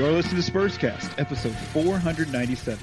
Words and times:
You're 0.00 0.12
listening 0.12 0.42
to 0.42 0.50
Spurscast, 0.50 1.18
episode 1.18 1.54
497. 1.74 2.82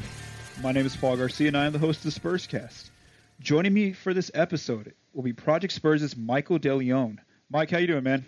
My 0.61 0.71
name 0.71 0.85
is 0.85 0.95
Paul 0.95 1.17
Garcia, 1.17 1.47
and 1.47 1.57
I 1.57 1.65
am 1.65 1.73
the 1.73 1.79
host 1.79 2.05
of 2.05 2.13
the 2.13 2.19
Spurscast. 2.19 2.91
Joining 3.39 3.73
me 3.73 3.91
for 3.91 4.13
this 4.13 4.29
episode 4.35 4.93
will 5.13 5.23
be 5.23 5.33
Project 5.33 5.73
Spurs' 5.73 6.15
Michael 6.15 6.59
DeLeon. 6.59 7.17
Mike, 7.49 7.71
how 7.71 7.79
you 7.79 7.87
doing, 7.87 8.03
man? 8.03 8.23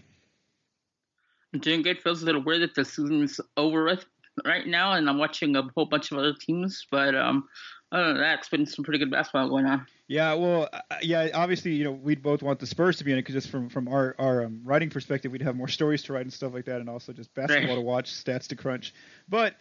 I'm 1.53 1.59
doing 1.59 1.83
good. 1.83 2.01
Feels 2.01 2.23
a 2.23 2.25
little 2.25 2.43
weird 2.43 2.63
that 2.63 2.73
the 2.73 2.83
season's 2.83 3.39
over 3.57 3.83
with 3.83 4.03
right 4.43 4.65
now, 4.65 4.93
and 4.93 5.07
I'm 5.07 5.19
watching 5.19 5.55
a 5.55 5.69
whole 5.75 5.85
bunch 5.85 6.11
of 6.11 6.17
other 6.17 6.33
teams. 6.33 6.87
But 6.89 7.13
um, 7.13 7.47
other 7.91 8.13
than 8.13 8.17
that, 8.21 8.39
it's 8.39 8.49
been 8.49 8.65
some 8.65 8.83
pretty 8.85 8.99
good 8.99 9.09
basketball 9.11 9.49
going 9.49 9.65
on. 9.65 9.85
Yeah, 10.07 10.33
well, 10.35 10.69
uh, 10.71 10.79
yeah. 11.01 11.29
Obviously, 11.33 11.73
you 11.73 11.83
know, 11.83 11.91
we'd 11.91 12.21
both 12.23 12.41
want 12.43 12.59
the 12.59 12.65
Spurs 12.67 12.97
to 12.97 13.03
be 13.03 13.11
in 13.11 13.17
it 13.17 13.21
because 13.21 13.35
just 13.35 13.49
from 13.49 13.69
from 13.69 13.87
our 13.87 14.15
our 14.19 14.43
um, 14.43 14.61
writing 14.63 14.89
perspective, 14.89 15.31
we'd 15.31 15.41
have 15.41 15.55
more 15.55 15.67
stories 15.67 16.03
to 16.03 16.13
write 16.13 16.21
and 16.23 16.33
stuff 16.33 16.53
like 16.53 16.65
that, 16.65 16.79
and 16.81 16.89
also 16.89 17.13
just 17.13 17.33
basketball 17.33 17.69
Right. 17.69 17.75
to 17.75 17.81
watch, 17.81 18.11
stats 18.11 18.47
to 18.47 18.55
crunch. 18.55 18.93
But 19.27 19.55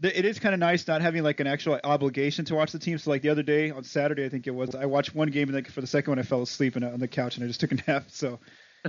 th- 0.00 0.14
it 0.16 0.24
is 0.24 0.38
kind 0.38 0.54
of 0.54 0.58
nice 0.60 0.86
not 0.88 1.02
having 1.02 1.22
like 1.22 1.40
an 1.40 1.46
actual 1.46 1.78
obligation 1.84 2.44
to 2.46 2.54
watch 2.54 2.72
the 2.72 2.78
team. 2.78 2.98
So 2.98 3.10
like 3.10 3.22
the 3.22 3.28
other 3.30 3.42
day 3.44 3.70
on 3.70 3.84
Saturday, 3.84 4.24
I 4.24 4.28
think 4.28 4.46
it 4.46 4.54
was, 4.54 4.74
I 4.74 4.86
watched 4.86 5.14
one 5.14 5.28
game 5.28 5.48
and 5.48 5.56
then 5.56 5.64
for 5.64 5.80
the 5.80 5.86
second 5.86 6.10
one, 6.10 6.18
I 6.18 6.22
fell 6.22 6.42
asleep 6.42 6.76
on 6.76 6.98
the 6.98 7.08
couch 7.08 7.36
and 7.36 7.44
I 7.44 7.48
just 7.48 7.60
took 7.60 7.72
a 7.72 7.76
nap. 7.88 8.04
So 8.08 8.38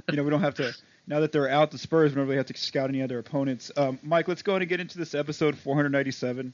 you 0.09 0.15
know, 0.17 0.23
we 0.23 0.29
don't 0.31 0.41
have 0.41 0.55
to. 0.55 0.73
Now 1.05 1.19
that 1.19 1.31
they're 1.31 1.49
out, 1.49 1.69
the 1.69 1.77
Spurs, 1.77 2.11
we 2.11 2.15
don't 2.15 2.25
really 2.25 2.37
have 2.37 2.47
to 2.47 2.57
scout 2.57 2.89
any 2.89 3.01
other 3.03 3.19
opponents. 3.19 3.71
Um, 3.77 3.99
Mike, 4.01 4.27
let's 4.27 4.41
go 4.41 4.53
ahead 4.53 4.61
and 4.63 4.69
get 4.69 4.79
into 4.79 4.97
this 4.97 5.13
episode 5.13 5.55
497. 5.57 6.53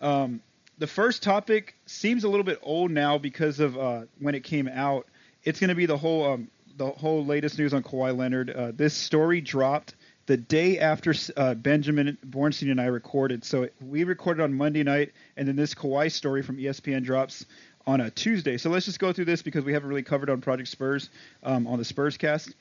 Um, 0.00 0.40
the 0.78 0.86
first 0.86 1.22
topic 1.22 1.74
seems 1.86 2.24
a 2.24 2.28
little 2.28 2.44
bit 2.44 2.58
old 2.62 2.90
now 2.90 3.18
because 3.18 3.60
of 3.60 3.78
uh, 3.78 4.02
when 4.20 4.34
it 4.34 4.44
came 4.44 4.68
out. 4.68 5.06
It's 5.44 5.60
going 5.60 5.68
to 5.68 5.74
be 5.74 5.86
the 5.86 5.96
whole 5.96 6.32
um, 6.32 6.48
the 6.76 6.90
whole 6.90 7.24
latest 7.24 7.58
news 7.58 7.72
on 7.72 7.82
Kawhi 7.82 8.16
Leonard. 8.16 8.50
Uh, 8.50 8.72
this 8.74 8.94
story 8.94 9.40
dropped 9.40 9.94
the 10.26 10.36
day 10.36 10.78
after 10.78 11.14
uh, 11.36 11.54
Benjamin 11.54 12.18
Bornstein 12.28 12.70
and 12.70 12.80
I 12.80 12.86
recorded. 12.86 13.44
So 13.44 13.68
we 13.80 14.04
recorded 14.04 14.42
on 14.42 14.52
Monday 14.52 14.82
night, 14.82 15.12
and 15.36 15.46
then 15.46 15.56
this 15.56 15.74
Kawhi 15.74 16.10
story 16.10 16.42
from 16.42 16.58
ESPN 16.58 17.04
drops 17.04 17.46
on 17.86 18.00
a 18.00 18.10
Tuesday. 18.10 18.58
So 18.58 18.68
let's 18.68 18.84
just 18.84 18.98
go 18.98 19.12
through 19.12 19.26
this 19.26 19.42
because 19.42 19.64
we 19.64 19.72
haven't 19.72 19.88
really 19.88 20.02
covered 20.02 20.28
on 20.28 20.40
Project 20.40 20.68
Spurs 20.68 21.08
um, 21.44 21.66
on 21.66 21.78
the 21.78 21.84
Spurs 21.84 22.16
cast. 22.16 22.54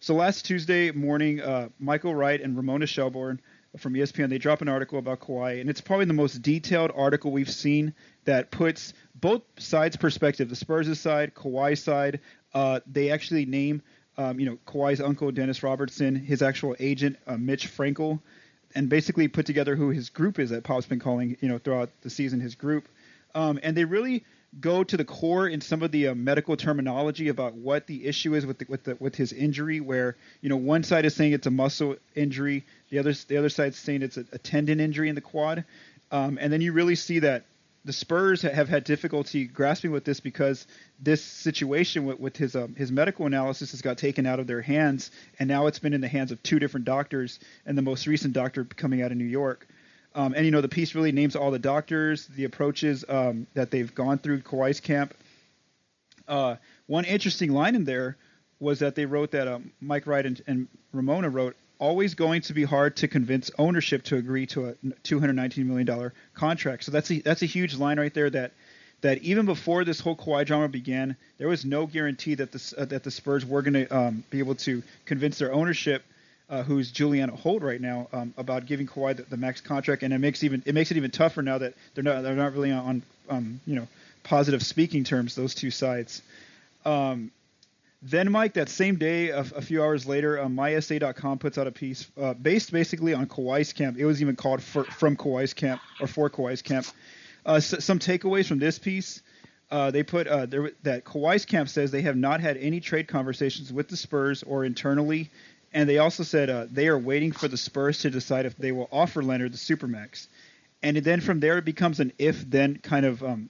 So 0.00 0.14
last 0.14 0.44
Tuesday 0.44 0.90
morning, 0.90 1.40
uh, 1.40 1.68
Michael 1.78 2.14
Wright 2.14 2.40
and 2.40 2.56
Ramona 2.56 2.86
Shelburne 2.86 3.40
from 3.78 3.94
ESPN 3.94 4.28
they 4.28 4.38
drop 4.38 4.62
an 4.62 4.68
article 4.68 4.98
about 4.98 5.20
Kawhi, 5.20 5.60
and 5.60 5.68
it's 5.68 5.80
probably 5.80 6.06
the 6.06 6.12
most 6.12 6.42
detailed 6.42 6.92
article 6.94 7.32
we've 7.32 7.50
seen 7.50 7.94
that 8.24 8.50
puts 8.50 8.94
both 9.14 9.42
sides' 9.58 9.96
perspective, 9.96 10.48
the 10.48 10.56
Spurs' 10.56 10.98
side, 11.00 11.34
Kawhi's 11.34 11.82
side. 11.82 12.20
Uh, 12.52 12.80
they 12.86 13.10
actually 13.10 13.46
name, 13.46 13.82
um, 14.16 14.38
you 14.38 14.46
know, 14.46 14.58
Kawhi's 14.66 15.00
uncle 15.00 15.30
Dennis 15.30 15.62
Robertson, 15.62 16.14
his 16.14 16.42
actual 16.42 16.76
agent 16.78 17.16
uh, 17.26 17.36
Mitch 17.36 17.68
Frankel, 17.68 18.20
and 18.74 18.88
basically 18.88 19.28
put 19.28 19.46
together 19.46 19.76
who 19.76 19.90
his 19.90 20.10
group 20.10 20.38
is 20.38 20.50
that 20.50 20.64
Pop's 20.64 20.86
been 20.86 21.00
calling, 21.00 21.36
you 21.40 21.48
know, 21.48 21.58
throughout 21.58 21.90
the 22.02 22.10
season 22.10 22.40
his 22.40 22.54
group. 22.54 22.88
Um, 23.34 23.58
and 23.62 23.76
they 23.76 23.84
really 23.84 24.24
go 24.60 24.84
to 24.84 24.96
the 24.96 25.04
core 25.04 25.48
in 25.48 25.60
some 25.60 25.82
of 25.82 25.90
the 25.90 26.08
uh, 26.08 26.14
medical 26.14 26.56
terminology 26.56 27.28
about 27.28 27.54
what 27.54 27.86
the 27.86 28.06
issue 28.06 28.34
is 28.34 28.46
with 28.46 28.58
the, 28.58 28.66
with 28.68 28.84
the, 28.84 28.96
with 29.00 29.14
his 29.14 29.32
injury. 29.32 29.80
Where 29.80 30.16
you 30.40 30.48
know 30.48 30.56
one 30.56 30.82
side 30.82 31.04
is 31.04 31.14
saying 31.14 31.32
it's 31.32 31.46
a 31.46 31.50
muscle 31.50 31.96
injury, 32.14 32.64
the 32.90 32.98
other 32.98 33.12
the 33.12 33.36
other 33.36 33.48
side's 33.48 33.78
saying 33.78 34.02
it's 34.02 34.16
a, 34.16 34.24
a 34.32 34.38
tendon 34.38 34.80
injury 34.80 35.08
in 35.08 35.14
the 35.14 35.20
quad, 35.20 35.64
um, 36.10 36.38
and 36.40 36.52
then 36.52 36.60
you 36.60 36.72
really 36.72 36.94
see 36.94 37.20
that 37.20 37.44
the 37.84 37.92
Spurs 37.92 38.40
have 38.42 38.68
had 38.68 38.84
difficulty 38.84 39.44
grasping 39.44 39.90
with 39.90 40.04
this 40.04 40.18
because 40.18 40.66
this 40.98 41.22
situation 41.22 42.06
with, 42.06 42.18
with 42.18 42.36
his 42.36 42.56
um, 42.56 42.74
his 42.74 42.90
medical 42.90 43.26
analysis 43.26 43.72
has 43.72 43.82
got 43.82 43.98
taken 43.98 44.26
out 44.26 44.40
of 44.40 44.46
their 44.46 44.62
hands, 44.62 45.10
and 45.38 45.48
now 45.48 45.66
it's 45.66 45.78
been 45.78 45.92
in 45.92 46.00
the 46.00 46.08
hands 46.08 46.32
of 46.32 46.42
two 46.42 46.58
different 46.58 46.86
doctors, 46.86 47.38
and 47.66 47.76
the 47.76 47.82
most 47.82 48.06
recent 48.06 48.32
doctor 48.32 48.64
coming 48.64 49.02
out 49.02 49.12
of 49.12 49.18
New 49.18 49.24
York. 49.24 49.66
Um, 50.14 50.32
and 50.34 50.44
you 50.44 50.52
know 50.52 50.60
the 50.60 50.68
piece 50.68 50.94
really 50.94 51.12
names 51.12 51.34
all 51.34 51.50
the 51.50 51.58
doctors, 51.58 52.26
the 52.28 52.44
approaches 52.44 53.04
um, 53.08 53.46
that 53.54 53.70
they've 53.70 53.92
gone 53.92 54.18
through 54.18 54.40
Kawhi's 54.42 54.80
camp. 54.80 55.14
Uh, 56.28 56.56
one 56.86 57.04
interesting 57.04 57.52
line 57.52 57.74
in 57.74 57.84
there 57.84 58.16
was 58.60 58.78
that 58.78 58.94
they 58.94 59.06
wrote 59.06 59.32
that 59.32 59.48
um, 59.48 59.72
Mike 59.80 60.06
Wright 60.06 60.24
and, 60.24 60.40
and 60.46 60.68
Ramona 60.92 61.28
wrote, 61.30 61.56
"Always 61.78 62.14
going 62.14 62.42
to 62.42 62.54
be 62.54 62.62
hard 62.62 62.96
to 62.96 63.08
convince 63.08 63.50
ownership 63.58 64.04
to 64.04 64.16
agree 64.16 64.46
to 64.46 64.68
a 64.68 64.74
219 65.02 65.66
million 65.66 65.86
dollar 65.86 66.14
contract." 66.34 66.84
So 66.84 66.92
that's 66.92 67.10
a 67.10 67.20
that's 67.20 67.42
a 67.42 67.46
huge 67.46 67.74
line 67.74 67.98
right 67.98 68.14
there. 68.14 68.30
That 68.30 68.52
that 69.00 69.18
even 69.18 69.46
before 69.46 69.84
this 69.84 69.98
whole 69.98 70.16
Kawhi 70.16 70.46
drama 70.46 70.68
began, 70.68 71.16
there 71.38 71.48
was 71.48 71.64
no 71.64 71.86
guarantee 71.86 72.36
that 72.36 72.52
the 72.52 72.74
uh, 72.78 72.84
that 72.84 73.02
the 73.02 73.10
Spurs 73.10 73.44
were 73.44 73.62
going 73.62 73.86
to 73.86 73.96
um, 73.96 74.24
be 74.30 74.38
able 74.38 74.54
to 74.56 74.82
convince 75.06 75.38
their 75.38 75.52
ownership 75.52 76.04
uh, 76.50 76.62
who's 76.62 76.90
Julianna 76.90 77.34
Holt 77.34 77.62
right 77.62 77.80
now, 77.80 78.08
um, 78.12 78.34
about 78.36 78.66
giving 78.66 78.86
Kawhi 78.86 79.16
the, 79.16 79.22
the 79.22 79.36
max 79.36 79.60
contract, 79.60 80.02
and 80.02 80.12
it 80.12 80.18
makes 80.18 80.44
even 80.44 80.62
it 80.66 80.74
makes 80.74 80.90
it 80.90 80.96
even 80.96 81.10
tougher 81.10 81.42
now 81.42 81.58
that 81.58 81.74
they're 81.94 82.04
not 82.04 82.22
they're 82.22 82.34
not 82.34 82.52
really 82.52 82.70
on 82.70 83.02
um, 83.28 83.60
you 83.66 83.76
know 83.76 83.88
positive 84.22 84.62
speaking 84.62 85.04
terms 85.04 85.34
those 85.34 85.54
two 85.54 85.70
sides. 85.70 86.22
Um, 86.84 87.30
then 88.02 88.30
Mike, 88.30 88.54
that 88.54 88.68
same 88.68 88.96
day, 88.96 89.30
a, 89.30 89.40
a 89.40 89.62
few 89.62 89.82
hours 89.82 90.06
later, 90.06 90.38
uh, 90.38 90.46
MySA.com 90.46 91.38
puts 91.38 91.56
out 91.56 91.66
a 91.66 91.72
piece 91.72 92.06
uh, 92.20 92.34
based 92.34 92.70
basically 92.70 93.14
on 93.14 93.26
Kawhi's 93.26 93.72
camp. 93.72 93.96
It 93.98 94.04
was 94.04 94.20
even 94.20 94.36
called 94.36 94.62
for, 94.62 94.84
from 94.84 95.16
Kawhi's 95.16 95.54
camp 95.54 95.80
or 96.00 96.06
for 96.06 96.28
Kawhi's 96.28 96.60
camp. 96.60 96.86
Uh, 97.46 97.60
some 97.60 97.98
takeaways 97.98 98.46
from 98.46 98.58
this 98.58 98.78
piece. 98.78 99.22
Uh, 99.70 99.90
they 99.90 100.02
put 100.02 100.26
uh, 100.26 100.44
there, 100.44 100.72
that 100.82 101.04
Kawhi's 101.04 101.46
camp 101.46 101.70
says 101.70 101.90
they 101.90 102.02
have 102.02 102.16
not 102.16 102.40
had 102.40 102.58
any 102.58 102.80
trade 102.80 103.08
conversations 103.08 103.72
with 103.72 103.88
the 103.88 103.96
Spurs 103.96 104.42
or 104.42 104.66
internally, 104.66 105.30
and 105.74 105.88
they 105.88 105.98
also 105.98 106.22
said 106.22 106.48
uh, 106.48 106.66
they 106.70 106.86
are 106.86 106.98
waiting 106.98 107.32
for 107.32 107.48
the 107.48 107.56
Spurs 107.56 107.98
to 107.98 108.10
decide 108.10 108.46
if 108.46 108.56
they 108.56 108.72
will 108.72 108.88
offer 108.92 109.22
Leonard 109.22 109.52
the 109.52 109.58
supermax. 109.58 110.28
And 110.82 110.96
then 110.98 111.20
from 111.20 111.40
there 111.40 111.58
it 111.58 111.64
becomes 111.64 111.98
an 111.98 112.12
if-then 112.18 112.78
kind 112.78 113.04
of 113.04 113.22
um, 113.22 113.48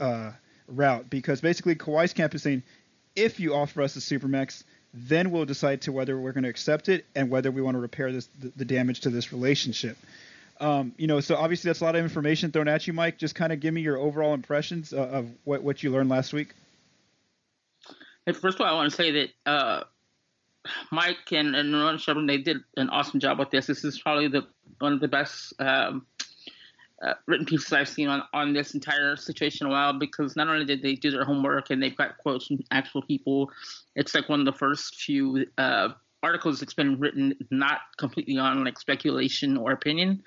uh, 0.00 0.32
route 0.66 1.10
because 1.10 1.40
basically 1.40 1.74
Kawhi's 1.74 2.14
camp 2.14 2.34
is 2.34 2.42
saying 2.42 2.62
if 3.14 3.38
you 3.40 3.54
offer 3.54 3.82
us 3.82 3.94
the 3.94 4.00
supermax, 4.00 4.64
then 4.94 5.30
we'll 5.30 5.44
decide 5.44 5.82
to 5.82 5.92
whether 5.92 6.18
we're 6.18 6.32
going 6.32 6.44
to 6.44 6.50
accept 6.50 6.88
it 6.88 7.04
and 7.14 7.30
whether 7.30 7.50
we 7.50 7.60
want 7.60 7.74
to 7.74 7.80
repair 7.80 8.10
this 8.10 8.28
the, 8.40 8.52
the 8.56 8.64
damage 8.64 9.00
to 9.00 9.10
this 9.10 9.32
relationship. 9.32 9.98
Um, 10.60 10.94
you 10.96 11.06
know, 11.06 11.20
so 11.20 11.36
obviously 11.36 11.68
that's 11.68 11.80
a 11.80 11.84
lot 11.84 11.96
of 11.96 12.02
information 12.02 12.52
thrown 12.52 12.68
at 12.68 12.86
you, 12.86 12.92
Mike. 12.92 13.18
Just 13.18 13.34
kind 13.34 13.52
of 13.52 13.60
give 13.60 13.72
me 13.72 13.80
your 13.82 13.98
overall 13.98 14.34
impressions 14.34 14.92
uh, 14.92 14.98
of 14.98 15.30
what 15.44 15.62
what 15.62 15.82
you 15.82 15.90
learned 15.90 16.08
last 16.08 16.32
week. 16.32 16.54
First 18.26 18.56
of 18.56 18.60
all, 18.60 18.66
I 18.66 18.72
want 18.74 18.90
to 18.90 18.96
say 18.96 19.10
that 19.10 19.30
uh, 19.44 19.84
Mike 20.92 21.32
and, 21.32 21.54
and 21.56 21.72
Ron 21.72 21.98
Sherman, 21.98 22.26
they 22.26 22.38
did 22.38 22.58
an 22.76 22.90
awesome 22.90 23.20
job 23.20 23.38
with 23.38 23.50
this. 23.50 23.66
This 23.66 23.84
is 23.84 24.00
probably 24.00 24.28
the 24.28 24.46
one 24.78 24.92
of 24.92 25.00
the 25.00 25.08
best 25.08 25.52
um, 25.58 26.06
uh, 27.02 27.14
written 27.26 27.46
pieces 27.46 27.72
I've 27.72 27.88
seen 27.88 28.08
on, 28.08 28.22
on 28.32 28.52
this 28.52 28.74
entire 28.74 29.16
situation 29.16 29.66
a 29.66 29.70
while 29.70 29.98
because 29.98 30.36
not 30.36 30.48
only 30.48 30.64
did 30.64 30.82
they 30.82 30.94
do 30.94 31.10
their 31.10 31.24
homework 31.24 31.70
and 31.70 31.82
they've 31.82 31.96
got 31.96 32.18
quotes 32.18 32.46
from 32.46 32.60
actual 32.70 33.02
people, 33.02 33.50
it's 33.94 34.14
like 34.14 34.28
one 34.28 34.40
of 34.40 34.46
the 34.46 34.52
first 34.52 34.96
few 34.96 35.46
uh, 35.58 35.88
articles 36.22 36.60
that's 36.60 36.74
been 36.74 36.98
written 36.98 37.34
not 37.50 37.80
completely 37.96 38.36
on 38.38 38.64
like 38.64 38.78
speculation 38.78 39.56
or 39.56 39.72
opinion. 39.72 40.22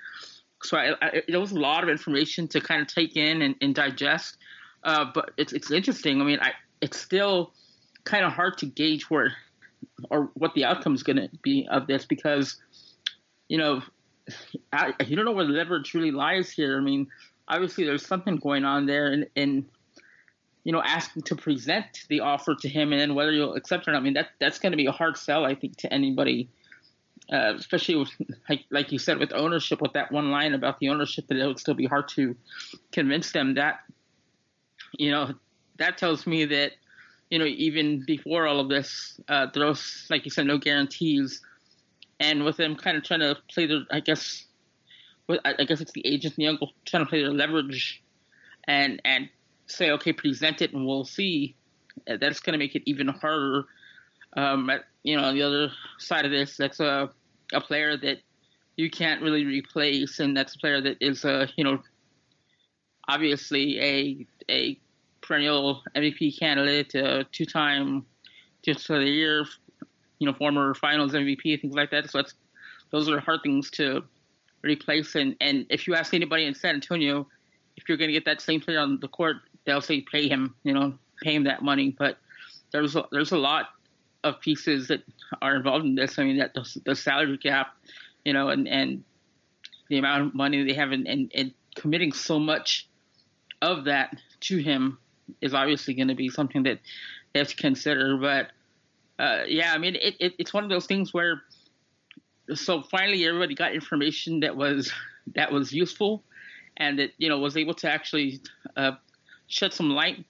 So 0.62 0.76
I, 0.76 0.94
I, 1.00 1.22
it 1.28 1.36
was 1.36 1.52
a 1.52 1.60
lot 1.60 1.84
of 1.84 1.90
information 1.90 2.48
to 2.48 2.60
kind 2.60 2.80
of 2.80 2.88
take 2.88 3.16
in 3.16 3.42
and, 3.42 3.54
and 3.60 3.74
digest. 3.74 4.38
Uh, 4.82 5.06
but 5.14 5.30
it's 5.36 5.52
it's 5.52 5.70
interesting. 5.70 6.20
I 6.20 6.24
mean, 6.24 6.38
I, 6.40 6.52
it's 6.80 6.98
still 6.98 7.52
kind 8.04 8.24
of 8.24 8.32
hard 8.32 8.58
to 8.58 8.66
gauge 8.66 9.08
where 9.08 9.32
or 10.10 10.30
what 10.34 10.54
the 10.54 10.64
outcome 10.64 10.94
is 10.94 11.02
going 11.02 11.16
to 11.16 11.28
be 11.42 11.66
of 11.70 11.86
this 11.86 12.04
because 12.04 12.56
you 13.48 13.58
know 13.58 13.82
I, 14.72 14.94
you 15.06 15.16
don't 15.16 15.24
know 15.24 15.32
where 15.32 15.46
the 15.46 15.52
leverage 15.52 15.94
really 15.94 16.10
lies 16.10 16.50
here. 16.50 16.78
I 16.78 16.80
mean, 16.80 17.08
obviously 17.48 17.84
there's 17.84 18.06
something 18.06 18.36
going 18.36 18.64
on 18.64 18.86
there, 18.86 19.12
and, 19.12 19.26
and 19.36 19.64
you 20.64 20.72
know, 20.72 20.82
asking 20.82 21.22
to 21.22 21.36
present 21.36 22.04
the 22.08 22.20
offer 22.20 22.54
to 22.54 22.68
him, 22.68 22.92
and 22.92 23.00
then 23.00 23.14
whether 23.14 23.32
you'll 23.32 23.54
accept 23.54 23.86
it 23.86 23.90
or 23.90 23.92
not. 23.92 23.98
I 23.98 24.02
mean, 24.02 24.14
that 24.14 24.30
that's 24.40 24.58
going 24.58 24.72
to 24.72 24.76
be 24.76 24.86
a 24.86 24.92
hard 24.92 25.16
sell, 25.16 25.44
I 25.44 25.54
think, 25.54 25.76
to 25.78 25.92
anybody, 25.92 26.48
uh, 27.30 27.54
especially 27.56 27.96
with, 27.96 28.10
like 28.48 28.64
like 28.70 28.90
you 28.90 28.98
said 28.98 29.18
with 29.18 29.32
ownership, 29.34 29.82
with 29.82 29.92
that 29.92 30.10
one 30.10 30.30
line 30.30 30.54
about 30.54 30.80
the 30.80 30.88
ownership, 30.88 31.26
that 31.28 31.36
it 31.36 31.46
would 31.46 31.58
still 31.58 31.74
be 31.74 31.86
hard 31.86 32.08
to 32.08 32.34
convince 32.92 33.32
them 33.32 33.54
that, 33.54 33.80
you 34.98 35.10
know, 35.10 35.34
that 35.76 35.98
tells 35.98 36.26
me 36.26 36.46
that, 36.46 36.72
you 37.30 37.38
know, 37.38 37.46
even 37.46 38.04
before 38.06 38.46
all 38.46 38.60
of 38.60 38.68
this, 38.68 39.20
uh, 39.28 39.46
there's 39.52 40.06
like 40.10 40.24
you 40.24 40.30
said, 40.30 40.46
no 40.46 40.58
guarantees 40.58 41.40
and 42.20 42.44
with 42.44 42.56
them 42.56 42.76
kind 42.76 42.96
of 42.96 43.04
trying 43.04 43.20
to 43.20 43.36
play 43.52 43.66
their, 43.66 43.84
I 43.90 44.00
guess, 44.00 44.46
I 45.28 45.64
guess 45.64 45.80
it's 45.80 45.92
the 45.92 46.06
agent 46.06 46.34
and 46.36 46.44
the 46.44 46.48
uncle 46.48 46.72
trying 46.84 47.04
to 47.04 47.08
play 47.08 47.22
their 47.22 47.32
leverage, 47.32 48.02
and 48.64 49.00
and 49.04 49.28
say, 49.66 49.90
okay, 49.92 50.12
present 50.12 50.62
it 50.62 50.72
and 50.72 50.86
we'll 50.86 51.04
see. 51.04 51.56
Uh, 52.08 52.16
that's 52.20 52.40
going 52.40 52.52
to 52.52 52.58
make 52.58 52.74
it 52.74 52.82
even 52.86 53.08
harder. 53.08 53.64
Um, 54.36 54.68
at, 54.68 54.84
you 55.02 55.16
know, 55.16 55.24
on 55.24 55.34
the 55.34 55.42
other 55.42 55.70
side 55.98 56.24
of 56.24 56.30
this, 56.30 56.56
that's 56.56 56.80
a 56.80 57.10
a 57.52 57.60
player 57.60 57.96
that 57.96 58.18
you 58.76 58.90
can't 58.90 59.22
really 59.22 59.44
replace, 59.44 60.18
and 60.18 60.36
that's 60.36 60.54
a 60.56 60.58
player 60.58 60.80
that 60.80 60.98
is 61.00 61.24
a 61.24 61.48
you 61.56 61.64
know, 61.64 61.80
obviously 63.08 63.80
a 63.80 64.26
a 64.50 64.78
perennial 65.26 65.82
MVP 65.96 66.38
candidate, 66.38 66.94
a 66.94 67.24
two-time 67.32 68.06
just 68.62 68.88
of 68.90 69.00
the 69.00 69.06
year 69.06 69.46
you 70.18 70.26
know, 70.26 70.36
former 70.36 70.74
Finals 70.74 71.12
MVP, 71.12 71.60
things 71.60 71.74
like 71.74 71.90
that. 71.90 72.10
So 72.10 72.18
that's 72.18 72.34
those 72.90 73.08
are 73.08 73.20
hard 73.20 73.40
things 73.42 73.70
to 73.72 74.02
replace. 74.62 75.14
And 75.14 75.36
and 75.40 75.66
if 75.68 75.86
you 75.86 75.94
ask 75.94 76.14
anybody 76.14 76.46
in 76.46 76.54
San 76.54 76.76
Antonio, 76.76 77.26
if 77.76 77.88
you're 77.88 77.98
going 77.98 78.08
to 78.08 78.12
get 78.12 78.24
that 78.24 78.40
same 78.40 78.60
player 78.60 78.78
on 78.78 78.98
the 79.00 79.08
court, 79.08 79.36
they'll 79.64 79.80
say 79.80 80.00
pay 80.00 80.28
him, 80.28 80.54
you 80.64 80.72
know, 80.72 80.94
pay 81.22 81.34
him 81.34 81.44
that 81.44 81.62
money. 81.62 81.94
But 81.98 82.18
there's 82.72 82.96
a, 82.96 83.04
there's 83.12 83.32
a 83.32 83.38
lot 83.38 83.66
of 84.22 84.40
pieces 84.40 84.88
that 84.88 85.02
are 85.42 85.56
involved 85.56 85.84
in 85.84 85.94
this. 85.94 86.18
I 86.18 86.24
mean, 86.24 86.38
that 86.38 86.54
the, 86.54 86.80
the 86.84 86.94
salary 86.94 87.38
cap, 87.38 87.74
you 88.24 88.32
know, 88.32 88.48
and 88.48 88.66
and 88.68 89.04
the 89.88 89.98
amount 89.98 90.28
of 90.28 90.34
money 90.34 90.64
they 90.64 90.72
have, 90.72 90.92
and, 90.92 91.06
and 91.06 91.52
committing 91.74 92.12
so 92.12 92.38
much 92.38 92.88
of 93.60 93.84
that 93.84 94.16
to 94.40 94.56
him 94.56 94.98
is 95.40 95.54
obviously 95.54 95.94
going 95.94 96.08
to 96.08 96.14
be 96.14 96.28
something 96.28 96.62
that 96.64 96.80
they 97.32 97.40
have 97.40 97.48
to 97.48 97.56
consider. 97.56 98.16
But 98.16 98.50
uh, 99.22 99.44
yeah, 99.46 99.72
I 99.72 99.78
mean, 99.78 99.96
it, 99.96 100.14
it, 100.20 100.34
it's 100.38 100.52
one 100.52 100.64
of 100.64 100.70
those 100.70 100.86
things 100.86 101.12
where, 101.12 101.42
so 102.54 102.82
finally 102.82 103.26
everybody 103.26 103.54
got 103.54 103.74
information 103.74 104.40
that 104.40 104.56
was 104.56 104.92
that 105.34 105.50
was 105.50 105.72
useful, 105.72 106.22
and 106.76 106.98
that 106.98 107.10
you 107.18 107.28
know 107.28 107.38
was 107.38 107.56
able 107.56 107.74
to 107.74 107.90
actually 107.90 108.40
uh, 108.76 108.92
shed 109.46 109.72
some 109.72 109.90
light. 109.90 110.24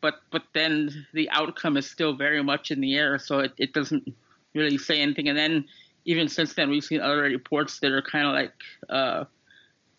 But 0.00 0.14
but 0.30 0.44
then 0.54 1.06
the 1.12 1.28
outcome 1.30 1.76
is 1.76 1.88
still 1.88 2.14
very 2.14 2.42
much 2.42 2.70
in 2.70 2.80
the 2.80 2.96
air, 2.96 3.18
so 3.18 3.40
it, 3.40 3.52
it 3.58 3.72
doesn't 3.72 4.14
really 4.54 4.78
say 4.78 5.00
anything. 5.00 5.28
And 5.28 5.38
then 5.38 5.66
even 6.04 6.28
since 6.28 6.54
then, 6.54 6.70
we've 6.70 6.82
seen 6.84 7.00
other 7.00 7.22
reports 7.22 7.78
that 7.80 7.92
are 7.92 8.02
kind 8.02 8.26
of 8.26 8.32
like 8.32 8.52
uh, 8.88 9.24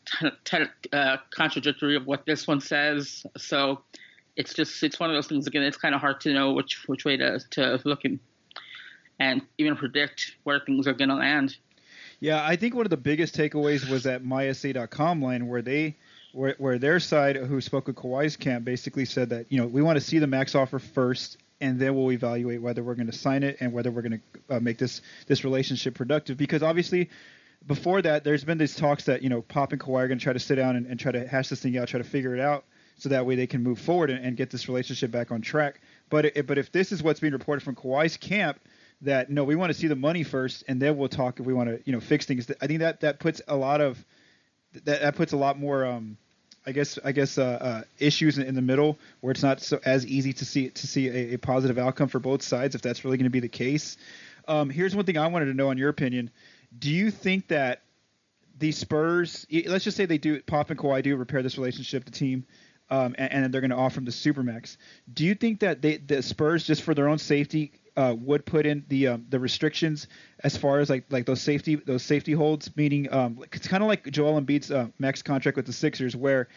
t- 0.06 0.30
t- 0.44 0.90
uh, 0.92 1.18
contradictory 1.30 1.96
of 1.96 2.06
what 2.08 2.26
this 2.26 2.48
one 2.48 2.60
says. 2.60 3.26
So 3.38 3.84
it's 4.36 4.54
just 4.54 4.82
it's 4.84 5.00
one 5.00 5.10
of 5.10 5.16
those 5.16 5.28
things 5.28 5.48
again. 5.48 5.64
It's 5.64 5.78
kind 5.78 5.96
of 5.96 6.02
hard 6.02 6.22
to 6.22 6.34
know 6.34 6.54
which 6.54 6.88
which 6.88 7.06
way 7.06 7.18
to 7.18 7.40
to 7.52 7.80
look 7.84 8.06
in 8.06 8.20
and 9.20 9.42
even 9.58 9.76
predict 9.76 10.36
where 10.44 10.60
things 10.60 10.88
are 10.88 10.94
going 10.94 11.10
to 11.10 11.16
land. 11.16 11.56
Yeah, 12.20 12.44
I 12.44 12.56
think 12.56 12.76
one 12.76 12.86
of 12.86 12.90
the 12.90 12.98
biggest 12.98 13.36
takeaways 13.36 13.90
was 13.90 14.04
that 14.04 14.24
mysa.com 14.24 15.22
line 15.22 15.48
where 15.48 15.62
they 15.62 15.98
where, 16.34 16.56
where 16.58 16.78
their 16.78 17.00
side 17.00 17.36
who 17.36 17.62
spoke 17.62 17.88
with 17.88 17.96
Kawhi's 17.96 18.38
camp 18.38 18.64
basically 18.64 19.06
said 19.06 19.30
that, 19.30 19.48
you 19.50 19.60
know, 19.60 19.68
we 19.68 19.82
want 19.82 19.98
to 19.98 20.02
see 20.02 20.20
the 20.20 20.28
max 20.28 20.56
offer 20.56 20.80
first 20.80 21.38
and 21.60 21.80
then 21.80 21.96
we'll 21.96 22.12
evaluate 22.12 22.62
whether 22.62 22.84
we're 22.84 22.96
going 22.96 23.12
to 23.12 23.18
sign 23.18 23.44
it 23.44 23.58
and 23.60 23.74
whether 23.74 23.92
we're 23.92 24.02
going 24.02 24.22
to 24.50 24.56
uh, 24.56 24.60
make 24.60 24.78
this 24.78 25.02
this 25.28 25.44
relationship 25.44 25.94
productive 25.94 26.38
because 26.38 26.64
obviously 26.64 27.10
before 27.68 28.02
that 28.02 28.24
there's 28.24 28.44
been 28.44 28.58
these 28.58 28.76
talks 28.76 29.06
that, 29.06 29.22
you 29.22 29.30
know, 29.30 29.42
Pop 29.42 29.72
and 29.72 29.82
Kawhi 29.82 30.02
are 30.02 30.08
going 30.08 30.18
to 30.18 30.24
try 30.24 30.34
to 30.34 30.40
sit 30.40 30.56
down 30.56 30.76
and, 30.76 30.88
and, 30.88 31.00
try 31.00 31.12
to 31.12 31.28
hash 31.28 31.50
this 31.50 31.62
thing 31.62 31.78
out, 31.78 31.88
try 31.88 32.00
to 32.00 32.04
figure 32.04 32.34
it 32.36 32.42
out 32.42 32.66
so 33.02 33.10
that 33.10 33.26
way 33.26 33.36
they 33.36 33.48
can 33.48 33.64
move 33.64 33.80
forward 33.80 34.10
and, 34.10 34.24
and 34.24 34.38
get 34.38 34.50
this 34.50 34.68
relationship 34.68 35.12
back 35.12 35.32
on 35.32 35.42
track. 35.42 35.82
But 36.10 36.26
it, 36.26 36.48
but 36.48 36.58
if 36.58 36.72
this 36.72 36.92
is 36.92 37.02
what's 37.02 37.20
being 37.20 37.34
reported 37.34 37.64
from 37.64 37.76
Kawhi's 37.76 38.18
camp– 38.18 38.60
that 39.02 39.30
no, 39.30 39.44
we 39.44 39.56
want 39.56 39.72
to 39.72 39.78
see 39.78 39.88
the 39.88 39.96
money 39.96 40.24
first, 40.24 40.64
and 40.68 40.82
then 40.82 40.98
we'll 40.98 41.10
talk 41.10 41.40
if 41.40 41.46
we 41.46 41.54
want 41.54 41.70
to, 41.70 41.80
you 41.86 41.92
know, 41.92 42.00
fix 42.00 42.26
things. 42.26 42.50
I 42.62 42.68
think 42.68 42.80
that 42.80 43.02
that 43.02 43.20
puts 43.20 43.42
a 43.48 43.56
lot 43.56 43.82
of 43.82 44.04
that 44.86 45.02
that 45.02 45.16
puts 45.16 45.34
a 45.34 45.38
lot 45.38 45.60
more, 45.60 45.86
um, 45.86 46.18
I 46.66 46.72
guess, 46.72 47.00
I 47.04 47.12
guess, 47.12 47.38
uh, 47.38 47.44
uh, 47.44 47.82
issues 48.00 48.38
in, 48.38 48.46
in, 48.46 48.56
the 48.56 48.62
middle 48.62 49.00
where 49.22 49.32
it's 49.32 49.44
not 49.44 49.62
so 49.62 49.80
as 49.84 50.06
easy 50.06 50.34
to 50.34 50.46
see 50.46 50.70
to 50.70 50.88
see 50.88 51.08
a, 51.08 51.34
a 51.34 51.38
positive 51.38 51.78
outcome 51.78 52.10
for 52.10 52.20
both 52.20 52.44
sides 52.44 52.76
if 52.76 52.82
that's 52.82 53.04
really 53.04 53.18
going 53.18 53.26
to 53.26 53.32
be 53.32 53.40
the 53.40 53.50
case. 53.50 53.98
Um, 54.48 54.70
here's 54.70 54.96
one 54.96 55.06
thing 55.06 55.18
I 55.18 55.28
wanted 55.28 55.46
to 55.46 55.54
know 55.54 55.70
on 55.70 55.78
your 55.78 55.90
opinion: 55.90 56.30
Do 56.78 56.92
you 56.92 57.10
think 57.10 57.48
that 57.48 57.82
the 58.60 58.72
Spurs, 58.72 59.48
let's 59.66 59.84
just 59.84 59.98
say 59.98 60.06
they 60.06 60.20
do, 60.20 60.40
Pop 60.44 60.70
and 60.70 60.78
Kawhi 60.78 61.02
do 61.02 61.16
repair 61.16 61.42
this 61.42 61.58
relationship, 61.58 62.06
the 62.06 62.12
team, 62.12 62.46
um, 62.92 63.16
and, 63.18 63.46
and, 63.46 63.54
they're 63.54 63.62
going 63.62 63.72
to 63.72 63.78
offer 63.78 64.00
him 64.00 64.06
the 64.06 64.12
supermax. 64.12 64.78
Do 65.12 65.26
you 65.26 65.34
think 65.34 65.62
that 65.62 65.82
they, 65.82 65.98
the 65.98 66.22
Spurs, 66.22 66.66
just 66.66 66.84
for 66.84 66.94
their 66.94 67.08
own 67.08 67.18
safety, 67.18 67.72
uh, 67.98 68.16
would 68.18 68.46
put 68.46 68.66
in 68.66 68.86
the 68.88 69.08
um, 69.08 69.26
the 69.30 69.40
restrictions 69.40 70.08
as 70.44 70.56
far 70.56 70.80
as 70.80 70.90
like 70.90 71.06
like 71.10 71.26
those 71.26 71.42
safety 71.42 71.76
those 71.76 72.04
safety 72.04 72.34
holds, 72.34 72.76
meaning 72.76 73.12
um, 73.12 73.44
it's 73.52 73.68
kind 73.68 73.84
of 73.84 73.90
like 73.90 74.10
Joel 74.12 74.40
Embiid's 74.40 74.72
uh, 74.72 74.88
max 75.00 75.22
contract 75.22 75.56
with 75.56 75.66
the 75.66 75.74
Sixers, 75.74 76.16
where 76.16 76.48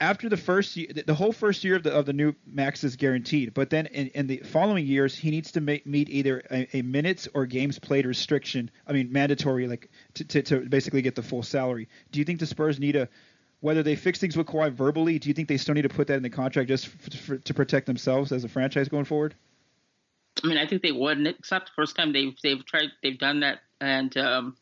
after 0.00 0.28
the 0.28 0.36
first 0.36 0.76
year, 0.76 0.88
the 1.06 1.14
whole 1.14 1.32
first 1.32 1.64
year 1.64 1.76
of 1.76 1.82
the 1.82 1.92
of 1.92 2.06
the 2.06 2.12
new 2.12 2.34
max 2.46 2.84
is 2.84 2.96
guaranteed, 2.96 3.54
but 3.54 3.70
then 3.70 3.86
in, 3.86 4.08
in 4.08 4.26
the 4.26 4.38
following 4.38 4.86
years 4.86 5.16
he 5.16 5.30
needs 5.30 5.52
to 5.52 5.60
meet 5.60 5.84
either 5.86 6.42
a, 6.50 6.78
a, 6.78 6.82
minutes 6.82 7.28
or 7.34 7.46
games 7.46 7.78
played 7.78 8.06
restriction. 8.06 8.70
I 8.86 8.92
mean 8.92 9.12
mandatory, 9.12 9.66
like 9.66 9.90
to, 10.14 10.24
to, 10.24 10.42
to 10.42 10.60
basically 10.60 11.02
get 11.02 11.14
the 11.14 11.22
full 11.22 11.42
salary. 11.42 11.88
Do 12.12 12.18
you 12.18 12.24
think 12.24 12.40
the 12.40 12.46
Spurs 12.46 12.78
need 12.78 12.96
a 12.96 13.08
whether 13.60 13.82
they 13.82 13.96
fix 13.96 14.18
things 14.18 14.36
with 14.36 14.46
Kawhi 14.46 14.72
verbally, 14.72 15.18
do 15.18 15.28
you 15.28 15.34
think 15.34 15.48
they 15.48 15.56
still 15.56 15.74
need 15.74 15.82
to 15.82 15.88
put 15.88 16.06
that 16.08 16.16
in 16.16 16.22
the 16.22 16.30
contract 16.30 16.68
just 16.68 16.90
to 17.44 17.54
protect 17.54 17.86
themselves 17.86 18.32
as 18.32 18.44
a 18.44 18.48
franchise 18.48 18.88
going 18.88 19.04
forward? 19.04 19.34
I 20.44 20.46
mean, 20.46 20.58
I 20.58 20.66
think 20.66 20.82
they 20.82 20.92
would. 20.92 21.26
It's 21.26 21.50
not 21.50 21.66
the 21.66 21.72
first 21.74 21.96
time 21.96 22.12
they've 22.12 22.36
they've 22.42 22.64
tried 22.66 22.90
they've 23.02 23.18
done 23.18 23.40
that, 23.40 23.60
and 23.80 24.14
um, 24.18 24.56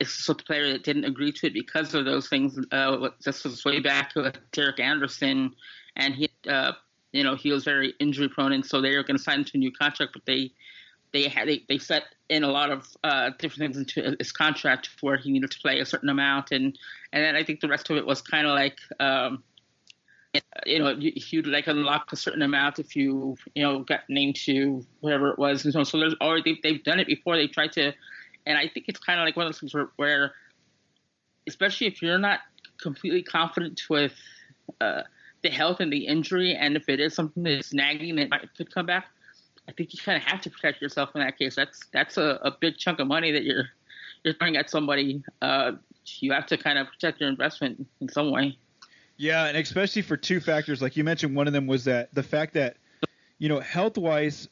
it's 0.00 0.16
just 0.16 0.28
a 0.28 0.34
player 0.34 0.72
that 0.72 0.84
didn't 0.84 1.04
agree 1.04 1.32
to 1.32 1.46
it 1.46 1.54
because 1.54 1.94
of 1.94 2.04
those 2.04 2.28
things. 2.28 2.58
Uh, 2.72 3.08
this 3.24 3.44
was 3.44 3.64
way 3.64 3.80
back 3.80 4.12
with 4.16 4.36
Derek 4.52 4.80
Anderson, 4.80 5.54
and 5.96 6.14
he, 6.14 6.28
uh, 6.48 6.72
you 7.12 7.22
know, 7.22 7.36
he 7.36 7.52
was 7.52 7.64
very 7.64 7.94
injury 8.00 8.28
prone, 8.28 8.52
and 8.52 8.66
so 8.66 8.80
they 8.80 8.96
were 8.96 9.04
going 9.04 9.16
to 9.16 9.22
sign 9.22 9.38
him 9.38 9.44
to 9.44 9.52
a 9.54 9.58
new 9.58 9.72
contract, 9.72 10.12
but 10.12 10.22
they 10.26 10.50
they 11.12 11.28
had 11.28 11.48
they, 11.48 11.64
they 11.68 11.78
set 11.78 12.04
in 12.28 12.44
a 12.44 12.48
lot 12.48 12.70
of 12.70 12.86
uh, 13.04 13.30
different 13.38 13.74
things 13.74 13.76
into 13.76 14.16
his 14.18 14.32
contract 14.32 14.90
where 15.00 15.16
he 15.16 15.30
needed 15.30 15.50
to 15.50 15.58
play 15.60 15.80
a 15.80 15.86
certain 15.86 16.08
amount, 16.08 16.50
and 16.50 16.78
and 17.12 17.24
then 17.24 17.36
I 17.36 17.44
think 17.44 17.60
the 17.60 17.68
rest 17.68 17.90
of 17.90 17.96
it 17.96 18.06
was 18.06 18.20
kind 18.20 18.46
of 18.46 18.54
like. 18.54 18.78
Um, 19.00 19.42
you 20.66 20.78
know, 20.78 20.94
you'd 20.98 21.46
like 21.46 21.66
unlock 21.66 22.12
a 22.12 22.16
certain 22.16 22.42
amount 22.42 22.78
if 22.78 22.94
you, 22.94 23.36
you 23.54 23.62
know, 23.62 23.80
got 23.80 24.00
named 24.10 24.36
to 24.36 24.84
whatever 25.00 25.30
it 25.30 25.38
was. 25.38 25.64
And 25.64 25.72
so, 25.72 25.82
so 25.84 25.98
there's 25.98 26.14
already, 26.20 26.60
they've 26.62 26.84
done 26.84 27.00
it 27.00 27.06
before. 27.06 27.36
They 27.36 27.46
tried 27.46 27.72
to, 27.72 27.94
and 28.44 28.58
I 28.58 28.68
think 28.68 28.86
it's 28.88 29.00
kind 29.00 29.18
of 29.18 29.24
like 29.24 29.36
one 29.36 29.46
of 29.46 29.52
those 29.52 29.60
things 29.60 29.74
where, 29.74 29.88
where 29.96 30.34
especially 31.48 31.86
if 31.86 32.02
you're 32.02 32.18
not 32.18 32.40
completely 32.80 33.22
confident 33.22 33.80
with 33.88 34.12
uh, 34.80 35.02
the 35.42 35.48
health 35.48 35.80
and 35.80 35.92
the 35.92 36.06
injury, 36.06 36.54
and 36.54 36.76
if 36.76 36.88
it 36.88 37.00
is 37.00 37.14
something 37.14 37.42
that's 37.42 37.72
nagging 37.72 38.16
that 38.16 38.28
might, 38.28 38.54
could 38.56 38.72
come 38.72 38.86
back, 38.86 39.06
I 39.68 39.72
think 39.72 39.92
you 39.92 40.00
kind 40.02 40.16
of 40.16 40.26
have 40.26 40.40
to 40.42 40.50
protect 40.50 40.80
yourself 40.80 41.10
in 41.14 41.20
that 41.20 41.38
case. 41.38 41.54
That's 41.54 41.86
that's 41.92 42.16
a, 42.16 42.40
a 42.42 42.50
big 42.50 42.78
chunk 42.78 42.98
of 42.98 43.06
money 43.06 43.30
that 43.32 43.44
you're 43.44 43.68
you're 44.24 44.34
throwing 44.34 44.56
at 44.56 44.70
somebody 44.70 45.22
uh, 45.42 45.72
you 46.20 46.32
have 46.32 46.46
to 46.46 46.56
kind 46.56 46.78
of 46.78 46.88
protect 46.88 47.20
your 47.20 47.28
investment 47.28 47.86
in 48.00 48.08
some 48.08 48.30
way. 48.30 48.56
Yeah, 49.16 49.46
and 49.46 49.56
especially 49.56 50.02
for 50.02 50.16
two 50.16 50.40
factors, 50.40 50.80
like 50.80 50.96
you 50.96 51.04
mentioned, 51.04 51.34
one 51.36 51.46
of 51.46 51.52
them 51.52 51.66
was 51.66 51.84
that 51.84 52.14
the 52.14 52.22
fact 52.22 52.54
that, 52.54 52.76
you 53.38 53.48
know, 53.48 53.60
health 53.60 53.98
wise, 53.98 54.48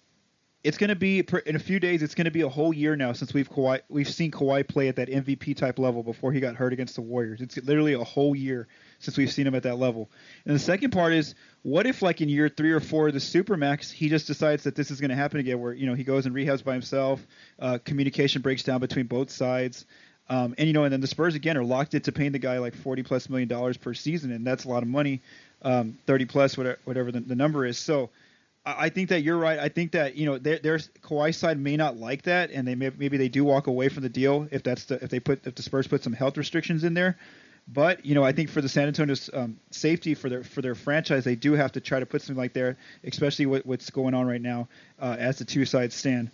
it's 0.67 0.79
going 0.79 0.89
to 0.89 0.97
be 0.97 1.25
in 1.47 1.55
a 1.55 1.61
few 1.61 1.79
days. 1.79 2.03
It's 2.03 2.17
going 2.17 2.25
to 2.25 2.33
be 2.33 2.41
a 2.41 2.49
whole 2.49 2.75
year 2.75 2.97
now 2.97 3.13
since 3.13 3.33
we've 3.33 3.49
Kawhi, 3.49 3.83
we've 3.89 4.09
seen 4.09 4.33
Kawhi 4.33 4.67
play 4.67 4.89
at 4.89 4.97
that 4.97 5.09
MVP 5.09 5.57
type 5.57 5.79
level 5.79 6.03
before 6.03 6.33
he 6.33 6.41
got 6.41 6.57
hurt 6.57 6.73
against 6.73 6.97
the 6.97 7.03
Warriors. 7.03 7.41
It's 7.41 7.57
literally 7.57 7.93
a 7.93 8.03
whole 8.03 8.35
year 8.35 8.67
since 8.99 9.17
we've 9.17 9.31
seen 9.31 9.47
him 9.47 9.55
at 9.55 9.63
that 9.63 9.77
level. 9.77 10.11
And 10.45 10.57
the 10.57 10.59
second 10.59 10.91
part 10.91 11.13
is, 11.13 11.37
what 11.63 11.87
if 11.87 12.03
like 12.03 12.21
in 12.21 12.29
year 12.29 12.49
three 12.49 12.73
or 12.73 12.81
four 12.81 13.07
of 13.07 13.15
the 13.15 13.21
Supermax, 13.21 13.93
he 13.93 14.09
just 14.09 14.27
decides 14.27 14.65
that 14.65 14.75
this 14.75 14.91
is 14.91 15.01
going 15.01 15.11
to 15.11 15.17
happen 15.17 15.39
again, 15.39 15.61
where 15.61 15.73
you 15.73 15.87
know 15.87 15.95
he 15.95 16.03
goes 16.03 16.27
and 16.27 16.35
rehabs 16.35 16.65
by 16.65 16.73
himself, 16.73 17.25
uh, 17.61 17.79
communication 17.85 18.43
breaks 18.43 18.65
down 18.65 18.81
between 18.81 19.07
both 19.07 19.31
sides. 19.31 19.87
Um, 20.29 20.57
and 20.59 20.67
you 20.67 20.73
know, 20.73 20.83
and 20.83 20.93
then 20.93 21.01
the 21.01 21.07
Spurs 21.07 21.37
again 21.37 21.57
are 21.57 21.65
locked 21.65 21.95
into 21.95 22.11
paying 22.11 22.33
the 22.33 22.41
guy 22.41 22.59
like 22.59 22.75
forty 22.75 23.05
plus 23.05 23.31
million 23.31 23.49
dollars 23.49 23.77
per 23.77 23.95
season, 23.95 24.33
and 24.33 24.45
that's 24.45 24.65
a 24.65 24.69
lot 24.69 24.83
of 24.83 24.89
money, 24.89 25.23
um, 25.63 25.97
thirty 26.07 26.25
plus 26.25 26.59
whatever, 26.59 26.79
whatever 26.83 27.13
the, 27.13 27.21
the 27.21 27.37
number 27.37 27.65
is. 27.65 27.79
So 27.79 28.11
I 28.67 28.89
think 28.89 29.11
that 29.11 29.23
you're 29.23 29.39
right. 29.39 29.61
I 29.61 29.69
think 29.69 29.93
that 29.93 30.17
you 30.17 30.27
know 30.27 30.39
their, 30.39 30.59
their 30.59 30.79
Kawhi 30.79 31.33
side 31.33 31.59
may 31.59 31.77
not 31.77 31.97
like 31.97 32.23
that, 32.23 32.51
and 32.51 32.67
they 32.67 32.75
may, 32.75 32.91
maybe 32.99 33.17
they 33.17 33.29
do 33.29 33.45
walk 33.45 33.69
away 33.69 33.89
from 33.89 34.03
the 34.03 34.09
deal 34.09 34.49
if 34.51 34.65
that's 34.65 34.85
the 34.87 35.03
if 35.05 35.09
they 35.09 35.21
put 35.21 35.47
if 35.47 35.55
the 35.55 35.63
Spurs 35.63 35.87
put 35.87 36.03
some 36.03 36.13
health 36.13 36.37
restrictions 36.37 36.83
in 36.83 36.93
there. 36.93 37.17
But 37.69 38.05
you 38.05 38.17
know, 38.17 38.25
I 38.25 38.33
think 38.33 38.51
for 38.51 38.61
the 38.61 38.69
San 38.69 38.89
Antonio's 38.89 39.31
um, 39.33 39.61
safety 39.71 40.15
for 40.15 40.29
their 40.29 40.43
for 40.43 40.63
their 40.63 40.75
franchise, 40.75 41.23
they 41.23 41.37
do 41.37 41.53
have 41.53 41.73
to 41.73 41.81
try 41.81 42.01
to 42.01 42.07
put 42.07 42.23
something 42.23 42.41
like 42.41 42.55
there, 42.55 42.77
especially 43.05 43.47
what, 43.47 43.65
what's 43.65 43.89
going 43.91 44.15
on 44.15 44.27
right 44.27 44.43
now 44.43 44.69
uh, 45.01 45.17
as 45.17 45.39
the 45.39 45.45
two 45.45 45.65
sides 45.65 45.95
stand. 45.95 46.33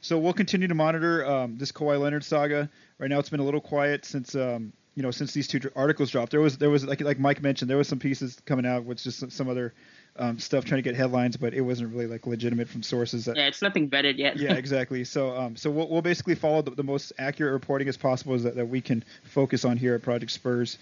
So 0.00 0.18
we'll 0.18 0.32
continue 0.32 0.66
to 0.66 0.74
monitor 0.74 1.24
um, 1.24 1.56
this 1.56 1.70
Kawhi 1.70 2.00
Leonard 2.00 2.24
saga. 2.24 2.68
Right 2.98 3.10
now, 3.10 3.18
it's 3.20 3.30
been 3.30 3.40
a 3.40 3.44
little 3.44 3.60
quiet 3.60 4.04
since 4.04 4.34
um, 4.34 4.72
you 4.96 5.04
know 5.04 5.12
since 5.12 5.32
these 5.32 5.46
two 5.46 5.60
articles 5.76 6.10
dropped. 6.10 6.32
There 6.32 6.40
was 6.40 6.58
there 6.58 6.70
was 6.70 6.84
like 6.84 7.00
like 7.00 7.20
Mike 7.20 7.42
mentioned, 7.42 7.70
there 7.70 7.76
was 7.78 7.88
some 7.88 8.00
pieces 8.00 8.40
coming 8.44 8.66
out 8.66 8.84
with 8.84 8.98
just 8.98 9.30
some 9.30 9.48
other 9.48 9.72
um, 10.20 10.38
stuff 10.38 10.64
trying 10.64 10.78
to 10.78 10.82
get 10.82 10.94
headlines, 10.94 11.36
but 11.36 11.54
it 11.54 11.62
wasn't 11.62 11.92
really 11.92 12.06
like 12.06 12.26
legitimate 12.26 12.68
from 12.68 12.82
sources. 12.82 13.24
That, 13.24 13.36
yeah, 13.36 13.46
it's 13.46 13.62
nothing 13.62 13.88
vetted 13.88 14.18
yet. 14.18 14.36
yeah, 14.36 14.52
exactly. 14.56 15.02
So, 15.04 15.34
um, 15.36 15.56
so 15.56 15.70
we'll, 15.70 15.88
we'll 15.88 16.02
basically 16.02 16.34
follow 16.34 16.62
the, 16.62 16.72
the, 16.72 16.82
most 16.82 17.12
accurate 17.18 17.52
reporting 17.52 17.88
as 17.88 17.96
possible 17.96 18.36
that, 18.38 18.54
that 18.54 18.68
we 18.68 18.80
can 18.80 19.02
focus 19.24 19.64
on 19.64 19.78
here 19.78 19.94
at 19.94 20.02
Project 20.02 20.30
Spurs. 20.30 20.78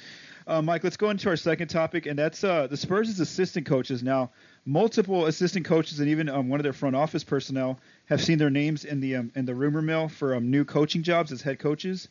Uh, 0.46 0.60
Mike, 0.60 0.82
let's 0.82 0.96
go 0.96 1.10
into 1.10 1.28
our 1.28 1.36
second 1.36 1.68
topic, 1.68 2.06
and 2.06 2.18
that's 2.18 2.42
uh, 2.42 2.66
the 2.66 2.76
Spurs' 2.76 3.20
assistant 3.20 3.66
coaches. 3.66 4.02
Now, 4.02 4.30
multiple 4.64 5.26
assistant 5.26 5.66
coaches 5.66 6.00
and 6.00 6.08
even 6.08 6.28
um, 6.28 6.48
one 6.48 6.58
of 6.58 6.64
their 6.64 6.72
front 6.72 6.96
office 6.96 7.22
personnel 7.22 7.78
have 8.06 8.22
seen 8.22 8.38
their 8.38 8.50
names 8.50 8.84
in 8.84 9.00
the 9.00 9.16
um, 9.16 9.32
in 9.36 9.44
the 9.44 9.54
rumor 9.54 9.82
mill 9.82 10.08
for 10.08 10.34
um, 10.34 10.50
new 10.50 10.64
coaching 10.64 11.02
jobs 11.02 11.30
as 11.32 11.42
head 11.42 11.58
coaches. 11.58 12.08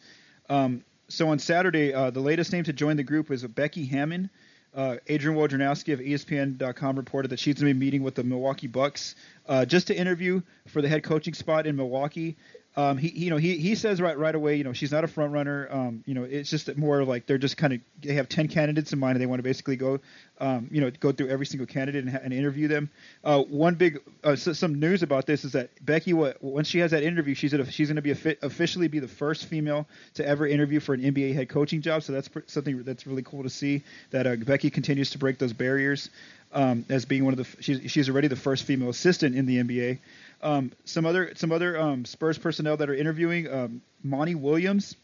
Um, 0.50 0.84
so 1.10 1.29
on 1.29 1.39
Saturday, 1.39 1.93
uh, 1.93 2.12
the 2.12 2.19
latest 2.19 2.53
name 2.53 2.63
to 2.65 2.74
join 2.74 2.96
the 2.96 3.03
group 3.03 3.29
was 3.29 3.43
Becky 3.43 3.86
Hammon. 3.86 4.29
Uh, 4.74 4.97
Adrian 5.07 5.38
Wojnarowski 5.38 5.93
of 5.93 6.00
ESPN.com 6.00 6.95
reported 6.97 7.29
that 7.29 7.39
she's 7.39 7.55
going 7.55 7.67
to 7.67 7.74
be 7.74 7.79
meeting 7.79 8.03
with 8.03 8.15
the 8.15 8.24
Milwaukee 8.24 8.67
Bucks 8.67 9.15
uh, 9.47 9.65
just 9.65 9.88
to 9.88 9.97
interview 9.97 10.41
for 10.67 10.81
the 10.81 10.88
head 10.88 11.03
coaching 11.03 11.33
spot 11.33 11.65
in 11.65 11.75
Milwaukee 11.75 12.38
um, 12.77 12.96
he, 13.00 13.10
you 13.10 13.31
know, 13.31 13.38
he, 13.38 13.57
he 13.57 13.74
says 13.74 14.00
right 14.00 14.15
right 14.15 14.36
away, 14.36 14.55
you 14.55 14.63
know, 14.63 14.72
she's 14.72 14.91
not 14.91 15.03
a 15.03 15.07
front 15.07 15.34
runner. 15.34 15.67
Um, 15.72 16.03
you 16.05 16.13
know, 16.13 16.24
it's 16.24 16.48
just 16.48 16.77
more 16.77 17.03
like 17.03 17.25
they're 17.25 17.39
just 17.39 17.57
kind 17.57 17.74
of 17.74 17.81
they 18.03 18.13
have 18.13 18.29
ten 18.29 18.48
candidates 18.48 18.93
in 18.93 19.00
mind 19.00 19.15
and 19.15 19.22
they 19.22 19.25
want 19.25 19.39
to 19.39 19.43
basically 19.43 19.77
go, 19.77 20.00
um, 20.39 20.69
you 20.72 20.79
know, 20.79 20.91
go 20.91 21.12
through 21.12 21.29
every 21.29 21.48
single 21.48 21.65
candidate 21.65 22.05
and, 22.05 22.15
and 22.15 22.31
interview 22.34 22.67
them. 22.67 22.91
Uh, 23.24 23.41
one 23.41 23.74
big 23.74 24.00
uh, 24.24 24.36
so, 24.36 24.53
some 24.53 24.79
news 24.79 25.01
about 25.01 25.25
this 25.25 25.43
is 25.43 25.53
that 25.53 25.72
Becky, 25.84 26.12
when 26.12 26.63
she 26.65 26.77
has 26.77 26.91
that 26.91 27.01
interview, 27.01 27.34
she's 27.34 27.51
a, 27.51 27.72
she's 27.72 27.88
going 27.88 27.96
to 27.96 28.03
be 28.03 28.13
fi- 28.13 28.38
officially 28.43 28.88
be 28.88 29.00
the 29.00 29.07
first 29.07 29.46
female 29.46 29.88
to 30.13 30.27
ever 30.27 30.46
interview 30.46 30.79
for 30.79 30.93
an 30.93 31.01
NBA 31.01 31.34
head 31.34 31.50
coaching 31.50 31.81
job. 31.81 32.03
So 32.03 32.13
that's 32.13 32.27
pr- 32.27 32.41
something 32.46 32.84
that's 32.84 33.07
really 33.07 33.24
cool 33.24 33.41
to 33.41 33.50
see 33.50 33.81
that 34.12 34.27
uh, 34.27 34.36
Becky 34.36 34.69
continues 34.69 35.10
to 35.12 35.17
break 35.17 35.39
those 35.39 35.53
barriers 35.53 36.12
um, 36.53 36.86
as 36.89 37.05
being 37.05 37.25
one 37.25 37.34
of 37.34 37.38
the 37.38 37.63
she's 37.63 37.91
she's 37.91 38.10
already 38.10 38.27
the 38.27 38.36
first 38.36 38.63
female 38.63 38.89
assistant 38.89 39.36
in 39.36 39.46
the 39.46 39.57
NBA. 39.57 40.00
Um, 40.41 40.72
some 40.86 41.06
other 41.06 41.34
some 41.36 41.51
other 41.51 41.79
um, 41.79 42.06
Spurs 42.06 42.38
personnel 42.38 42.77
that 42.77 42.89
are 42.89 42.96
interviewing. 42.96 43.51
Um, 43.51 43.82
Monty 44.03 44.36
Williams 44.36 44.96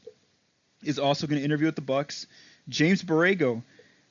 is 0.83 0.99
also 0.99 1.27
going 1.27 1.39
to 1.39 1.45
interview 1.45 1.65
with 1.65 1.75
the 1.75 1.81
Bucks. 1.81 2.27
James 2.69 3.03
Borrego 3.03 3.63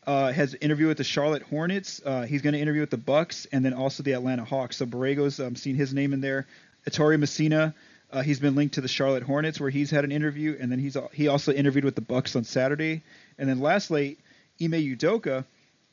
uh, 0.06 0.32
has 0.32 0.54
interview 0.54 0.88
with 0.88 0.98
the 0.98 1.04
Charlotte 1.04 1.42
Hornets. 1.42 2.00
Uh, 2.04 2.22
he's 2.22 2.42
going 2.42 2.54
to 2.54 2.58
interview 2.58 2.80
with 2.80 2.90
the 2.90 2.96
Bucks 2.96 3.46
and 3.52 3.64
then 3.64 3.72
also 3.72 4.02
the 4.02 4.12
Atlanta 4.12 4.44
Hawks. 4.44 4.76
So 4.76 4.86
Borrego's 4.86 5.38
um, 5.38 5.54
seen 5.56 5.76
his 5.76 5.94
name 5.94 6.12
in 6.12 6.20
there. 6.20 6.46
Ettore 6.86 7.16
Messina. 7.18 7.74
Uh, 8.10 8.22
he's 8.22 8.40
been 8.40 8.54
linked 8.54 8.74
to 8.74 8.82
the 8.82 8.88
Charlotte 8.88 9.22
Hornets, 9.22 9.58
where 9.58 9.70
he's 9.70 9.90
had 9.90 10.04
an 10.04 10.12
interview, 10.12 10.56
and 10.60 10.70
then 10.70 10.78
he's 10.78 10.98
he 11.12 11.28
also 11.28 11.50
interviewed 11.52 11.84
with 11.84 11.94
the 11.94 12.02
Bucks 12.02 12.36
on 12.36 12.44
Saturday. 12.44 13.02
And 13.38 13.48
then 13.48 13.60
lastly, 13.60 14.18
Ime 14.60 14.72
Udoka 14.72 15.44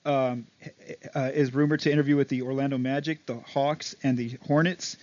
um, 0.05 0.47
uh, 1.15 1.31
is 1.33 1.53
rumored 1.53 1.81
to 1.81 1.91
interview 1.91 2.17
with 2.17 2.27
the 2.27 2.41
Orlando 2.41 2.77
Magic, 2.77 3.25
the 3.25 3.35
Hawks, 3.35 3.95
and 4.03 4.17
the 4.17 4.37
Hornets 4.47 4.97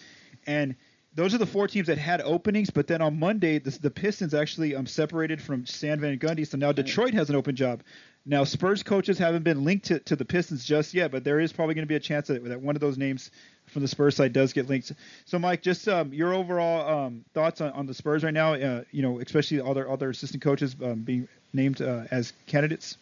and 0.47 0.75
those 1.15 1.35
are 1.35 1.39
the 1.39 1.47
four 1.47 1.67
teams 1.67 1.87
that 1.87 1.99
had 1.99 2.21
openings. 2.21 2.71
But 2.71 2.87
then 2.87 3.01
on 3.01 3.19
Monday, 3.19 3.59
the, 3.59 3.71
the 3.71 3.91
Pistons 3.91 4.35
actually 4.35 4.77
um, 4.77 4.87
separated 4.87 5.41
from 5.41 5.65
Stan 5.67 5.99
Van 5.99 6.19
Gundy, 6.19 6.47
so 6.47 6.59
now 6.59 6.73
Detroit 6.73 7.15
has 7.15 7.31
an 7.31 7.37
open 7.37 7.57
job. 7.57 7.83
Now 8.27 8.45
Spurs 8.45 8.83
coaches 8.83 9.19
haven't 9.19 9.45
been 9.45 9.65
linked 9.65 9.87
to, 9.87 10.01
to 10.01 10.17
the 10.17 10.25
Pistons 10.25 10.65
just 10.65 10.93
yet, 10.93 11.13
but 11.13 11.25
there 11.25 11.41
is 11.41 11.53
probably 11.53 11.75
going 11.75 11.85
to 11.85 11.89
be 11.89 11.95
a 11.95 12.01
chance 12.01 12.27
that, 12.27 12.45
that 12.45 12.61
one 12.61 12.77
of 12.77 12.81
those 12.81 12.99
names 12.99 13.31
from 13.67 13.83
the 13.83 13.89
Spurs 13.89 14.17
side 14.17 14.33
does 14.33 14.53
get 14.53 14.69
linked. 14.69 14.93
So 15.25 15.39
Mike, 15.39 15.63
just 15.63 15.89
um, 15.89 16.13
your 16.13 16.35
overall 16.35 17.07
um, 17.07 17.25
thoughts 17.35 17.61
on, 17.61 17.71
on 17.73 17.87
the 17.87 17.95
Spurs 17.95 18.25
right 18.25 18.35
now, 18.35 18.55
uh, 18.55 18.83
you 18.91 19.03
know, 19.03 19.21
especially 19.21 19.61
other 19.61 19.89
other 19.89 20.11
assistant 20.11 20.43
coaches 20.43 20.77
um, 20.83 21.03
being 21.03 21.29
named 21.53 21.81
uh, 21.81 22.05
as 22.11 22.33
candidates. 22.47 22.99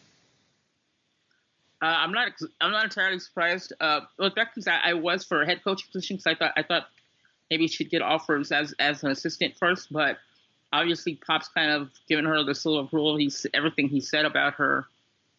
Uh, 1.81 1.87
I'm 1.87 2.13
not. 2.13 2.31
I'm 2.61 2.71
not 2.71 2.85
entirely 2.85 3.19
surprised. 3.19 3.73
Uh, 3.79 4.01
with 4.17 4.33
Becky's, 4.33 4.67
I, 4.67 4.79
I 4.85 4.93
was 4.93 5.25
for 5.25 5.41
a 5.41 5.45
head 5.45 5.63
coaching 5.63 5.87
position 5.91 6.15
because 6.15 6.27
I 6.27 6.35
thought 6.35 6.53
I 6.55 6.63
thought 6.63 6.87
maybe 7.49 7.67
she'd 7.67 7.89
get 7.89 8.01
offers 8.01 8.51
as 8.51 8.73
as 8.79 9.03
an 9.03 9.11
assistant 9.11 9.55
first, 9.57 9.91
but 9.91 10.17
obviously 10.73 11.15
Pop's 11.15 11.47
kind 11.47 11.71
of 11.71 11.89
given 12.07 12.25
her 12.25 12.43
the 12.43 12.55
seal 12.55 12.77
of 12.77 12.87
approval. 12.87 13.17
He's 13.17 13.45
everything 13.53 13.87
he 13.87 14.01
said 14.01 14.25
about 14.25 14.55
her. 14.55 14.85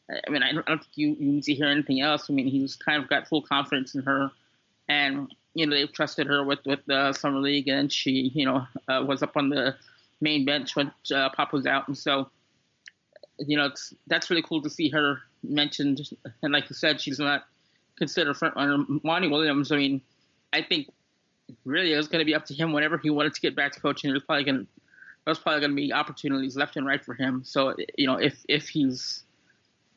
I 0.08 0.30
mean, 0.30 0.42
I 0.42 0.52
don't, 0.52 0.64
I 0.66 0.70
don't 0.70 0.78
think 0.78 0.92
you, 0.96 1.08
you 1.18 1.32
need 1.32 1.42
to 1.44 1.54
hear 1.54 1.66
anything 1.66 2.00
else. 2.00 2.30
I 2.30 2.32
mean, 2.32 2.46
he's 2.46 2.76
kind 2.76 3.02
of 3.02 3.08
got 3.08 3.26
full 3.26 3.42
confidence 3.42 3.94
in 3.94 4.02
her, 4.02 4.30
and 4.88 5.34
you 5.54 5.66
know 5.66 5.75
they've 5.75 5.92
trusted 5.92 6.28
her 6.28 6.44
with 6.44 6.60
with 6.64 6.80
the 6.86 7.12
summer 7.12 7.40
league, 7.40 7.68
and 7.68 7.92
she 7.92 8.30
you 8.34 8.46
know 8.46 8.66
uh, 8.88 9.04
was 9.06 9.22
up 9.22 9.36
on 9.36 9.48
the 9.48 9.75
main 10.20 10.44
bench 10.44 10.76
when 10.76 10.92
uh, 11.14 11.28
Pop 11.30 11.52
was 11.52 11.66
out, 11.66 11.88
and 11.88 11.98
so 11.98 12.30
you 13.38 13.56
know 13.56 13.70
that's 14.06 14.30
really 14.30 14.42
cool 14.42 14.62
to 14.62 14.70
see 14.70 14.88
her 14.90 15.18
mentioned. 15.42 16.00
And 16.42 16.52
like 16.52 16.70
you 16.70 16.75
said, 16.75 17.00
she's 17.00 17.18
not 17.18 17.44
considered 17.98 18.36
front 18.36 18.54
runner. 18.54 18.84
Monty 19.02 19.28
Williams. 19.28 19.72
I 19.72 19.76
mean, 19.76 20.00
I 20.52 20.62
think 20.62 20.88
really 21.65 21.93
it 21.93 21.97
was 21.97 22.09
going 22.09 22.21
to 22.21 22.25
be 22.25 22.35
up 22.35 22.45
to 22.47 22.55
him 22.55 22.73
whenever 22.73 22.99
he 22.99 23.11
wanted 23.11 23.35
to 23.35 23.41
get 23.41 23.55
back 23.55 23.73
to 23.73 23.81
coaching. 23.81 24.11
There's 24.11 24.23
probably 24.23 24.45
going 24.45 24.67
there's 25.25 25.38
probably 25.38 25.61
going 25.61 25.73
to 25.73 25.76
be 25.76 25.93
opportunities 25.93 26.57
left 26.57 26.76
and 26.76 26.87
right 26.87 27.05
for 27.05 27.15
him. 27.15 27.43
So 27.45 27.75
you 27.97 28.07
know 28.07 28.17
if 28.17 28.45
if 28.49 28.69
he's 28.69 29.25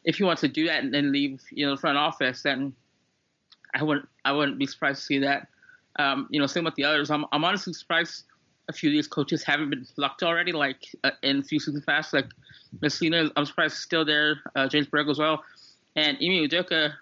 if 0.03 0.17
he 0.17 0.23
wants 0.23 0.41
to 0.41 0.47
do 0.47 0.65
that 0.67 0.83
and 0.83 0.93
then 0.93 1.11
leave 1.11 1.41
you 1.51 1.65
know 1.65 1.75
the 1.75 1.81
front 1.81 1.97
office, 1.97 2.43
then 2.43 2.73
I 3.73 3.83
wouldn't 3.83 4.07
I 4.25 4.31
wouldn't 4.31 4.57
be 4.57 4.65
surprised 4.65 4.99
to 5.01 5.05
see 5.05 5.19
that. 5.19 5.47
Um, 5.97 6.27
you 6.29 6.39
know, 6.39 6.47
same 6.47 6.63
with 6.63 6.75
the 6.75 6.83
others. 6.83 7.11
I'm 7.11 7.25
I'm 7.31 7.43
honestly 7.43 7.73
surprised 7.73 8.23
a 8.67 8.73
few 8.73 8.89
of 8.89 8.93
these 8.93 9.07
coaches 9.07 9.43
haven't 9.43 9.71
been 9.71 9.85
plucked 9.95 10.23
already, 10.23 10.51
like 10.51 10.87
uh, 11.03 11.11
in 11.23 11.39
a 11.39 11.43
few 11.43 11.59
seasons 11.59 11.83
past. 11.85 12.13
Like 12.13 12.27
Messina, 12.81 13.29
I'm 13.35 13.45
surprised 13.45 13.73
he's 13.73 13.81
still 13.81 14.05
there. 14.05 14.41
Uh, 14.55 14.67
James 14.67 14.87
Borrego 14.87 15.09
as 15.11 15.19
well, 15.19 15.43
and 15.95 16.17
Ime 16.17 16.47
Udoka. 16.47 16.93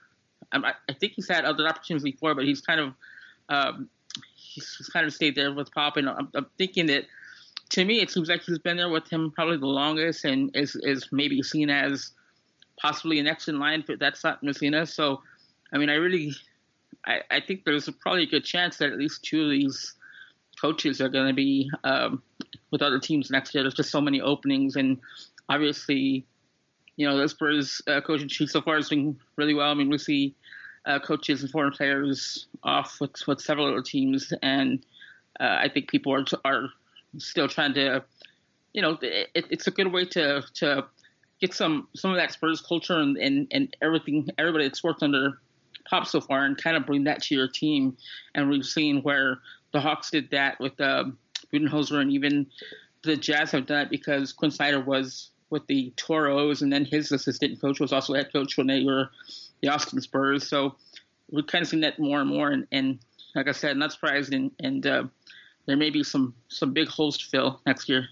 I, 0.53 0.73
I 0.87 0.93
think 0.93 1.13
he's 1.13 1.27
had 1.27 1.43
other 1.43 1.67
opportunities 1.67 2.03
before, 2.03 2.33
but 2.33 2.45
he's 2.45 2.61
kind 2.61 2.79
of 2.79 2.93
um, 3.49 3.89
he's 4.77 4.89
kind 4.91 5.05
of 5.05 5.13
stayed 5.13 5.35
there 5.35 5.53
with 5.53 5.71
Pop, 5.71 5.97
and 5.97 6.09
I'm, 6.09 6.29
I'm, 6.35 6.45
thinking 6.57 6.87
that 6.87 7.05
to 7.69 7.85
me 7.85 8.01
it 8.01 8.09
seems 8.09 8.29
like 8.29 8.43
he's 8.43 8.59
been 8.59 8.77
there 8.77 8.89
with 8.89 9.09
him 9.09 9.31
probably 9.31 9.57
the 9.57 9.67
longest, 9.67 10.25
and 10.25 10.55
is 10.55 10.75
is 10.75 11.07
maybe 11.11 11.41
seen 11.43 11.69
as 11.69 12.11
possibly 12.79 13.21
next 13.21 13.47
in 13.47 13.59
line, 13.59 13.83
but 13.85 13.99
that's 13.99 14.23
not 14.23 14.43
Messina. 14.43 14.85
So, 14.85 15.21
I 15.73 15.77
mean, 15.77 15.89
I 15.89 15.95
really, 15.95 16.33
I, 17.05 17.21
I 17.29 17.39
think 17.39 17.65
there's 17.65 17.89
probably 18.01 18.23
a 18.23 18.27
good 18.27 18.45
chance 18.45 18.77
that 18.77 18.91
at 18.91 18.97
least 18.97 19.23
two 19.23 19.43
of 19.43 19.49
these 19.49 19.95
coaches 20.61 21.01
are 21.01 21.09
going 21.09 21.27
to 21.27 21.33
be 21.33 21.69
um, 21.83 22.21
with 22.71 22.81
other 22.81 22.99
teams 22.99 23.29
next 23.29 23.53
year. 23.53 23.63
There's 23.63 23.73
just 23.73 23.91
so 23.91 24.01
many 24.01 24.21
openings, 24.21 24.75
and 24.75 24.99
obviously, 25.49 26.25
you 26.95 27.07
know, 27.07 27.17
the 27.17 27.27
Spurs 27.27 27.81
uh, 27.87 28.01
coaching 28.01 28.27
chief 28.27 28.49
so 28.49 28.61
far 28.61 28.75
has 28.75 28.89
been 28.89 29.17
really 29.35 29.53
well. 29.53 29.69
I 29.69 29.73
mean, 29.73 29.89
we 29.89 29.97
see 29.97 30.35
uh, 30.87 30.99
coaches 30.99 31.41
and 31.41 31.51
foreign 31.51 31.71
players 31.71 32.47
off 32.63 32.99
with, 33.01 33.15
with 33.27 33.41
several 33.41 33.67
other 33.67 33.81
teams, 33.81 34.33
and 34.41 34.83
uh, 35.39 35.57
I 35.59 35.69
think 35.69 35.89
people 35.89 36.13
are 36.13 36.25
are 36.45 36.69
still 37.17 37.47
trying 37.47 37.73
to, 37.75 38.03
you 38.73 38.81
know, 38.81 38.97
it, 39.01 39.45
it's 39.49 39.67
a 39.67 39.71
good 39.71 39.91
way 39.91 40.05
to 40.05 40.43
to 40.55 40.85
get 41.41 41.53
some 41.53 41.87
some 41.95 42.11
of 42.11 42.17
that 42.17 42.31
Spurs 42.31 42.61
culture 42.61 42.97
and, 42.97 43.17
and, 43.17 43.47
and 43.51 43.75
everything 43.81 44.27
everybody 44.37 44.63
that's 44.63 44.83
worked 44.83 45.03
under 45.03 45.39
Pop 45.89 46.07
so 46.07 46.19
far, 46.19 46.45
and 46.45 46.57
kind 46.57 46.75
of 46.75 46.85
bring 46.85 47.03
that 47.05 47.21
to 47.23 47.35
your 47.35 47.47
team. 47.47 47.95
And 48.35 48.49
we've 48.49 48.65
seen 48.65 49.01
where 49.03 49.39
the 49.73 49.81
Hawks 49.81 50.09
did 50.09 50.29
that 50.31 50.59
with 50.59 50.79
uh, 50.81 51.05
Budenholzer, 51.53 52.01
and 52.01 52.11
even 52.11 52.47
the 53.03 53.15
Jazz 53.15 53.51
have 53.51 53.67
done 53.67 53.83
it 53.83 53.89
because 53.89 54.33
Quin 54.33 54.51
Snyder 54.51 54.81
was 54.81 55.31
with 55.49 55.65
the 55.67 55.93
Toros, 55.95 56.61
and 56.61 56.71
then 56.73 56.83
his 56.83 57.11
assistant 57.11 57.61
coach 57.61 57.79
was 57.79 57.93
also 57.93 58.13
head 58.13 58.33
coach 58.33 58.57
when 58.57 58.67
they 58.67 58.83
were 58.83 59.09
the 59.61 59.69
Austin 59.69 60.01
Spurs. 60.01 60.47
So 60.47 60.75
we're 61.31 61.43
kind 61.43 61.61
of 61.61 61.69
seeing 61.69 61.81
that 61.81 61.99
more 61.99 62.21
and 62.21 62.29
more. 62.29 62.49
And, 62.49 62.67
and 62.71 62.99
like 63.35 63.47
I 63.47 63.51
said, 63.51 63.77
not 63.77 63.91
surprised. 63.91 64.33
And, 64.33 64.51
and 64.59 64.85
uh, 64.85 65.03
there 65.65 65.77
may 65.77 65.89
be 65.89 66.03
some 66.03 66.33
some 66.47 66.73
big 66.73 66.87
holes 66.87 67.17
to 67.17 67.25
fill 67.25 67.61
next 67.65 67.89
year. 67.89 68.07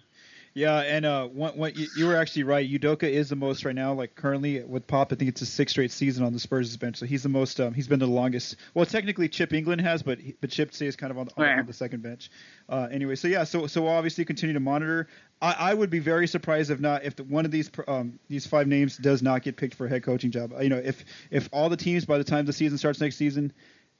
Yeah, 0.55 0.79
and 0.79 1.05
uh, 1.05 1.27
what, 1.27 1.57
what 1.57 1.75
you, 1.75 1.87
you, 1.97 2.07
were 2.07 2.15
actually 2.15 2.43
right. 2.43 2.67
Udoka 2.67 3.03
is 3.03 3.27
the 3.27 3.35
most 3.35 3.65
right 3.65 3.75
now, 3.75 3.91
like 3.91 4.15
currently 4.15 4.63
with 4.63 4.87
Pop. 4.87 5.11
I 5.11 5.15
think 5.17 5.27
it's 5.27 5.41
a 5.41 5.45
six 5.45 5.73
straight 5.73 5.91
season 5.91 6.23
on 6.23 6.31
the 6.31 6.39
Spurs 6.39 6.77
bench, 6.77 6.95
so 6.95 7.05
he's 7.05 7.23
the 7.23 7.29
most. 7.29 7.59
Um, 7.59 7.73
he's 7.73 7.89
been 7.89 7.99
the 7.99 8.07
longest. 8.07 8.55
Well, 8.73 8.85
technically 8.85 9.27
Chip 9.27 9.49
Engelland 9.49 9.81
has, 9.81 10.01
but 10.01 10.17
but 10.39 10.49
Chip 10.49 10.73
stays 10.73 10.95
kind 10.95 11.11
of 11.11 11.17
on, 11.17 11.27
on, 11.35 11.59
on 11.59 11.65
the 11.65 11.73
second 11.73 12.03
bench. 12.03 12.31
Uh, 12.69 12.87
anyway, 12.89 13.15
so 13.15 13.27
yeah, 13.27 13.43
so 13.43 13.67
so 13.67 13.81
we'll 13.81 13.91
obviously 13.91 14.23
continue 14.23 14.53
to 14.53 14.61
monitor. 14.61 15.09
I, 15.41 15.55
I 15.59 15.73
would 15.73 15.89
be 15.89 15.99
very 15.99 16.25
surprised 16.25 16.71
if 16.71 16.79
not 16.79 17.03
if 17.03 17.17
the, 17.17 17.25
one 17.25 17.43
of 17.43 17.51
these 17.51 17.69
um, 17.89 18.17
these 18.29 18.47
five 18.47 18.65
names 18.65 18.95
does 18.95 19.21
not 19.21 19.43
get 19.43 19.57
picked 19.57 19.75
for 19.75 19.87
a 19.87 19.89
head 19.89 20.03
coaching 20.03 20.31
job. 20.31 20.53
You 20.61 20.69
know, 20.69 20.81
if 20.81 21.03
if 21.31 21.49
all 21.51 21.67
the 21.67 21.75
teams 21.75 22.05
by 22.05 22.17
the 22.17 22.23
time 22.23 22.45
the 22.45 22.53
season 22.53 22.77
starts 22.77 23.01
next 23.01 23.17
season 23.17 23.51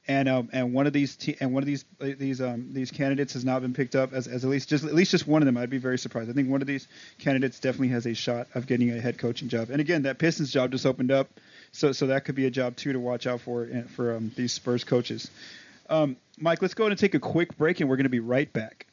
and 0.08 0.28
um, 0.28 0.48
and 0.52 0.72
one 0.72 0.86
of 0.86 0.92
these 0.92 1.16
and 1.40 1.52
one 1.52 1.62
of 1.62 1.66
these 1.66 1.84
uh, 2.00 2.08
these 2.16 2.40
um, 2.40 2.72
these 2.72 2.90
candidates 2.90 3.32
has 3.32 3.44
not 3.44 3.62
been 3.62 3.74
picked 3.74 3.96
up 3.96 4.12
as, 4.12 4.28
as 4.28 4.44
at 4.44 4.50
least 4.50 4.68
just 4.68 4.84
at 4.84 4.94
least 4.94 5.10
just 5.10 5.26
one 5.26 5.42
of 5.42 5.46
them. 5.46 5.56
I'd 5.56 5.70
be 5.70 5.78
very 5.78 5.98
surprised. 5.98 6.30
I 6.30 6.32
think 6.32 6.48
one 6.48 6.60
of 6.60 6.66
these 6.66 6.86
candidates 7.18 7.58
definitely 7.58 7.88
has 7.88 8.06
a 8.06 8.14
shot 8.14 8.46
of 8.54 8.66
getting 8.66 8.90
a 8.90 9.00
head 9.00 9.18
coaching 9.18 9.48
job. 9.48 9.70
And 9.70 9.80
again, 9.80 10.02
that 10.02 10.18
Pistons 10.18 10.52
job 10.52 10.70
just 10.72 10.86
opened 10.86 11.10
up, 11.10 11.28
so 11.72 11.92
so 11.92 12.08
that 12.08 12.24
could 12.24 12.34
be 12.34 12.46
a 12.46 12.50
job 12.50 12.76
too 12.76 12.92
to 12.92 13.00
watch 13.00 13.26
out 13.26 13.40
for 13.40 13.66
for 13.94 14.16
um, 14.16 14.30
these 14.36 14.52
Spurs 14.52 14.84
coaches. 14.84 15.30
Um, 15.88 16.16
Mike, 16.38 16.62
let's 16.62 16.74
go 16.74 16.84
ahead 16.84 16.92
and 16.92 16.98
take 16.98 17.14
a 17.14 17.20
quick 17.20 17.56
break, 17.56 17.80
and 17.80 17.88
we're 17.88 17.96
going 17.96 18.04
to 18.04 18.10
be 18.10 18.20
right 18.20 18.52
back. 18.52 18.86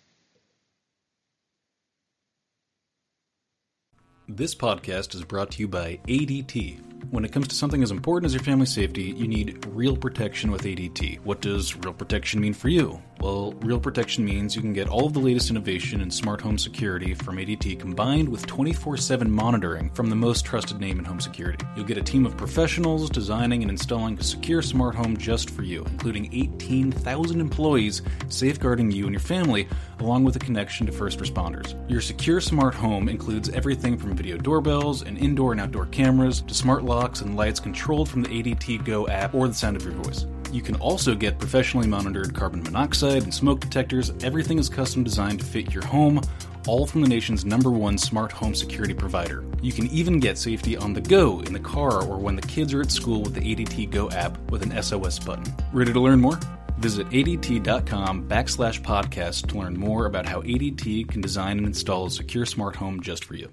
This 4.27 4.55
podcast 4.55 5.13
is 5.15 5.23
brought 5.23 5.51
to 5.51 5.59
you 5.59 5.67
by 5.67 5.99
ADT. 6.07 6.92
When 7.09 7.25
it 7.25 7.31
comes 7.31 7.47
to 7.49 7.55
something 7.55 7.83
as 7.83 7.91
important 7.91 8.25
as 8.25 8.33
your 8.33 8.43
family 8.43 8.65
safety, 8.65 9.03
you 9.03 9.27
need 9.27 9.65
real 9.67 9.95
protection 9.95 10.51
with 10.51 10.63
ADT. 10.63 11.19
What 11.19 11.41
does 11.41 11.75
real 11.75 11.93
protection 11.93 12.39
mean 12.39 12.53
for 12.53 12.69
you? 12.69 13.01
Well, 13.19 13.53
real 13.61 13.79
protection 13.79 14.25
means 14.25 14.55
you 14.55 14.61
can 14.61 14.73
get 14.73 14.89
all 14.89 15.05
of 15.05 15.13
the 15.13 15.19
latest 15.19 15.49
innovation 15.49 16.01
in 16.01 16.11
smart 16.11 16.41
home 16.41 16.57
security 16.57 17.13
from 17.13 17.37
ADT 17.37 17.79
combined 17.79 18.27
with 18.27 18.45
24 18.47 18.97
7 18.97 19.29
monitoring 19.31 19.89
from 19.91 20.09
the 20.09 20.15
most 20.15 20.45
trusted 20.45 20.79
name 20.79 20.99
in 20.99 21.05
home 21.05 21.19
security. 21.19 21.63
You'll 21.75 21.85
get 21.85 21.97
a 21.97 22.03
team 22.03 22.25
of 22.25 22.35
professionals 22.35 23.09
designing 23.09 23.61
and 23.61 23.71
installing 23.71 24.17
a 24.19 24.23
secure 24.23 24.61
smart 24.61 24.95
home 24.95 25.15
just 25.15 25.49
for 25.49 25.63
you, 25.63 25.85
including 25.85 26.33
18,000 26.33 27.39
employees 27.39 28.01
safeguarding 28.27 28.91
you 28.91 29.05
and 29.05 29.13
your 29.13 29.21
family, 29.21 29.67
along 29.99 30.23
with 30.23 30.35
a 30.35 30.39
connection 30.39 30.85
to 30.85 30.91
first 30.91 31.19
responders. 31.19 31.77
Your 31.89 32.01
secure 32.01 32.41
smart 32.41 32.73
home 32.73 33.07
includes 33.07 33.49
everything 33.49 33.97
from 33.97 34.17
video 34.17 34.37
doorbells 34.37 35.03
and 35.03 35.17
indoor 35.17 35.53
and 35.53 35.61
outdoor 35.61 35.85
cameras 35.85 36.41
to 36.41 36.53
smart 36.53 36.83
locks 36.93 37.21
and 37.21 37.35
lights 37.35 37.59
controlled 37.59 38.07
from 38.07 38.21
the 38.21 38.29
ADT 38.29 38.85
Go 38.85 39.07
app 39.07 39.33
or 39.33 39.47
the 39.47 39.53
sound 39.53 39.75
of 39.75 39.83
your 39.83 39.93
voice. 39.93 40.25
You 40.51 40.61
can 40.61 40.75
also 40.75 41.15
get 41.15 41.39
professionally 41.39 41.87
monitored 41.87 42.35
carbon 42.35 42.61
monoxide 42.61 43.23
and 43.23 43.33
smoke 43.33 43.59
detectors. 43.59 44.11
Everything 44.23 44.59
is 44.59 44.69
custom 44.69 45.03
designed 45.03 45.39
to 45.39 45.45
fit 45.45 45.73
your 45.73 45.83
home, 45.83 46.21
all 46.67 46.85
from 46.85 47.01
the 47.01 47.07
nation's 47.07 47.43
number 47.43 47.71
one 47.71 47.97
smart 47.97 48.31
home 48.31 48.53
security 48.53 48.93
provider. 48.93 49.43
You 49.63 49.71
can 49.71 49.87
even 49.87 50.19
get 50.19 50.37
safety 50.37 50.77
on 50.77 50.93
the 50.93 51.01
go 51.01 51.39
in 51.39 51.53
the 51.53 51.59
car 51.59 52.03
or 52.03 52.19
when 52.19 52.35
the 52.35 52.43
kids 52.43 52.73
are 52.73 52.81
at 52.81 52.91
school 52.91 53.23
with 53.23 53.33
the 53.33 53.41
ADT 53.41 53.89
Go 53.89 54.11
app 54.11 54.37
with 54.51 54.61
an 54.61 54.81
SOS 54.81 55.17
button. 55.17 55.51
Ready 55.71 55.91
to 55.91 55.99
learn 55.99 56.21
more? 56.21 56.39
Visit 56.77 57.09
ADT.com 57.09 58.27
backslash 58.27 58.81
podcast 58.81 59.47
to 59.47 59.57
learn 59.57 59.79
more 59.79 60.05
about 60.05 60.27
how 60.27 60.41
ADT 60.41 61.09
can 61.09 61.21
design 61.21 61.57
and 61.57 61.65
install 61.65 62.05
a 62.05 62.11
secure 62.11 62.45
smart 62.45 62.75
home 62.75 63.01
just 63.01 63.25
for 63.25 63.35
you. 63.35 63.49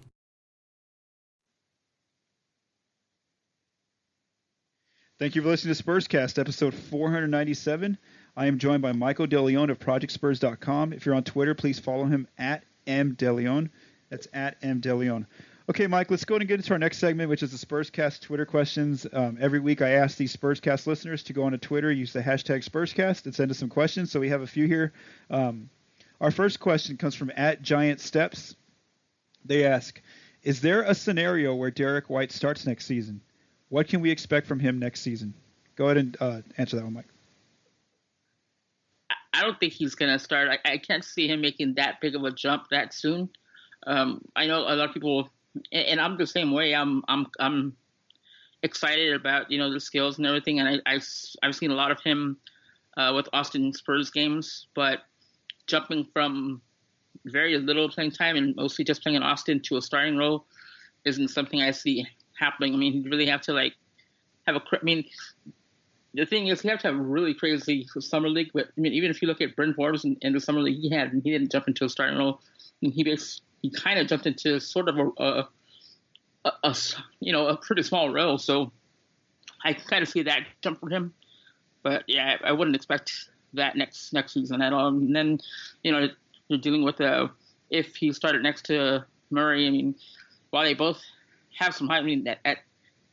Thank 5.21 5.35
you 5.35 5.43
for 5.43 5.49
listening 5.49 5.75
to 5.75 5.83
Spurscast, 5.83 6.39
episode 6.39 6.73
497. 6.73 7.99
I 8.39 8.47
am 8.47 8.59
joined 8.59 8.81
by 8.81 8.93
Michael 8.93 9.27
DeLeon 9.27 9.71
of 9.71 9.79
ProjectSpurs.com. 9.79 10.95
If 10.95 11.05
you're 11.05 11.15
on 11.15 11.25
Twitter, 11.25 11.55
please 11.55 11.79
follow 11.79 12.07
him 12.07 12.27
at 12.39 12.65
mdeleon. 12.87 13.69
That's 14.09 14.29
at 14.33 14.59
mdeleon. 14.63 15.27
Okay, 15.69 15.87
Mike, 15.89 16.11
let's 16.11 16.25
go 16.25 16.37
and 16.37 16.49
get 16.49 16.59
into 16.59 16.73
our 16.73 16.79
next 16.79 17.01
segment, 17.01 17.29
which 17.29 17.43
is 17.43 17.51
the 17.51 17.67
Spurscast 17.67 18.23
Twitter 18.23 18.47
questions. 18.47 19.07
Um, 19.13 19.37
every 19.39 19.61
week, 19.61 19.83
I 19.83 19.91
ask 19.91 20.17
these 20.17 20.35
Spurscast 20.35 20.87
listeners 20.87 21.23
to 21.25 21.35
go 21.35 21.43
onto 21.43 21.59
Twitter, 21.59 21.93
use 21.93 22.15
the 22.15 22.23
hashtag 22.23 22.67
Spurscast, 22.67 23.27
and 23.27 23.35
send 23.35 23.51
us 23.51 23.59
some 23.59 23.69
questions. 23.69 24.11
So 24.11 24.21
we 24.21 24.31
have 24.31 24.41
a 24.41 24.47
few 24.47 24.67
here. 24.67 24.95
Um, 25.29 25.69
our 26.19 26.31
first 26.31 26.61
question 26.61 26.97
comes 26.97 27.15
from 27.15 27.31
at 27.37 27.61
Giant 27.61 28.01
Steps. 28.01 28.57
They 29.45 29.67
ask, 29.67 30.01
"Is 30.43 30.63
there 30.63 30.81
a 30.81 30.95
scenario 30.95 31.55
where 31.55 31.71
Derrick 31.71 32.09
White 32.09 32.33
starts 32.33 32.67
next 32.67 32.87
season? 32.87 33.21
What 33.71 33.87
can 33.89 34.01
we 34.01 34.11
expect 34.11 34.47
from 34.47 34.61
him 34.61 34.79
next 34.79 35.01
season? 35.01 35.33
Go 35.77 35.87
ahead 35.87 35.97
and 35.97 36.17
uh, 36.21 36.41
answer 36.59 36.77
that 36.77 36.85
one, 36.85 36.93
Mike. 36.93 37.07
I 39.33 39.43
don't 39.43 39.59
think 39.59 39.73
he's 39.73 39.95
going 39.95 40.13
to 40.13 40.19
start. 40.19 40.49
I, 40.49 40.73
I, 40.73 40.77
can't 40.77 41.05
see 41.05 41.29
him 41.29 41.41
making 41.41 41.75
that 41.75 42.01
big 42.01 42.15
of 42.17 42.25
a 42.25 42.33
jump 42.33 42.65
that 42.71 42.93
soon. 42.93 43.31
Um, 43.87 44.23
I 44.37 44.47
know 44.47 44.59
a 44.59 44.75
lot 44.75 44.89
of 44.89 44.93
people, 44.93 45.31
and, 45.73 45.87
and, 45.87 46.01
I'm 46.01 46.19
the 46.19 46.27
same 46.27 46.53
way. 46.53 46.75
I'm 46.75 47.03
I'm 47.09 47.27
I'm 47.39 47.77
excited 48.63 49.15
about 49.15 49.51
you 49.51 49.59
know 49.59 49.73
the 49.73 49.81
skills 49.81 50.19
and 50.19 50.27
everything, 50.27 50.61
and 50.61 50.83
I, 50.85 50.95
I've 50.95 51.09
I've 51.43 51.55
seen 51.55 51.71
a 51.71 51.75
lot 51.75 51.91
of 51.91 52.01
him 52.03 52.37
uh, 52.97 53.13
with 53.15 53.29
Austin 53.33 53.73
Spurs 53.73 54.11
games, 54.11 54.67
but 54.75 55.05
jumping 55.67 56.07
from 56.13 56.61
very 57.25 57.57
little 57.57 57.89
playing 57.89 58.11
time 58.11 58.37
and 58.37 58.55
mostly 58.57 58.85
just 58.85 59.03
playing 59.03 59.17
in 59.17 59.23
Austin 59.23 59.61
to 59.61 59.77
a 59.77 59.83
starting 59.83 60.17
role 60.17 60.45
isn't 61.05 61.29
something 61.29 61.63
I 61.63 61.71
see 61.71 62.07
happening. 62.41 62.75
I 62.75 62.77
mean, 62.77 63.05
you 63.05 63.11
really 63.11 63.27
have 63.27 63.43
to 63.43 63.53
like 63.53 63.75
have 64.47 64.57
a. 64.57 64.63
I 64.73 64.83
mean, 64.83 65.05
the 66.15 66.27
thing 66.27 66.49
is, 66.49 66.65
you 66.65 66.71
have 66.71 66.81
to 66.81 66.89
have 66.89 66.97
a 66.97 67.03
really 67.03 67.35
crazy 67.35 67.87
summer 68.01 68.29
league. 68.29 68.51
But 68.53 68.69
I 68.77 68.81
mean, 68.81 68.93
even 68.95 69.11
if 69.11 69.23
you 69.23 69.29
look 69.29 69.41
at 69.41 69.55
Bryn 69.55 69.75
Forbes 69.75 70.05
in, 70.05 70.17
in 70.23 70.33
the 70.33 70.41
summer 70.41 70.61
league 70.61 70.81
he 70.81 70.91
had, 70.91 71.13
he 71.13 71.31
didn't 71.31 71.53
jump 71.53 71.69
into 71.69 71.85
a 71.85 71.89
starting 71.89 72.19
role. 72.19 72.41
He 72.81 73.05
basically, 73.05 73.47
he 73.63 73.71
kind 73.71 73.99
of 73.99 74.07
jumped 74.07 74.27
into 74.27 74.59
sort 74.59 74.89
of 74.89 74.99
a, 74.99 75.11
a, 75.23 75.49
a, 76.47 76.53
a, 76.65 76.77
you 77.21 77.33
know 77.33 77.47
a 77.47 77.57
pretty 77.57 77.83
small 77.83 78.11
role. 78.11 78.39
So 78.39 78.73
I 79.65 79.75
kind 79.75 80.03
of 80.03 80.09
see 80.09 80.23
that 80.23 80.41
jump 80.63 80.81
for 80.81 80.89
him. 80.89 81.15
But 81.83 82.05
yeah, 82.07 82.37
I, 82.43 82.49
I 82.49 82.53
wouldn't 82.53 82.77
expect 82.77 83.13
that 83.55 83.77
next 83.77 84.13
next 84.13 84.35
season 84.35 84.63
at 84.63 84.73
all. 84.73 84.89
And 84.89 85.15
then 85.15 85.39
you 85.83 85.93
know 85.93 86.09
you're 86.49 86.59
dealing 86.59 86.83
with 86.83 87.01
a 87.01 87.25
uh, 87.25 87.29
if 87.71 87.95
he 87.95 88.13
started 88.13 88.43
next 88.43 88.65
to 88.67 89.05
Murray. 89.31 89.67
I 89.67 89.71
mean, 89.71 89.95
while 90.51 90.65
they 90.65 90.75
both 90.75 91.01
have 91.57 91.75
some 91.75 91.89
height. 91.89 91.99
I 91.99 92.03
mean, 92.03 92.27
at 92.27 92.39
at, 92.45 92.59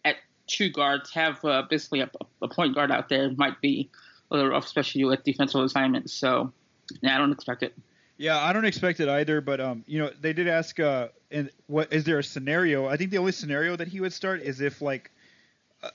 at 0.05 0.15
two 0.47 0.69
guards, 0.69 1.11
have 1.11 1.43
uh, 1.43 1.63
basically 1.69 2.01
a, 2.01 2.09
a, 2.41 2.47
point 2.47 2.75
guard 2.75 2.91
out 2.91 3.09
there 3.09 3.31
might 3.31 3.61
be 3.61 3.89
a 4.31 4.35
little 4.35 4.51
rough, 4.51 4.65
especially 4.65 5.03
with 5.05 5.23
defensive 5.23 5.61
assignments. 5.61 6.13
So, 6.13 6.53
yeah, 7.01 7.15
I 7.15 7.17
don't 7.17 7.31
expect 7.31 7.63
it. 7.63 7.73
Yeah, 8.17 8.39
I 8.39 8.51
don't 8.53 8.65
expect 8.65 8.99
it 8.99 9.09
either. 9.09 9.41
But 9.41 9.61
um, 9.61 9.83
you 9.87 9.99
know, 9.99 10.11
they 10.19 10.33
did 10.33 10.47
ask, 10.47 10.79
uh, 10.79 11.09
and 11.31 11.49
what 11.67 11.93
is 11.93 12.03
there 12.03 12.19
a 12.19 12.23
scenario? 12.23 12.87
I 12.87 12.97
think 12.97 13.11
the 13.11 13.17
only 13.17 13.31
scenario 13.31 13.75
that 13.75 13.87
he 13.87 13.99
would 13.99 14.13
start 14.13 14.41
is 14.41 14.61
if 14.61 14.81
like, 14.81 15.11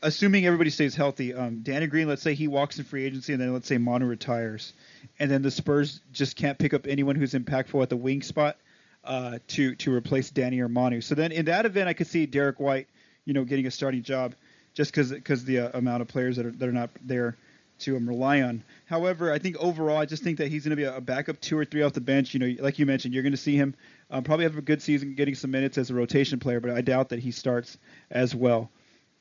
assuming 0.02 0.46
everybody 0.46 0.70
stays 0.70 0.94
healthy. 0.94 1.34
Um, 1.34 1.60
Danny 1.62 1.86
Green, 1.86 2.08
let's 2.08 2.22
say 2.22 2.34
he 2.34 2.48
walks 2.48 2.78
in 2.78 2.84
free 2.84 3.04
agency, 3.04 3.32
and 3.32 3.42
then 3.42 3.52
let's 3.52 3.66
say 3.66 3.78
Manu 3.78 4.06
retires, 4.06 4.72
and 5.18 5.30
then 5.30 5.42
the 5.42 5.50
Spurs 5.50 6.00
just 6.12 6.36
can't 6.36 6.58
pick 6.58 6.74
up 6.74 6.86
anyone 6.86 7.16
who's 7.16 7.32
impactful 7.32 7.82
at 7.82 7.88
the 7.88 7.96
wing 7.96 8.22
spot 8.22 8.56
uh, 9.04 9.38
to 9.48 9.74
to 9.76 9.92
replace 9.92 10.30
Danny 10.30 10.60
or 10.60 10.68
Manu. 10.68 11.00
So 11.00 11.14
then 11.14 11.32
in 11.32 11.46
that 11.46 11.66
event, 11.66 11.88
I 11.88 11.92
could 11.92 12.06
see 12.06 12.26
Derrick 12.26 12.60
White, 12.60 12.88
you 13.24 13.34
know, 13.34 13.44
getting 13.44 13.66
a 13.66 13.70
starting 13.70 14.02
job, 14.02 14.34
just 14.74 14.92
because 14.92 15.10
because 15.10 15.44
the 15.44 15.60
uh, 15.60 15.70
amount 15.74 16.02
of 16.02 16.08
players 16.08 16.36
that 16.36 16.46
are 16.46 16.52
that 16.52 16.68
are 16.68 16.72
not 16.72 16.90
there 17.04 17.36
to 17.80 17.96
um, 17.96 18.08
rely 18.08 18.42
on. 18.42 18.62
However, 18.86 19.32
I 19.32 19.38
think 19.38 19.56
overall, 19.58 19.98
I 19.98 20.06
just 20.06 20.22
think 20.22 20.38
that 20.38 20.48
he's 20.48 20.64
going 20.64 20.70
to 20.70 20.76
be 20.76 20.84
a, 20.84 21.00
backup 21.00 21.40
two 21.40 21.58
or 21.58 21.64
three 21.64 21.82
off 21.82 21.92
the 21.92 22.00
bench. 22.00 22.32
You 22.32 22.40
know, 22.40 22.62
like 22.62 22.78
you 22.78 22.86
mentioned, 22.86 23.12
you're 23.12 23.22
going 23.22 23.32
to 23.32 23.36
see 23.38 23.56
him 23.56 23.74
um, 24.10 24.22
probably 24.22 24.44
have 24.44 24.56
a 24.56 24.62
good 24.62 24.82
season, 24.82 25.14
getting 25.14 25.34
some 25.34 25.50
minutes 25.50 25.78
as 25.78 25.90
a 25.90 25.94
rotation 25.94 26.38
player, 26.38 26.60
but 26.60 26.70
I 26.70 26.80
doubt 26.80 27.08
that 27.10 27.18
he 27.18 27.30
starts 27.30 27.78
as 28.10 28.34
well. 28.34 28.70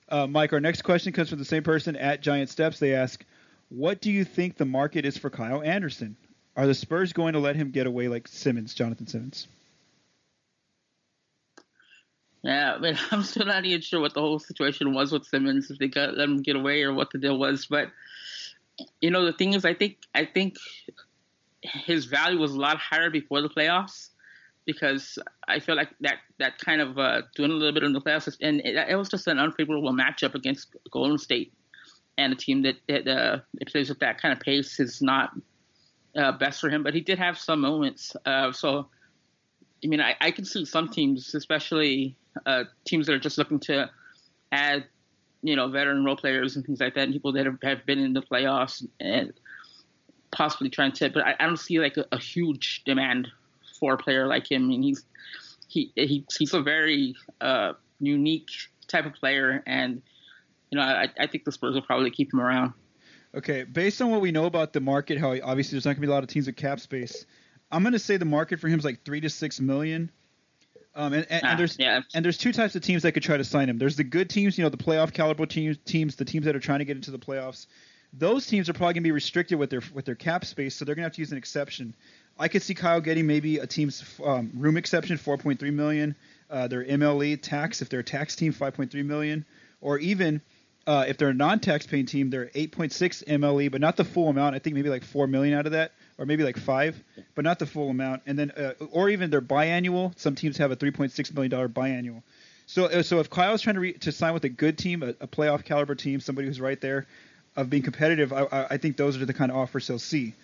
Uh, 0.10 0.28
Mike, 0.28 0.54
our 0.54 0.60
next 0.60 0.82
question 0.84 1.14
comes 1.14 1.30
from 1.30 1.40
the 1.40 1.46
same 1.46 1.64
person 1.64 1.96
at 1.96 2.22
Giant 2.22 2.50
Steps. 2.50 2.80
They 2.80 2.94
ask, 2.94 3.24
"What 3.70 4.02
do 4.02 4.12
you 4.12 4.26
think 4.26 4.58
the 4.58 4.66
market 4.66 5.06
is 5.06 5.18
for 5.18 5.30
Kyle 5.30 5.62
Anderson? 5.62 6.18
Are 6.56 6.68
the 6.68 6.74
Spurs 6.76 7.14
going 7.14 7.34
to 7.34 7.40
let 7.40 7.56
him 7.56 7.72
get 7.72 7.88
away 7.88 8.10
like 8.10 8.28
Simmons, 8.28 8.74
Jonathan 8.74 9.08
Simmons?" 9.08 9.48
Yeah, 12.44 12.78
but 12.80 12.96
I'm 13.12 13.24
still 13.24 13.46
not 13.46 13.66
even 13.66 13.82
sure 13.82 14.00
what 14.00 14.14
the 14.14 14.22
whole 14.22 14.40
situation 14.40 14.94
was 14.94 15.12
with 15.12 15.26
Simmons, 15.26 15.70
if 15.70 15.78
they 15.78 15.88
got 15.88 16.18
let 16.18 16.30
him 16.30 16.42
get 16.42 16.56
away 16.56 16.84
or 16.84 16.94
what 16.94 17.12
the 17.12 17.18
deal 17.18 17.38
was. 17.38 17.66
But 17.68 17.92
you 19.00 19.12
know, 19.12 19.26
the 19.26 19.34
thing 19.34 19.54
is, 19.54 19.66
I 19.66 19.74
think 19.74 19.98
I 20.16 20.26
think 20.26 20.56
his 21.62 22.06
value 22.06 22.40
was 22.40 22.54
a 22.54 22.60
lot 22.60 22.78
higher 22.78 23.10
before 23.10 23.42
the 23.42 23.50
playoffs 23.50 24.10
because 24.66 25.20
I 25.48 25.60
feel 25.60 25.76
like 25.76 25.90
that 26.02 26.18
that 26.40 26.58
kind 26.60 26.82
of 26.82 26.98
uh, 26.98 27.22
doing 27.36 27.52
a 27.52 27.54
little 27.54 27.74
bit 27.74 27.84
in 27.84 27.94
the 27.94 28.02
playoffs, 28.02 28.36
and 28.42 28.62
it, 28.62 28.76
it, 28.90 28.96
was 28.96 29.10
just 29.10 29.28
an 29.28 29.40
unfavorable 29.40 29.92
matchup 29.92 30.36
against 30.36 30.76
Golden 30.92 31.18
State, 31.18 31.54
and 32.18 32.34
a 32.34 32.36
team 32.36 32.64
that 32.64 32.76
that 32.88 33.08
uh, 33.08 33.40
plays 33.68 33.90
with 33.90 34.00
that 34.00 34.20
kind 34.20 34.32
of 34.32 34.40
pace 34.40 34.80
is 34.80 35.02
not 35.02 35.32
uh, 36.16 36.32
best 36.32 36.62
for 36.62 36.70
him. 36.70 36.84
But 36.84 36.94
he 36.94 37.02
did 37.02 37.20
have 37.20 37.38
some 37.38 37.62
moments. 37.62 38.16
Uh, 38.26 38.52
so, 38.52 38.88
I 39.84 39.88
mean, 39.88 40.02
I, 40.02 40.16
I 40.22 40.32
can 40.32 40.46
see 40.46 40.66
some 40.66 40.90
teams, 40.90 41.34
especially 41.36 42.16
uh, 42.46 42.64
teams 42.86 43.08
that 43.08 43.14
are 43.14 43.20
just 43.20 43.38
looking 43.38 43.60
to 43.60 43.90
add, 44.52 44.86
you 45.42 45.56
know, 45.56 45.68
veteran 45.68 46.06
role 46.06 46.16
players 46.16 46.56
and 46.56 46.66
things 46.66 46.80
like 46.80 46.96
that, 46.96 47.04
and 47.04 47.14
people 47.14 47.34
that 47.34 47.46
have, 47.46 47.86
been 47.86 48.00
in 48.00 48.14
the 48.14 48.22
playoffs 48.22 48.86
and 49.00 49.34
possibly 50.32 50.70
trying 50.70 50.92
to. 50.94 51.10
But 51.10 51.26
I, 51.26 51.36
I 51.40 51.46
don't 51.46 51.58
see 51.58 51.80
like 51.80 51.98
a, 51.98 52.06
a, 52.12 52.18
huge 52.18 52.84
demand 52.86 53.28
for 53.80 53.94
a 53.94 53.98
player 53.98 54.28
like 54.28 54.50
him. 54.50 54.64
I 54.64 54.68
mean, 54.68 54.84
he's 54.84 55.04
he, 55.68 55.92
he 55.96 56.26
he's 56.38 56.54
a 56.54 56.62
very 56.62 57.16
uh, 57.40 57.74
unique 58.00 58.50
type 58.88 59.06
of 59.06 59.14
player, 59.14 59.64
and 59.66 60.02
you 60.70 60.78
know, 60.78 60.84
I, 60.84 61.10
I 61.20 61.28
think 61.28 61.44
the 61.44 61.52
Spurs 61.52 61.76
will 61.76 61.82
probably 61.82 62.12
keep 62.12 62.34
him 62.34 62.42
around. 62.42 62.74
Okay, 63.34 63.64
based 63.64 64.02
on 64.02 64.12
what 64.12 64.20
we 64.22 64.32
know 64.32 64.46
about 64.46 64.74
the 64.74 64.82
market, 64.82 65.18
how 65.18 65.36
obviously 65.44 65.76
there's 65.76 65.86
not 65.86 65.92
going 65.92 66.02
to 66.02 66.08
be 66.08 66.08
a 66.08 66.12
lot 66.12 66.24
of 66.24 66.30
teams 66.30 66.48
with 66.48 66.58
cap 66.58 66.80
space. 66.80 67.26
I'm 67.72 67.84
going 67.84 67.94
to 67.94 68.00
say 68.00 68.18
the 68.18 68.26
market 68.26 68.60
for 68.60 68.68
him 68.68 68.78
is 68.78 68.86
like 68.86 69.06
three 69.06 69.22
to 69.22 69.30
six 69.30 69.62
million. 69.62 70.12
Um, 70.94 71.14
and, 71.14 71.26
and, 71.30 71.42
ah, 71.44 71.52
and, 71.52 71.60
there's 71.60 71.80
yeah. 71.80 72.02
and 72.14 72.26
there's 72.26 72.38
two 72.38 72.52
types 72.52 72.76
of 72.76 72.82
teams 72.82 73.04
that 73.04 73.14
could 73.14 73.24
try 73.24 73.38
to 73.38 73.44
sign 73.44 73.70
him. 73.70 73.78
There's 73.78 73.96
the 73.96 74.04
good 74.04 74.30
teams, 74.30 74.58
you 74.58 74.64
know, 74.64 74.70
the 74.70 74.78
playoff 74.78 75.14
caliber 75.14 75.46
teams, 75.46 75.78
teams, 75.86 76.18
the 76.18 76.26
teams 76.26 76.46
that 76.46 76.56
are 76.56 76.60
trying 76.60 76.80
to 76.80 76.86
get 76.86 76.98
into 76.98 77.12
the 77.12 77.20
playoffs. 77.20 77.68
Those 78.14 78.46
teams 78.46 78.68
are 78.68 78.74
probably 78.74 78.96
going 78.96 79.04
to 79.04 79.08
be 79.08 79.12
restricted 79.12 79.58
with 79.58 79.70
their 79.70 79.82
with 79.94 80.04
their 80.04 80.16
cap 80.16 80.44
space, 80.44 80.76
so 80.76 80.84
they're 80.84 80.96
going 80.96 81.04
to 81.04 81.08
have 81.08 81.16
to 81.16 81.22
use 81.22 81.32
an 81.32 81.38
exception. 81.38 81.96
I 82.38 82.50
could 82.50 82.62
see 82.62 82.74
Kyle 82.74 83.00
getting 83.00 83.26
maybe 83.26 83.58
a 83.58 83.68
team's 83.68 84.04
um, 84.24 84.52
room 84.56 84.76
exception, 84.76 85.18
4.3 85.18 85.74
million. 85.74 86.16
Uh, 86.50 86.68
their 86.68 86.84
MLE 86.84 87.42
tax, 87.42 87.82
if 87.82 87.88
they're 87.88 88.02
a 88.02 88.04
tax 88.04 88.36
team, 88.36 88.54
5.3 88.54 89.06
million, 89.06 89.46
or 89.80 89.98
even 90.00 90.42
uh, 90.88 91.06
if 91.08 91.18
they're 91.18 91.30
a 91.30 91.34
non-tax 91.34 91.88
paying 91.88 92.06
team, 92.06 92.30
they're 92.30 92.48
8.6 92.48 93.24
MLE, 93.26 93.72
but 93.72 93.80
not 93.80 93.96
the 93.96 94.04
full 94.04 94.28
amount. 94.28 94.56
I 94.56 94.60
think 94.60 94.76
maybe 94.76 94.90
like 94.90 95.06
four 95.06 95.28
million 95.28 95.58
out 95.58 95.66
of 95.66 95.72
that 95.72 95.94
or 96.22 96.26
maybe 96.28 96.44
like 96.44 96.58
five, 96.58 97.04
but 97.34 97.44
not 97.44 97.58
the 97.58 97.66
full 97.66 97.90
amount. 97.90 98.22
And 98.28 98.38
then, 98.38 98.52
uh, 98.52 98.74
or 98.92 99.10
even 99.10 99.32
their 99.32 99.42
biannual. 99.42 100.18
Some 100.20 100.36
teams 100.36 100.56
have 100.58 100.70
a 100.70 100.76
3.6 100.76 101.34
million 101.34 101.50
dollar 101.50 101.68
biannual. 101.68 102.22
So, 102.68 102.86
uh, 102.86 103.02
so 103.02 103.20
if 103.20 103.32
Kyle's 103.32 103.64
trying 103.64 103.74
to 103.74 103.80
re- 103.80 103.94
to 103.94 104.12
sign 104.12 104.36
with 104.36 104.44
a 104.44 104.50
good 104.50 104.78
team, 104.78 105.02
a, 105.02 105.10
a, 105.20 105.28
playoff 105.28 105.66
caliber 105.66 105.96
team, 105.96 106.20
somebody 106.20 106.48
who's 106.48 106.62
right 106.62 106.80
there, 106.80 107.08
of 107.56 107.72
being 107.72 107.82
competitive, 107.82 108.32
I, 108.32 108.68
I 108.70 108.78
think 108.78 108.98
those 108.98 109.20
are 109.20 109.26
the 109.26 109.34
kind 109.34 109.50
of 109.50 109.58
offers 109.58 109.88
he'll 109.88 109.98
see. 109.98 110.36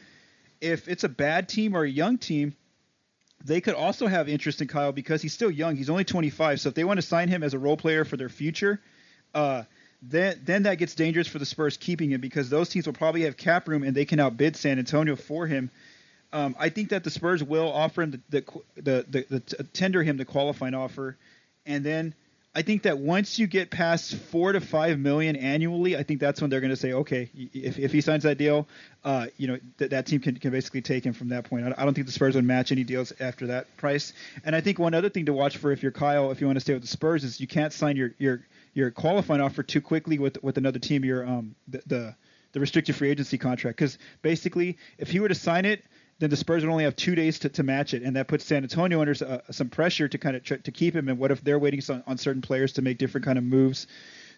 If 0.60 0.88
it's 0.88 1.04
a 1.04 1.10
bad 1.10 1.48
team 1.48 1.76
or 1.76 1.84
a 1.84 1.90
young 1.90 2.18
team, 2.18 2.56
they 3.46 3.62
could 3.62 3.76
also 3.76 4.08
have 4.08 4.28
interest 4.28 4.60
in 4.64 4.68
Kyle 4.68 4.92
because 4.92 5.22
he's 5.22 5.34
still 5.34 5.52
young. 5.52 5.76
He's 5.76 5.92
only 5.92 6.06
25. 6.06 6.60
So 6.60 6.70
if 6.70 6.76
they 6.76 6.86
want 6.86 6.98
to 6.98 7.06
sign 7.06 7.30
him 7.30 7.44
as 7.44 7.54
a 7.54 7.60
role 7.60 7.78
player 7.78 8.04
for 8.04 8.18
their 8.18 8.30
future, 8.30 8.82
uh, 9.36 9.64
then 10.02 10.42
then 10.44 10.64
that 10.64 10.78
gets 10.78 10.96
dangerous 10.96 11.28
for 11.28 11.40
the 11.40 11.46
Spurs 11.46 11.78
keeping 11.78 12.12
him 12.12 12.22
because 12.22 12.50
those 12.50 12.70
teams 12.70 12.86
will 12.86 12.94
probably 12.94 13.24
have 13.24 13.38
cap 13.38 13.68
room 13.68 13.84
and 13.84 13.96
they 13.96 14.06
can 14.06 14.20
outbid 14.20 14.56
San 14.56 14.80
Antonio 14.80 15.16
for 15.16 15.48
him. 15.48 15.72
Um, 16.34 16.56
I 16.60 16.70
think 16.70 16.90
that 16.90 17.04
the 17.04 17.10
Spurs 17.10 17.44
will 17.44 17.72
offer 17.72 18.02
him 18.02 18.12
the 18.12 18.22
the, 18.30 18.44
the, 18.76 19.26
the, 19.30 19.44
the 19.58 19.64
tender 19.74 20.04
him 20.04 20.18
the 20.18 20.26
qualifying 20.26 20.74
offer, 20.74 21.18
and 21.66 21.84
then 21.84 22.14
I 22.58 22.64
think 22.64 22.84
that 22.84 22.98
once 22.98 23.38
you 23.38 23.46
get 23.46 23.70
past 23.70 24.16
four 24.16 24.52
to 24.52 24.60
five 24.60 24.98
million 24.98 25.36
annually, 25.36 25.96
I 25.96 26.02
think 26.02 26.20
that's 26.20 26.42
when 26.42 26.50
they're 26.50 26.60
going 26.60 26.72
to 26.72 26.76
say, 26.76 26.92
okay, 26.92 27.30
if, 27.54 27.78
if 27.78 27.92
he 27.92 28.02
signs 28.02 28.24
that 28.24 28.40
deal, 28.40 28.68
uh, 29.04 29.28
you 29.38 29.48
know 29.48 29.60
th- 29.78 29.92
that 29.92 30.08
team 30.08 30.20
can, 30.20 30.36
can 30.38 30.50
basically 30.50 30.82
take 30.82 31.06
him 31.06 31.14
from 31.14 31.30
that 31.30 31.44
point. 31.44 31.66
I, 31.66 31.76
I 31.78 31.86
don't 31.86 31.94
think 31.94 32.08
the 32.08 32.14
Spurs 32.14 32.34
would 32.34 32.46
match 32.46 32.72
any 32.72 32.84
deals 32.84 33.14
after 33.20 33.48
that 33.48 33.78
price. 33.78 34.12
And 34.44 34.56
I 34.56 34.62
think 34.62 34.80
one 34.80 34.96
other 34.96 35.10
thing 35.10 35.28
to 35.28 35.34
watch 35.34 35.58
for 35.58 35.72
if 35.72 35.84
you're 35.84 35.92
Kyle, 35.92 36.32
if 36.32 36.42
you 36.42 36.48
want 36.48 36.58
to 36.58 36.62
stay 36.62 36.74
with 36.74 36.82
the 36.82 36.88
Spurs, 36.88 37.24
is 37.24 37.40
you 37.40 37.48
can't 37.48 37.72
sign 37.72 37.96
your 37.96 38.16
your 38.18 38.42
your 38.78 38.92
qualifying 38.92 39.42
offer 39.42 39.64
too 39.64 39.82
quickly 39.82 40.20
with 40.20 40.42
with 40.44 40.58
another 40.58 40.78
team. 40.78 41.04
Your 41.04 41.26
um 41.28 41.56
the 41.68 41.82
the, 41.88 42.16
the 42.52 42.60
restricted 42.60 42.96
free 42.96 43.10
agency 43.10 43.38
contract 43.38 43.78
because 43.78 43.98
basically 44.22 44.78
if 45.00 45.10
he 45.10 45.20
were 45.20 45.28
to 45.28 45.36
sign 45.36 45.66
it, 45.66 45.84
then 46.20 46.30
the 46.30 46.38
Spurs 46.38 46.64
would 46.64 46.72
only 46.72 46.84
have 46.84 46.96
two 46.96 47.16
days 47.16 47.40
to, 47.40 47.50
to 47.50 47.64
match 47.64 47.96
it, 47.96 48.04
and 48.04 48.16
that 48.16 48.28
puts 48.28 48.46
San 48.46 48.62
Antonio 48.64 49.02
under 49.02 49.16
uh, 49.26 49.40
some 49.52 49.70
pressure 49.70 50.08
to 50.08 50.18
kind 50.20 50.36
of 50.36 50.44
tr- 50.44 50.56
to 50.56 50.72
keep 50.72 50.96
him. 50.96 51.10
And 51.10 51.18
what 51.18 51.32
if 51.32 51.44
they're 51.44 51.60
waiting 51.60 51.82
on, 51.90 52.04
on 52.06 52.18
certain 52.20 52.42
players 52.42 52.74
to 52.74 52.84
make 52.84 53.00
different 53.00 53.26
kind 53.26 53.40
of 53.40 53.44
moves? 53.44 53.88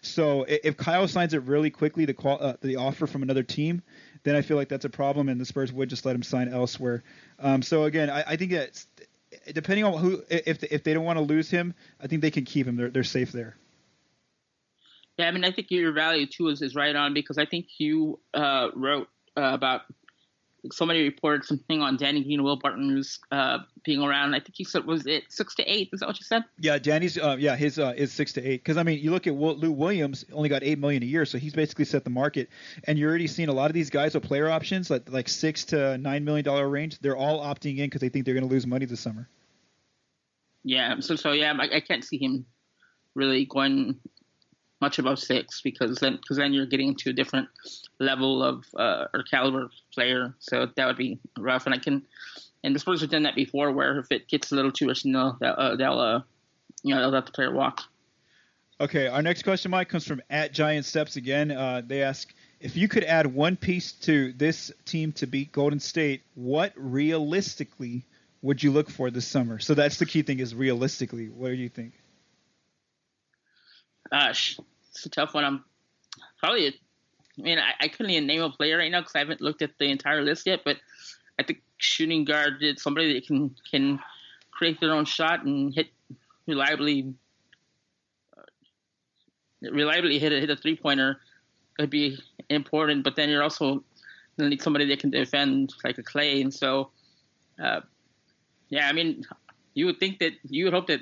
So 0.02 0.46
if 0.48 0.78
Kyle 0.78 1.06
signs 1.06 1.34
it 1.34 1.42
really 1.42 1.68
quickly, 1.68 2.06
the 2.06 2.14
qual- 2.14 2.38
uh, 2.40 2.54
the 2.62 2.76
offer 2.76 3.06
from 3.06 3.22
another 3.22 3.42
team, 3.42 3.82
then 4.22 4.34
I 4.36 4.40
feel 4.40 4.56
like 4.56 4.70
that's 4.70 4.86
a 4.86 4.90
problem, 4.90 5.28
and 5.28 5.38
the 5.38 5.44
Spurs 5.44 5.70
would 5.70 5.90
just 5.90 6.06
let 6.06 6.16
him 6.16 6.22
sign 6.22 6.48
elsewhere. 6.48 7.02
Um, 7.38 7.60
so 7.60 7.84
again, 7.84 8.08
I, 8.08 8.24
I 8.26 8.36
think 8.36 8.52
that 8.52 8.86
depending 9.52 9.84
on 9.84 9.98
who, 9.98 10.22
if 10.30 10.64
if 10.64 10.82
they 10.82 10.94
don't 10.94 11.04
want 11.04 11.18
to 11.18 11.24
lose 11.24 11.50
him, 11.50 11.74
I 12.02 12.06
think 12.06 12.22
they 12.22 12.30
can 12.30 12.46
keep 12.46 12.66
him. 12.66 12.76
They're 12.76 12.88
they're 12.88 13.04
safe 13.04 13.32
there. 13.32 13.56
Yeah, 15.20 15.28
I 15.28 15.32
mean, 15.32 15.44
I 15.44 15.52
think 15.52 15.70
your 15.70 15.92
value 15.92 16.24
too 16.24 16.48
is, 16.48 16.62
is 16.62 16.74
right 16.74 16.96
on 16.96 17.12
because 17.12 17.36
I 17.36 17.44
think 17.44 17.66
you 17.76 18.18
uh, 18.32 18.68
wrote 18.74 19.06
uh, 19.36 19.50
about 19.52 19.82
somebody 20.72 21.02
reported 21.02 21.44
something 21.44 21.82
on 21.82 21.98
Danny 21.98 22.24
Green, 22.24 22.42
Will 22.42 22.56
Barton's 22.56 23.20
uh, 23.30 23.58
being 23.84 24.02
around. 24.02 24.34
I 24.34 24.40
think 24.40 24.58
you 24.58 24.64
said 24.64 24.86
was 24.86 25.06
it 25.06 25.24
six 25.28 25.54
to 25.56 25.62
eight? 25.70 25.90
Is 25.92 26.00
that 26.00 26.06
what 26.06 26.18
you 26.18 26.24
said? 26.24 26.44
Yeah, 26.58 26.78
Danny's 26.78 27.18
uh, 27.18 27.36
yeah 27.38 27.54
his 27.54 27.78
uh, 27.78 27.92
is 27.94 28.14
six 28.14 28.32
to 28.32 28.42
eight 28.42 28.64
because 28.64 28.78
I 28.78 28.82
mean 28.82 28.98
you 28.98 29.10
look 29.10 29.26
at 29.26 29.34
Lou 29.34 29.70
Williams 29.70 30.24
only 30.32 30.48
got 30.48 30.62
eight 30.62 30.78
million 30.78 31.02
a 31.02 31.06
year, 31.06 31.26
so 31.26 31.36
he's 31.36 31.52
basically 31.52 31.84
set 31.84 32.02
the 32.02 32.08
market. 32.08 32.48
And 32.84 32.98
you're 32.98 33.10
already 33.10 33.26
seeing 33.26 33.50
a 33.50 33.54
lot 33.54 33.68
of 33.68 33.74
these 33.74 33.90
guys 33.90 34.14
with 34.14 34.22
player 34.22 34.48
options 34.48 34.88
like 34.88 35.10
like 35.12 35.28
six 35.28 35.66
to 35.66 35.98
nine 35.98 36.24
million 36.24 36.46
dollar 36.46 36.66
range. 36.66 36.98
They're 37.00 37.14
all 37.14 37.40
opting 37.40 37.76
in 37.76 37.84
because 37.84 38.00
they 38.00 38.08
think 38.08 38.24
they're 38.24 38.32
going 38.32 38.48
to 38.48 38.50
lose 38.50 38.66
money 38.66 38.86
this 38.86 39.00
summer. 39.00 39.28
Yeah, 40.64 41.00
so 41.00 41.14
so 41.14 41.32
yeah, 41.32 41.52
I, 41.58 41.76
I 41.76 41.80
can't 41.80 42.04
see 42.04 42.16
him 42.16 42.46
really 43.14 43.44
going 43.44 44.00
much 44.80 44.98
above 44.98 45.18
six 45.18 45.60
because 45.60 45.98
then 45.98 46.16
because 46.16 46.36
then 46.36 46.52
you're 46.52 46.66
getting 46.66 46.94
to 46.96 47.10
a 47.10 47.12
different 47.12 47.48
level 47.98 48.42
of 48.42 48.64
uh, 48.76 49.06
or 49.12 49.22
caliber 49.22 49.70
player. 49.92 50.34
So 50.38 50.68
that 50.76 50.86
would 50.86 50.96
be 50.96 51.18
rough. 51.38 51.66
And 51.66 51.74
I 51.74 51.78
can 51.78 52.02
and 52.62 52.74
the 52.74 52.78
Spurs 52.78 53.00
have 53.00 53.10
done 53.10 53.22
that 53.22 53.34
before, 53.34 53.72
where 53.72 53.98
if 53.98 54.10
it 54.10 54.28
gets 54.28 54.52
a 54.52 54.54
little 54.54 54.72
too 54.72 54.86
much, 54.86 55.02
they'll 55.02 55.38
uh, 55.40 55.76
they'll 55.76 55.98
uh, 55.98 56.20
you 56.82 56.94
know 56.94 57.00
they'll 57.00 57.10
let 57.10 57.26
the 57.26 57.32
player 57.32 57.52
walk. 57.52 57.82
Okay, 58.80 59.08
our 59.08 59.20
next 59.20 59.42
question, 59.42 59.70
Mike, 59.70 59.90
comes 59.90 60.06
from 60.06 60.22
at 60.30 60.52
Giant 60.52 60.86
Steps 60.86 61.16
again. 61.16 61.50
Uh, 61.50 61.82
they 61.84 62.02
ask 62.02 62.32
if 62.60 62.76
you 62.76 62.88
could 62.88 63.04
add 63.04 63.26
one 63.26 63.56
piece 63.56 63.92
to 63.92 64.32
this 64.32 64.72
team 64.84 65.12
to 65.12 65.26
beat 65.26 65.52
Golden 65.52 65.80
State, 65.80 66.22
what 66.34 66.72
realistically 66.76 68.04
would 68.42 68.62
you 68.62 68.70
look 68.70 68.88
for 68.88 69.10
this 69.10 69.26
summer? 69.26 69.58
So 69.58 69.74
that's 69.74 69.98
the 69.98 70.06
key 70.06 70.22
thing 70.22 70.40
is 70.40 70.54
realistically. 70.54 71.26
What 71.26 71.48
do 71.48 71.54
you 71.54 71.68
think? 71.68 71.92
Gosh, 74.10 74.58
it's 74.90 75.06
a 75.06 75.10
tough 75.10 75.34
one. 75.34 75.44
I'm 75.44 75.64
probably. 76.38 76.66
A, 76.66 76.72
I 77.38 77.42
mean, 77.42 77.58
I, 77.58 77.72
I 77.80 77.88
couldn't 77.88 78.10
even 78.10 78.26
name 78.26 78.42
a 78.42 78.50
player 78.50 78.78
right 78.78 78.90
now 78.90 79.00
because 79.00 79.14
I 79.14 79.20
haven't 79.20 79.40
looked 79.40 79.62
at 79.62 79.78
the 79.78 79.86
entire 79.86 80.22
list 80.22 80.46
yet. 80.46 80.60
But 80.64 80.76
I 81.38 81.42
think 81.42 81.62
shooting 81.78 82.24
guard 82.24 82.62
is 82.62 82.82
somebody 82.82 83.14
that 83.14 83.26
can 83.26 83.54
can 83.70 84.00
create 84.50 84.80
their 84.80 84.92
own 84.92 85.04
shot 85.04 85.44
and 85.44 85.74
hit 85.74 85.88
reliably. 86.46 87.14
Uh, 88.36 89.70
reliably 89.70 90.18
hit 90.18 90.32
a 90.32 90.40
hit 90.40 90.50
a 90.50 90.56
three 90.56 90.76
pointer 90.76 91.20
would 91.78 91.90
be 91.90 92.18
important, 92.48 93.04
but 93.04 93.16
then 93.16 93.28
you're 93.28 93.42
also 93.42 93.82
gonna 94.36 94.50
need 94.50 94.62
somebody 94.62 94.86
that 94.86 94.98
can 94.98 95.10
defend 95.10 95.72
like 95.84 95.98
a 95.98 96.02
Clay. 96.02 96.42
and 96.42 96.52
so. 96.52 96.90
Uh, 97.62 97.80
yeah, 98.70 98.88
I 98.88 98.92
mean, 98.92 99.24
you 99.74 99.86
would 99.86 100.00
think 100.00 100.20
that 100.20 100.32
you 100.48 100.64
would 100.64 100.72
hope 100.72 100.86
that 100.86 101.00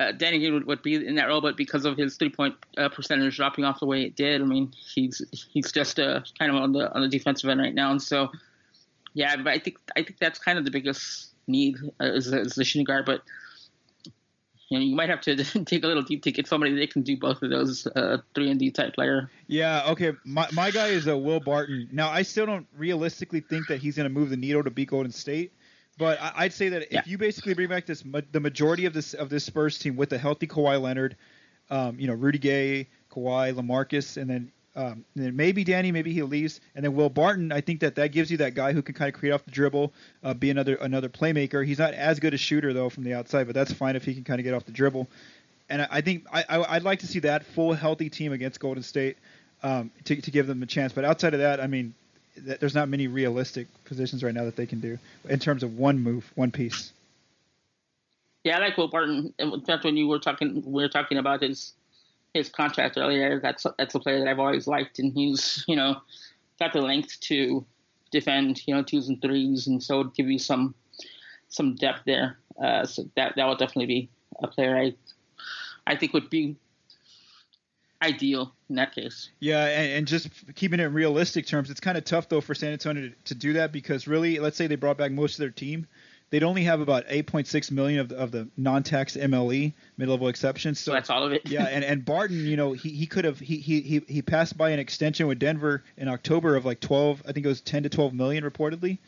uh, 0.00 0.12
Danny 0.12 0.38
Green 0.38 0.66
would, 0.66 0.82
be 0.82 0.94
in 0.94 1.14
that 1.16 1.26
role, 1.26 1.40
but 1.40 1.56
because 1.56 1.84
of 1.84 1.96
his 1.96 2.16
three 2.16 2.30
point 2.30 2.54
uh, 2.76 2.88
percentage 2.88 3.36
dropping 3.36 3.64
off 3.64 3.80
the 3.80 3.86
way 3.86 4.02
it 4.02 4.16
did, 4.16 4.40
I 4.40 4.44
mean, 4.44 4.72
he's 4.76 5.22
he's 5.52 5.70
just 5.70 6.00
uh, 6.00 6.20
kind 6.38 6.50
of 6.50 6.60
on 6.60 6.72
the 6.72 6.92
on 6.92 7.02
the 7.02 7.08
defensive 7.08 7.48
end 7.48 7.60
right 7.60 7.74
now, 7.74 7.90
and 7.90 8.02
so 8.02 8.30
yeah, 9.12 9.36
but 9.36 9.48
I 9.48 9.58
think 9.58 9.78
I 9.96 10.02
think 10.02 10.18
that's 10.18 10.38
kind 10.38 10.58
of 10.58 10.64
the 10.64 10.70
biggest 10.70 11.28
need 11.46 11.76
uh, 12.00 12.06
is, 12.06 12.26
is 12.32 12.54
the 12.54 12.64
shooting 12.64 12.84
guard, 12.84 13.06
but 13.06 13.22
you 14.68 14.78
know, 14.78 14.84
you 14.84 14.96
might 14.96 15.08
have 15.08 15.20
to 15.22 15.36
take 15.64 15.84
a 15.84 15.86
little 15.86 16.02
deep 16.02 16.22
to 16.24 16.32
get 16.32 16.48
somebody 16.48 16.74
that 16.74 16.92
can 16.92 17.02
do 17.02 17.16
both 17.16 17.42
of 17.42 17.50
those 17.50 17.86
uh, 17.86 18.18
three 18.34 18.50
and 18.50 18.58
D 18.58 18.70
type 18.70 18.94
player. 18.94 19.30
Yeah, 19.46 19.90
okay. 19.90 20.12
My 20.24 20.48
my 20.52 20.70
guy 20.70 20.88
is 20.88 21.06
a 21.06 21.14
uh, 21.14 21.16
Will 21.16 21.40
Barton. 21.40 21.88
Now 21.92 22.10
I 22.10 22.22
still 22.22 22.46
don't 22.46 22.66
realistically 22.76 23.40
think 23.40 23.68
that 23.68 23.80
he's 23.80 23.96
going 23.96 24.08
to 24.08 24.14
move 24.14 24.30
the 24.30 24.36
needle 24.36 24.64
to 24.64 24.70
beat 24.70 24.88
Golden 24.88 25.12
State. 25.12 25.52
But 25.96 26.20
I, 26.20 26.44
would 26.44 26.52
say 26.52 26.70
that 26.70 26.90
yeah. 26.90 27.00
if 27.00 27.06
you 27.06 27.18
basically 27.18 27.54
bring 27.54 27.68
back 27.68 27.86
this 27.86 28.02
the 28.32 28.40
majority 28.40 28.86
of 28.86 28.92
this 28.92 29.14
of 29.14 29.28
this 29.28 29.44
Spurs 29.44 29.78
team 29.78 29.96
with 29.96 30.12
a 30.12 30.18
healthy 30.18 30.46
Kawhi 30.46 30.80
Leonard, 30.80 31.16
um, 31.70 31.98
you 31.98 32.08
know 32.08 32.14
Rudy 32.14 32.38
Gay, 32.38 32.88
Kawhi, 33.12 33.54
LaMarcus, 33.54 34.16
and 34.16 34.28
then 34.28 34.50
um, 34.76 35.04
and 35.14 35.24
then 35.24 35.36
maybe 35.36 35.62
Danny, 35.62 35.92
maybe 35.92 36.12
he 36.12 36.22
leaves, 36.22 36.60
and 36.74 36.84
then 36.84 36.94
Will 36.94 37.08
Barton. 37.08 37.52
I 37.52 37.60
think 37.60 37.80
that 37.80 37.94
that 37.94 38.08
gives 38.08 38.30
you 38.30 38.38
that 38.38 38.54
guy 38.54 38.72
who 38.72 38.82
can 38.82 38.94
kind 38.94 39.12
of 39.12 39.18
create 39.18 39.32
off 39.32 39.44
the 39.44 39.52
dribble, 39.52 39.92
uh, 40.24 40.34
be 40.34 40.50
another 40.50 40.74
another 40.76 41.08
playmaker. 41.08 41.64
He's 41.64 41.78
not 41.78 41.94
as 41.94 42.18
good 42.18 42.34
a 42.34 42.38
shooter 42.38 42.72
though 42.72 42.88
from 42.88 43.04
the 43.04 43.14
outside, 43.14 43.44
but 43.44 43.54
that's 43.54 43.72
fine 43.72 43.94
if 43.94 44.04
he 44.04 44.14
can 44.14 44.24
kind 44.24 44.40
of 44.40 44.44
get 44.44 44.52
off 44.52 44.64
the 44.64 44.72
dribble. 44.72 45.08
And 45.68 45.82
I, 45.82 45.88
I 45.92 46.00
think 46.00 46.26
I, 46.32 46.44
I, 46.48 46.74
would 46.74 46.82
like 46.82 46.98
to 47.00 47.06
see 47.06 47.20
that 47.20 47.44
full 47.44 47.72
healthy 47.72 48.10
team 48.10 48.32
against 48.32 48.58
Golden 48.58 48.82
State 48.82 49.16
um, 49.62 49.92
to 50.04 50.20
to 50.20 50.30
give 50.32 50.48
them 50.48 50.60
a 50.62 50.66
chance. 50.66 50.92
But 50.92 51.04
outside 51.04 51.34
of 51.34 51.40
that, 51.40 51.60
I 51.60 51.68
mean, 51.68 51.94
there's 52.36 52.74
not 52.74 52.88
many 52.88 53.06
realistic 53.06 53.68
positions 53.84 54.22
right 54.22 54.34
now 54.34 54.44
that 54.44 54.56
they 54.56 54.66
can 54.66 54.80
do 54.80 54.98
in 55.28 55.38
terms 55.38 55.62
of 55.62 55.78
one 55.78 55.98
move, 56.00 56.30
one 56.34 56.50
piece. 56.50 56.92
Yeah, 58.42 58.58
I 58.58 58.60
like 58.60 58.76
Will 58.76 58.88
Barton. 58.88 59.32
In 59.38 59.60
fact, 59.62 59.84
when 59.84 59.96
you 59.96 60.06
were 60.06 60.18
talking, 60.18 60.62
we 60.66 60.82
were 60.82 60.88
talking 60.88 61.18
about 61.18 61.42
his 61.42 61.72
his 62.34 62.48
contract 62.48 62.98
earlier. 62.98 63.40
That's 63.40 63.66
that's 63.78 63.94
a 63.94 64.00
player 64.00 64.18
that 64.18 64.28
I've 64.28 64.40
always 64.40 64.66
liked, 64.66 64.98
and 64.98 65.12
he's 65.12 65.64
you 65.66 65.76
know 65.76 65.96
got 66.60 66.72
the 66.72 66.82
length 66.82 67.18
to 67.20 67.64
defend 68.10 68.66
you 68.66 68.74
know 68.74 68.82
twos 68.82 69.08
and 69.08 69.20
threes, 69.22 69.66
and 69.66 69.82
so 69.82 70.04
give 70.04 70.28
you 70.28 70.38
some 70.38 70.74
some 71.48 71.74
depth 71.76 72.02
there. 72.04 72.38
Uh, 72.62 72.84
so 72.84 73.04
that 73.16 73.34
that 73.36 73.48
would 73.48 73.58
definitely 73.58 73.86
be 73.86 74.10
a 74.42 74.48
player 74.48 74.76
I 74.76 74.94
I 75.86 75.96
think 75.96 76.12
would 76.12 76.28
be 76.28 76.56
ideal 78.04 78.54
in 78.68 78.76
that 78.76 78.94
case. 78.94 79.30
Yeah, 79.40 79.64
and, 79.64 79.92
and 79.92 80.06
just 80.06 80.28
keeping 80.54 80.80
it 80.80 80.84
in 80.84 80.92
realistic 80.92 81.46
terms, 81.46 81.70
it's 81.70 81.80
kind 81.80 81.98
of 81.98 82.04
tough 82.04 82.28
though 82.28 82.40
for 82.40 82.54
San 82.54 82.72
Antonio 82.72 83.08
to, 83.08 83.14
to, 83.24 83.34
do 83.34 83.54
that 83.54 83.72
because 83.72 84.06
really, 84.06 84.38
let's 84.38 84.56
say 84.56 84.66
they 84.66 84.76
brought 84.76 84.98
back 84.98 85.12
most 85.12 85.34
of 85.34 85.38
their 85.38 85.50
team, 85.50 85.86
they'd 86.30 86.42
only 86.42 86.64
have 86.64 86.80
about 86.80 87.06
8.6 87.06 87.70
million 87.70 88.00
of 88.00 88.08
the, 88.08 88.16
of 88.16 88.30
the 88.30 88.48
non-tax 88.56 89.16
MLE 89.16 89.72
mid-level 89.96 90.28
exceptions. 90.28 90.80
So, 90.80 90.90
so 90.90 90.94
that's 90.94 91.10
all 91.10 91.24
of 91.24 91.32
it. 91.32 91.42
yeah, 91.48 91.64
and, 91.64 91.84
and 91.84 92.04
Barton, 92.04 92.46
you 92.46 92.56
know, 92.56 92.72
he, 92.72 92.90
he 92.90 93.06
could 93.06 93.24
have 93.24 93.38
he, 93.38 93.58
he 93.58 94.02
he 94.06 94.22
passed 94.22 94.56
by 94.56 94.70
an 94.70 94.78
extension 94.78 95.26
with 95.26 95.38
Denver 95.38 95.82
in 95.96 96.08
October 96.08 96.56
of 96.56 96.64
like 96.64 96.80
12, 96.80 97.22
I 97.26 97.32
think 97.32 97.46
it 97.46 97.48
was 97.48 97.60
10 97.60 97.84
to 97.84 97.88
12 97.88 98.12
million 98.12 98.44
reportedly. 98.44 98.98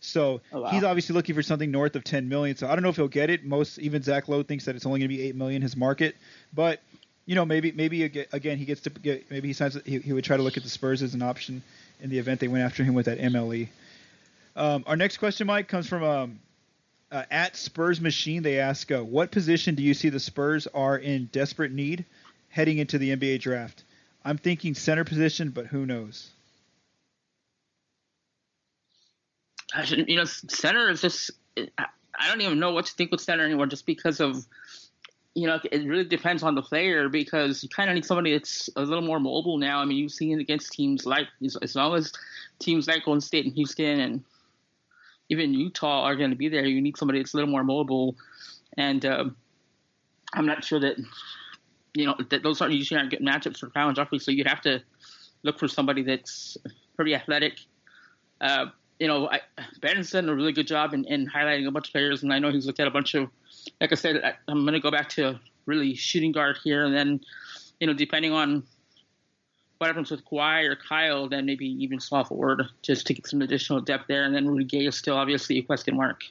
So 0.00 0.40
oh, 0.52 0.60
wow. 0.60 0.68
he's 0.70 0.84
obviously 0.84 1.14
looking 1.14 1.34
for 1.34 1.42
something 1.42 1.70
north 1.70 1.96
of 1.96 2.04
10 2.04 2.28
million. 2.28 2.56
So 2.56 2.68
I 2.68 2.74
don't 2.74 2.82
know 2.82 2.90
if 2.90 2.96
he'll 2.96 3.08
get 3.08 3.30
it. 3.30 3.44
Most 3.44 3.78
even 3.78 4.02
Zach 4.02 4.28
Lowe 4.28 4.42
thinks 4.42 4.66
that 4.66 4.76
it's 4.76 4.86
only 4.86 5.00
going 5.00 5.10
to 5.10 5.16
be 5.16 5.22
8 5.28 5.36
million 5.36 5.62
his 5.62 5.76
market, 5.76 6.16
but 6.54 6.80
you 7.26 7.34
know, 7.34 7.44
maybe 7.44 7.72
maybe 7.72 8.04
again 8.04 8.56
he 8.56 8.64
gets 8.64 8.82
to 8.82 8.90
get 8.90 9.30
maybe 9.30 9.48
he 9.48 9.52
signs 9.52 9.76
he, 9.84 9.98
he 9.98 10.12
would 10.12 10.24
try 10.24 10.36
to 10.36 10.42
look 10.42 10.56
at 10.56 10.62
the 10.62 10.68
Spurs 10.68 11.02
as 11.02 11.12
an 11.14 11.22
option 11.22 11.62
in 12.00 12.08
the 12.08 12.18
event 12.18 12.40
they 12.40 12.48
went 12.48 12.64
after 12.64 12.84
him 12.84 12.94
with 12.94 13.06
that 13.06 13.18
MLE. 13.18 13.68
Um, 14.54 14.84
our 14.86 14.96
next 14.96 15.18
question, 15.18 15.46
Mike, 15.46 15.68
comes 15.68 15.88
from 15.88 16.04
um, 16.04 16.38
uh, 17.10 17.24
at 17.30 17.56
Spurs 17.56 18.00
Machine. 18.00 18.42
They 18.42 18.58
ask, 18.60 18.90
uh, 18.90 19.02
what 19.02 19.30
position 19.30 19.74
do 19.74 19.82
you 19.82 19.92
see 19.92 20.08
the 20.08 20.20
Spurs 20.20 20.66
are 20.68 20.96
in 20.96 21.26
desperate 21.26 21.72
need 21.72 22.04
heading 22.48 22.78
into 22.78 22.96
the 22.96 23.14
NBA 23.14 23.40
draft? 23.40 23.82
I'm 24.24 24.38
thinking 24.38 24.74
center 24.74 25.04
position, 25.04 25.50
but 25.50 25.66
who 25.66 25.84
knows? 25.84 26.30
You 29.88 30.16
know, 30.16 30.24
center 30.24 30.88
is 30.90 31.00
just. 31.02 31.32
I 32.18 32.28
don't 32.28 32.40
even 32.40 32.58
know 32.58 32.72
what 32.72 32.86
to 32.86 32.94
think 32.94 33.10
with 33.10 33.20
center 33.20 33.44
anymore, 33.44 33.66
just 33.66 33.84
because 33.84 34.20
of 34.20 34.46
you 35.36 35.46
know, 35.46 35.60
it 35.70 35.86
really 35.86 36.02
depends 36.04 36.42
on 36.42 36.54
the 36.54 36.62
player 36.62 37.10
because 37.10 37.62
you 37.62 37.68
kind 37.68 37.90
of 37.90 37.94
need 37.94 38.06
somebody 38.06 38.32
that's 38.32 38.70
a 38.74 38.80
little 38.80 39.04
more 39.04 39.20
mobile 39.20 39.58
now. 39.58 39.80
I 39.80 39.84
mean, 39.84 39.98
you've 39.98 40.10
seen 40.10 40.38
it 40.38 40.40
against 40.40 40.72
teams 40.72 41.04
like, 41.04 41.28
as 41.60 41.76
long 41.76 41.94
as 41.94 42.10
teams 42.58 42.88
like 42.88 43.04
Golden 43.04 43.20
State 43.20 43.44
and 43.44 43.54
Houston 43.54 44.00
and 44.00 44.24
even 45.28 45.52
Utah 45.52 46.04
are 46.04 46.16
going 46.16 46.30
to 46.30 46.36
be 46.36 46.48
there, 46.48 46.64
you 46.64 46.80
need 46.80 46.96
somebody 46.96 47.18
that's 47.18 47.34
a 47.34 47.36
little 47.36 47.50
more 47.50 47.64
mobile. 47.64 48.16
And 48.78 49.04
um, 49.04 49.36
I'm 50.32 50.46
not 50.46 50.64
sure 50.64 50.80
that, 50.80 50.96
you 51.92 52.06
know, 52.06 52.16
that 52.30 52.42
those 52.42 52.62
aren't 52.62 52.72
usually 52.72 52.98
aren't 52.98 53.10
good 53.10 53.20
matchups 53.20 53.58
for 53.58 53.68
Kyle 53.68 53.88
and 53.88 53.96
Jeffrey. 53.96 54.18
So 54.18 54.30
you'd 54.30 54.46
have 54.46 54.62
to 54.62 54.82
look 55.42 55.58
for 55.58 55.68
somebody 55.68 56.02
that's 56.02 56.56
pretty 56.96 57.14
athletic. 57.14 57.60
Uh, 58.40 58.66
you 58.98 59.06
know, 59.06 59.28
I, 59.28 59.40
Ben's 59.80 60.10
done 60.10 60.28
a 60.28 60.34
really 60.34 60.52
good 60.52 60.66
job 60.66 60.94
in, 60.94 61.04
in 61.04 61.26
highlighting 61.26 61.66
a 61.66 61.70
bunch 61.70 61.88
of 61.88 61.92
players, 61.92 62.22
and 62.22 62.32
I 62.32 62.38
know 62.38 62.50
he's 62.50 62.66
looked 62.66 62.80
at 62.80 62.86
a 62.86 62.90
bunch 62.90 63.14
of 63.14 63.30
like 63.80 63.92
I 63.92 63.94
said, 63.94 64.22
I, 64.22 64.34
am 64.50 64.62
going 64.62 64.74
to 64.74 64.80
go 64.80 64.90
back 64.90 65.08
to 65.10 65.38
really 65.66 65.94
shooting 65.94 66.32
guard 66.32 66.58
here, 66.62 66.84
and 66.84 66.94
then, 66.94 67.20
you 67.80 67.86
know, 67.86 67.92
depending 67.92 68.32
on 68.32 68.62
what 69.78 69.88
happens 69.88 70.10
with 70.10 70.24
Kawhi 70.24 70.64
or 70.64 70.76
Kyle, 70.76 71.28
then 71.28 71.44
maybe 71.44 71.66
even 71.66 72.00
small 72.00 72.24
forward 72.24 72.62
just 72.82 73.06
to 73.08 73.14
get 73.14 73.26
some 73.26 73.42
additional 73.42 73.80
depth 73.80 74.06
there, 74.08 74.24
and 74.24 74.34
then 74.34 74.46
Rudy 74.46 74.64
Gay 74.64 74.86
is 74.86 74.96
still 74.96 75.16
obviously 75.16 75.58
a 75.58 75.62
question 75.62 75.96
mark. 75.96 76.22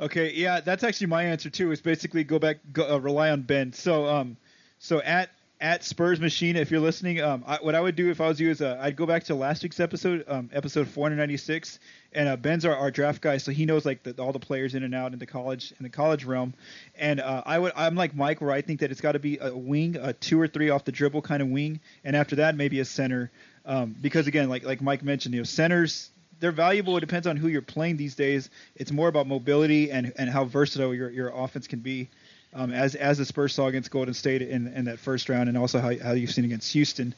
Okay, 0.00 0.32
yeah, 0.34 0.60
that's 0.60 0.84
actually 0.84 1.08
my 1.08 1.24
answer 1.24 1.50
too. 1.50 1.72
Is 1.72 1.80
basically 1.80 2.22
go 2.22 2.38
back, 2.38 2.58
go, 2.72 2.94
uh, 2.94 2.98
rely 2.98 3.30
on 3.30 3.42
Ben. 3.42 3.72
So, 3.72 4.06
um, 4.06 4.36
so 4.78 5.00
at 5.00 5.30
at 5.60 5.82
Spurs 5.82 6.20
Machine, 6.20 6.56
if 6.56 6.70
you're 6.70 6.80
listening, 6.80 7.20
um, 7.20 7.42
I, 7.46 7.56
what 7.56 7.74
I 7.74 7.80
would 7.80 7.96
do 7.96 8.10
if 8.10 8.20
I 8.20 8.28
was 8.28 8.38
you 8.38 8.50
is 8.50 8.60
uh, 8.62 8.78
I'd 8.80 8.94
go 8.94 9.06
back 9.06 9.24
to 9.24 9.34
last 9.34 9.62
week's 9.62 9.80
episode, 9.80 10.24
um, 10.28 10.48
episode 10.52 10.86
496, 10.86 11.80
and 12.12 12.28
uh, 12.28 12.36
Ben's 12.36 12.64
our, 12.64 12.76
our 12.76 12.92
draft 12.92 13.20
guy, 13.20 13.38
so 13.38 13.50
he 13.50 13.66
knows 13.66 13.84
like 13.84 14.04
the, 14.04 14.12
all 14.22 14.32
the 14.32 14.38
players 14.38 14.76
in 14.76 14.84
and 14.84 14.94
out 14.94 15.12
in 15.12 15.18
the 15.18 15.26
college 15.26 15.72
in 15.78 15.82
the 15.82 15.88
college 15.90 16.24
realm. 16.24 16.54
And 16.96 17.20
uh, 17.20 17.42
I 17.44 17.58
would 17.58 17.72
I'm 17.74 17.96
like 17.96 18.14
Mike, 18.14 18.40
where 18.40 18.52
I 18.52 18.60
think 18.60 18.80
that 18.80 18.92
it's 18.92 19.00
got 19.00 19.12
to 19.12 19.18
be 19.18 19.38
a 19.40 19.54
wing, 19.54 19.96
a 19.96 20.12
two 20.12 20.40
or 20.40 20.46
three 20.46 20.70
off 20.70 20.84
the 20.84 20.92
dribble 20.92 21.22
kind 21.22 21.42
of 21.42 21.48
wing, 21.48 21.80
and 22.04 22.14
after 22.14 22.36
that 22.36 22.54
maybe 22.54 22.78
a 22.78 22.84
center, 22.84 23.30
um, 23.66 23.96
because 24.00 24.28
again, 24.28 24.48
like 24.48 24.64
like 24.64 24.80
Mike 24.80 25.02
mentioned, 25.02 25.34
you 25.34 25.40
know, 25.40 25.44
centers 25.44 26.10
they're 26.40 26.52
valuable. 26.52 26.96
It 26.96 27.00
depends 27.00 27.26
on 27.26 27.36
who 27.36 27.48
you're 27.48 27.62
playing 27.62 27.96
these 27.96 28.14
days. 28.14 28.48
It's 28.76 28.92
more 28.92 29.08
about 29.08 29.26
mobility 29.26 29.90
and 29.90 30.12
and 30.16 30.30
how 30.30 30.44
versatile 30.44 30.94
your 30.94 31.10
your 31.10 31.30
offense 31.34 31.66
can 31.66 31.80
be 31.80 32.08
um, 32.54 32.72
as 32.72 32.94
as 32.94 33.18
the 33.18 33.24
Spurs 33.24 33.54
saw 33.54 33.66
against 33.66 33.90
Golden 33.90 34.14
State 34.14 34.42
in, 34.42 34.66
in 34.68 34.84
that 34.86 34.98
first 34.98 35.28
round, 35.28 35.48
and 35.48 35.58
also 35.58 35.78
how, 35.78 35.96
how 35.98 36.12
you've 36.12 36.30
seen 36.30 36.44
against 36.44 36.72
Houston 36.72 37.14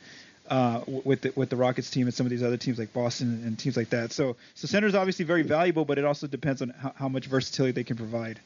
uh, 0.48 0.82
with 0.86 1.22
the, 1.22 1.32
with 1.36 1.48
the 1.50 1.56
Rockets 1.56 1.90
team 1.90 2.06
and 2.06 2.14
some 2.14 2.26
of 2.26 2.30
these 2.30 2.42
other 2.42 2.56
teams 2.56 2.78
like 2.78 2.92
Boston 2.92 3.42
and 3.44 3.58
teams 3.58 3.76
like 3.76 3.90
that. 3.90 4.12
So 4.12 4.36
so 4.54 4.66
center 4.66 4.86
is 4.86 4.94
obviously 4.94 5.24
very 5.24 5.42
valuable, 5.42 5.84
but 5.84 5.98
it 5.98 6.04
also 6.04 6.26
depends 6.26 6.62
on 6.62 6.70
how, 6.70 6.92
how 6.96 7.08
much 7.08 7.26
versatility 7.26 7.72
they 7.72 7.84
can 7.84 7.96
provide. 7.96 8.40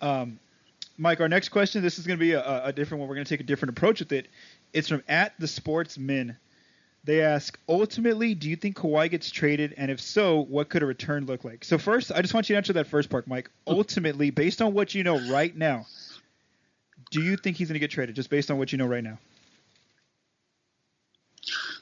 Um, 0.00 0.38
Mike, 0.98 1.20
our 1.20 1.28
next 1.28 1.48
question. 1.50 1.82
This 1.82 1.98
is 1.98 2.06
going 2.06 2.18
to 2.18 2.20
be 2.24 2.32
a, 2.32 2.64
a 2.66 2.72
different 2.72 3.00
one. 3.00 3.08
We're 3.08 3.14
going 3.14 3.24
to 3.24 3.28
take 3.28 3.40
a 3.40 3.44
different 3.44 3.76
approach 3.76 4.00
with 4.00 4.12
it. 4.12 4.26
It's 4.72 4.88
from 4.88 5.02
at 5.08 5.32
the 5.38 5.48
Sportsman. 5.48 6.36
They 7.04 7.20
ask, 7.20 7.58
ultimately, 7.68 8.34
do 8.34 8.48
you 8.48 8.54
think 8.54 8.76
Kawhi 8.76 9.10
gets 9.10 9.28
traded? 9.30 9.74
And 9.76 9.90
if 9.90 10.00
so, 10.00 10.44
what 10.44 10.68
could 10.68 10.84
a 10.84 10.86
return 10.86 11.26
look 11.26 11.44
like? 11.44 11.64
So, 11.64 11.76
first, 11.76 12.12
I 12.12 12.22
just 12.22 12.32
want 12.32 12.48
you 12.48 12.54
to 12.54 12.58
answer 12.58 12.72
that 12.74 12.86
first 12.86 13.10
part, 13.10 13.26
Mike. 13.26 13.50
Ultimately, 13.66 14.30
based 14.30 14.62
on 14.62 14.72
what 14.72 14.94
you 14.94 15.02
know 15.02 15.18
right 15.28 15.56
now, 15.56 15.86
do 17.10 17.20
you 17.20 17.36
think 17.36 17.56
he's 17.56 17.68
going 17.68 17.74
to 17.74 17.80
get 17.80 17.90
traded 17.90 18.14
just 18.14 18.30
based 18.30 18.52
on 18.52 18.58
what 18.58 18.70
you 18.70 18.78
know 18.78 18.86
right 18.86 19.02
now? 19.02 19.18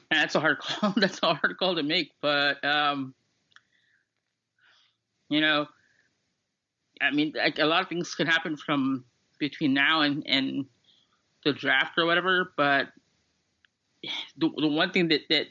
That's 0.09 0.33
a 0.33 0.39
hard 0.39 0.57
call. 0.59 0.93
That's 0.97 1.19
a 1.21 1.35
hard 1.35 1.55
call 1.57 1.75
to 1.75 1.83
make. 1.83 2.13
But, 2.19 2.63
um, 2.65 3.13
you 5.29 5.39
know, 5.39 5.67
I 6.99 7.11
mean, 7.11 7.33
like, 7.35 7.59
a 7.59 7.65
lot 7.65 7.83
of 7.83 7.89
things 7.89 8.15
can 8.15 8.25
happen 8.25 8.57
from 8.57 9.05
between 9.37 9.73
now 9.75 10.01
and, 10.01 10.25
and 10.27 10.65
the 11.45 11.53
draft 11.53 11.97
or 11.99 12.07
whatever. 12.07 12.53
But 12.57 12.87
the, 14.37 14.49
the 14.57 14.67
one 14.67 14.91
thing 14.91 15.09
that, 15.09 15.21
that 15.29 15.47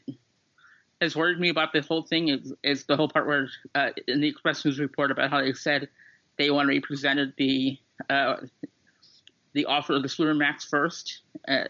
has 1.01 1.17
worried 1.17 1.41
me 1.41 1.49
about 1.49 1.73
this 1.73 1.87
whole 1.87 2.03
thing 2.03 2.29
is, 2.29 2.53
is 2.63 2.85
the 2.85 2.97
whole 2.97 3.09
part 3.09 3.27
where 3.27 3.49
uh, 3.75 3.91
in 4.07 4.21
the 4.21 4.29
Express 4.29 4.65
News 4.65 4.79
report 4.79 5.11
about 5.11 5.31
how 5.31 5.41
they 5.41 5.53
said 5.53 5.89
they 6.37 6.51
want 6.51 6.69
to 6.69 6.75
represent 6.75 7.37
the 7.37 7.79
uh, 8.09 8.37
the 9.53 9.67
offer 9.67 9.95
of 9.95 10.03
the 10.03 10.09
Super 10.09 10.35
Max 10.35 10.65
first. 10.65 11.23
Uh, 11.49 11.65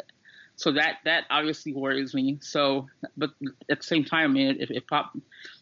so 0.56 0.72
that 0.72 0.98
that 1.04 1.24
obviously 1.30 1.72
worries 1.72 2.12
me. 2.12 2.38
So, 2.42 2.88
but 3.16 3.30
at 3.70 3.78
the 3.78 3.86
same 3.86 4.04
time, 4.04 4.30
I 4.30 4.34
mean, 4.34 4.56
if, 4.60 4.70
if 4.70 4.86
Pop, 4.86 5.16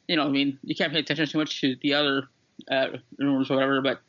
you 0.09 0.17
know, 0.17 0.25
I 0.25 0.29
mean, 0.29 0.59
you 0.65 0.75
can't 0.75 0.93
pay 0.93 0.99
attention 0.99 1.27
too 1.27 1.39
much 1.39 1.61
to 1.61 1.77
the 1.83 1.95
other 1.95 2.29
uh, 2.71 2.89
rumors 3.19 3.51
or 3.51 3.55
whatever. 3.55 3.81
But 3.81 4.01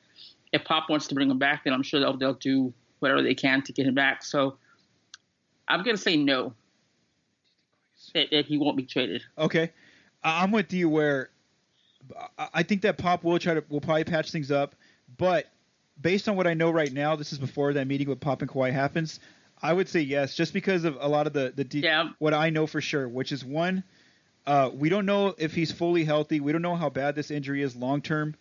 if 0.51 0.63
Pop 0.63 0.89
wants 0.89 1.07
to 1.07 1.15
bring 1.15 1.29
him 1.29 1.37
back, 1.37 1.63
then 1.63 1.73
I'm 1.73 1.83
sure 1.83 1.99
they'll 1.99 2.17
they'll 2.17 2.33
do 2.33 2.73
whatever 2.99 3.21
they 3.21 3.35
can 3.35 3.61
to 3.63 3.73
get 3.73 3.85
him 3.85 3.93
back. 3.93 4.23
So, 4.23 4.57
I'm 5.67 5.83
gonna 5.83 5.97
say 5.97 6.17
no 6.17 6.53
that, 8.13 8.29
that 8.31 8.45
he 8.45 8.57
won't 8.57 8.77
be 8.77 8.83
traded. 8.83 9.23
Okay, 9.37 9.71
I'm 10.23 10.51
with 10.51 10.71
you. 10.73 10.89
Where 10.89 11.29
I 12.53 12.63
think 12.63 12.81
that 12.81 12.97
Pop 12.97 13.23
will 13.23 13.39
try 13.39 13.53
to 13.53 13.63
will 13.69 13.81
probably 13.81 14.03
patch 14.03 14.31
things 14.31 14.51
up, 14.51 14.75
but 15.17 15.47
based 16.01 16.29
on 16.29 16.35
what 16.35 16.47
I 16.47 16.53
know 16.53 16.71
right 16.71 16.91
now, 16.91 17.15
this 17.15 17.33
is 17.33 17.39
before 17.39 17.73
that 17.73 17.87
meeting 17.87 18.09
with 18.09 18.19
Pop 18.19 18.41
and 18.41 18.49
Kawhi 18.49 18.71
happens. 18.71 19.19
I 19.61 19.73
would 19.73 19.89
say 19.89 19.99
yes, 19.99 20.35
just 20.35 20.53
because 20.53 20.85
of 20.85 20.97
a 20.99 21.07
lot 21.07 21.27
of 21.27 21.33
the 21.33 21.51
the 21.55 21.63
de- 21.63 21.79
yeah. 21.79 22.09
what 22.19 22.33
I 22.33 22.49
know 22.49 22.67
for 22.67 22.81
sure, 22.81 23.07
which 23.07 23.31
is 23.31 23.43
one, 23.43 23.83
uh, 24.45 24.69
we 24.73 24.89
don't 24.89 25.05
know 25.05 25.35
if 25.37 25.53
he's 25.53 25.71
fully 25.71 26.05
healthy. 26.05 26.39
We 26.39 26.51
don't 26.51 26.61
know 26.61 26.75
how 26.75 26.89
bad 26.89 27.15
this 27.15 27.29
injury 27.29 27.61
is 27.61 27.75
long 27.75 28.01
term. 28.01 28.35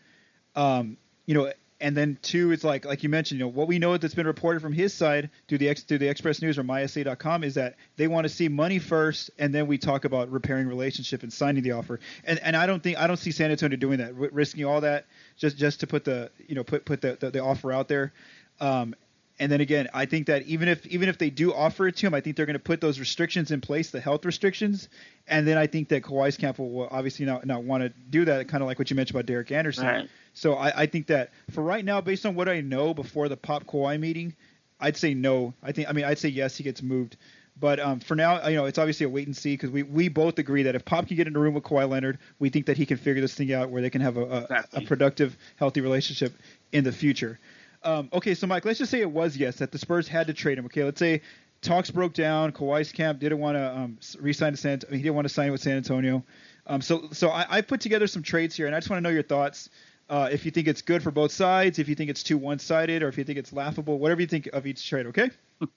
Um, 0.55 0.97
you 1.27 1.35
know, 1.35 1.53
and 1.81 1.97
then 1.97 2.19
two, 2.23 2.51
it's 2.51 2.65
like 2.65 2.85
like 2.85 3.03
you 3.03 3.09
mentioned, 3.09 3.39
you 3.39 3.47
know, 3.47 3.51
what 3.51 3.69
we 3.69 3.79
know 3.79 3.97
that's 3.97 4.15
been 4.15 4.27
reported 4.27 4.61
from 4.61 4.73
his 4.73 4.93
side 4.93 5.31
through 5.47 5.59
the 5.59 5.73
through 5.75 5.99
the 5.99 6.09
Express 6.09 6.43
News 6.43 6.59
or 6.59 6.65
MySA.com 6.65 7.45
is 7.45 7.55
that 7.55 7.77
they 7.97 8.09
want 8.09 8.25
to 8.25 8.29
see 8.29 8.49
money 8.49 8.79
first, 8.79 9.31
and 9.39 9.55
then 9.55 9.67
we 9.67 9.79
talk 9.79 10.05
about 10.05 10.31
repairing 10.31 10.67
relationship 10.67 11.23
and 11.23 11.33
signing 11.33 11.63
the 11.63 11.73
offer. 11.73 12.01
And 12.25 12.39
and 12.41 12.57
I 12.57 12.67
don't 12.67 12.83
think 12.83 12.99
I 12.99 13.07
don't 13.07 13.17
see 13.17 13.31
San 13.31 13.51
Antonio 13.51 13.77
doing 13.77 13.99
that, 13.99 14.15
risking 14.15 14.65
all 14.65 14.81
that 14.81 15.07
just 15.37 15.57
just 15.57 15.81
to 15.81 15.87
put 15.87 16.05
the 16.05 16.31
you 16.47 16.55
know 16.55 16.65
put 16.65 16.85
put 16.85 17.01
the 17.01 17.17
the, 17.21 17.31
the 17.31 17.43
offer 17.43 17.73
out 17.73 17.89
there. 17.89 18.13
Um, 18.61 18.95
and 19.41 19.53
then 19.53 19.61
again, 19.61 19.89
I 19.95 20.05
think 20.07 20.27
that 20.27 20.43
even 20.47 20.69
if 20.69 20.85
even 20.87 21.09
if 21.09 21.19
they 21.19 21.31
do 21.31 21.55
offer 21.55 21.87
it 21.87 21.97
to 21.97 22.07
him, 22.07 22.15
I 22.15 22.21
think 22.21 22.37
they're 22.37 22.47
going 22.47 22.55
to 22.55 22.61
put 22.61 22.81
those 22.81 22.99
restrictions 22.99 23.51
in 23.51 23.61
place, 23.61 23.91
the 23.91 24.01
health 24.01 24.25
restrictions, 24.25 24.89
and 25.29 25.47
then 25.47 25.57
I 25.57 25.67
think 25.67 25.89
that 25.91 26.03
Kawhi's 26.03 26.37
camp 26.37 26.59
will, 26.59 26.89
obviously 26.91 27.25
not 27.25 27.47
not 27.47 27.63
want 27.63 27.85
to 27.85 27.91
do 28.11 28.25
that, 28.25 28.49
kind 28.49 28.63
of 28.63 28.67
like 28.67 28.79
what 28.79 28.91
you 28.91 28.97
mentioned 28.97 29.17
about 29.17 29.27
Derek 29.27 29.53
Anderson. 29.53 29.87
Right. 29.87 30.09
So 30.35 30.55
I, 30.55 30.83
I 30.83 30.87
think 30.87 31.07
that 31.09 31.31
for 31.51 31.63
right 31.63 31.85
now, 31.85 32.01
based 32.01 32.27
on 32.27 32.35
what 32.35 32.49
I 32.49 32.61
know 32.61 32.95
before 32.95 33.29
the 33.29 33.37
Pop 33.37 33.65
Kawhi 33.65 33.99
meeting, 34.01 34.35
I'd 34.81 34.97
say 34.97 35.15
no. 35.15 35.55
I 35.63 35.73
think 35.73 35.89
I 35.89 35.93
mean 35.93 36.05
I'd 36.05 36.19
say 36.19 36.29
yes, 36.29 36.57
he 36.57 36.65
gets 36.65 36.83
moved. 36.83 37.17
But 37.61 37.81
um, 37.81 38.01
for 38.01 38.15
now, 38.15 38.47
you 38.47 38.57
know, 38.57 38.67
it's 38.67 38.79
obviously 38.79 39.07
a 39.07 39.09
wait 39.09 39.27
and 39.27 39.37
see 39.37 39.55
because 39.55 39.71
we, 39.71 39.83
we 39.83 40.09
both 40.09 40.39
agree 40.39 40.63
that 40.65 40.77
if 40.77 40.85
Pop 40.85 41.09
can 41.09 41.17
get 41.17 41.27
in 41.27 41.35
a 41.35 41.39
room 41.39 41.55
with 41.55 41.65
Kawhi 41.65 41.89
Leonard, 41.89 42.19
we 42.39 42.51
think 42.51 42.67
that 42.67 42.77
he 42.77 42.87
can 42.87 42.97
figure 42.99 43.21
this 43.21 43.35
thing 43.35 43.53
out 43.53 43.71
where 43.71 43.83
they 43.83 43.91
can 43.91 44.01
have 44.01 44.17
a, 44.17 44.23
a, 44.23 44.43
exactly. 44.43 44.85
a 44.85 44.87
productive, 44.87 45.37
healthy 45.57 45.81
relationship 45.81 46.35
in 46.71 46.85
the 46.85 46.93
future. 46.93 47.41
Um, 47.83 48.09
okay, 48.13 48.35
so 48.35 48.47
Mike, 48.47 48.65
let's 48.65 48.79
just 48.79 48.91
say 48.91 49.01
it 49.01 49.11
was 49.11 49.37
yes 49.37 49.57
that 49.57 49.73
the 49.73 49.79
Spurs 49.79 50.09
had 50.09 50.27
to 50.27 50.35
trade 50.35 50.59
him. 50.59 50.67
Okay, 50.67 50.85
let's 50.85 50.99
say 50.99 51.23
talks 51.63 51.91
broke 51.91 52.15
down. 52.15 52.53
Kawhi's 52.53 52.93
camp 52.93 53.21
didn't 53.21 53.39
want 53.39 53.57
to 53.57 53.77
um, 53.77 53.99
resign 54.21 54.53
to 54.53 54.57
San. 54.57 54.81
He 54.91 54.99
didn't 54.99 55.15
want 55.15 55.27
to 55.27 55.33
sign 55.33 55.53
with 55.53 55.61
San 55.61 55.77
Antonio. 55.77 56.25
Um, 56.67 56.81
so 56.81 57.09
so 57.13 57.31
I, 57.31 57.47
I 57.49 57.61
put 57.61 57.81
together 57.81 58.07
some 58.07 58.23
trades 58.23 58.57
here, 58.57 58.67
and 58.67 58.75
I 58.75 58.79
just 58.79 58.91
want 58.91 58.99
to 58.99 59.03
know 59.03 59.15
your 59.15 59.23
thoughts. 59.23 59.71
Uh, 60.09 60.29
if 60.33 60.47
you 60.47 60.51
think 60.51 60.69
it's 60.69 60.81
good 60.81 61.03
for 61.03 61.11
both 61.11 61.31
sides, 61.31 61.79
if 61.79 61.89
you 61.89 61.95
think 61.95 62.09
it's 62.09 62.23
too 62.23 62.39
one-sided, 62.39 63.03
or 63.03 63.09
if 63.09 63.19
you 63.19 63.25
think 63.25 63.39
it's 63.39 63.53
laughable, 63.53 63.99
whatever 63.99 64.23
you 64.23 64.27
think 64.27 64.47
of 64.55 64.67
each 64.67 64.89
trade. 64.89 65.07
Okay. 65.07 65.31
All 65.61 65.69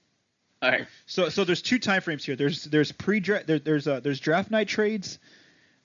right. 0.61 0.87
So 1.05 1.29
so 1.29 1.43
there's 1.43 1.61
two 1.61 1.79
time 1.79 2.01
frames 2.01 2.23
here. 2.23 2.35
There's 2.35 2.65
there's 2.65 2.91
pre 2.91 3.19
draft 3.19 3.47
there, 3.47 3.59
there's 3.59 3.87
uh, 3.87 3.99
there's 3.99 4.19
draft 4.19 4.51
night 4.51 4.67
trades, 4.67 5.19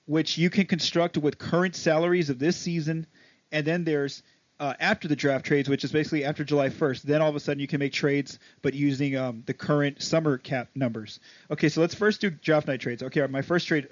which 0.05 0.37
you 0.37 0.49
can 0.49 0.65
construct 0.65 1.17
with 1.17 1.37
current 1.37 1.75
salaries 1.75 2.29
of 2.29 2.39
this 2.39 2.55
season, 2.57 3.07
and 3.51 3.65
then 3.65 3.83
there's 3.83 4.23
uh, 4.59 4.73
after 4.79 5.07
the 5.07 5.15
draft 5.15 5.45
trades, 5.45 5.69
which 5.69 5.83
is 5.83 5.91
basically 5.91 6.25
after 6.25 6.43
July 6.43 6.69
1st. 6.69 7.03
Then 7.03 7.21
all 7.21 7.29
of 7.29 7.35
a 7.35 7.39
sudden 7.39 7.59
you 7.59 7.67
can 7.67 7.79
make 7.79 7.93
trades, 7.93 8.39
but 8.61 8.73
using 8.73 9.15
um, 9.15 9.43
the 9.45 9.53
current 9.53 10.01
summer 10.01 10.37
cap 10.37 10.69
numbers. 10.75 11.19
Okay, 11.51 11.69
so 11.69 11.81
let's 11.81 11.95
first 11.95 12.21
do 12.21 12.29
draft 12.29 12.67
night 12.67 12.81
trades. 12.81 13.03
Okay, 13.03 13.25
my 13.27 13.41
first 13.41 13.67
trade 13.67 13.87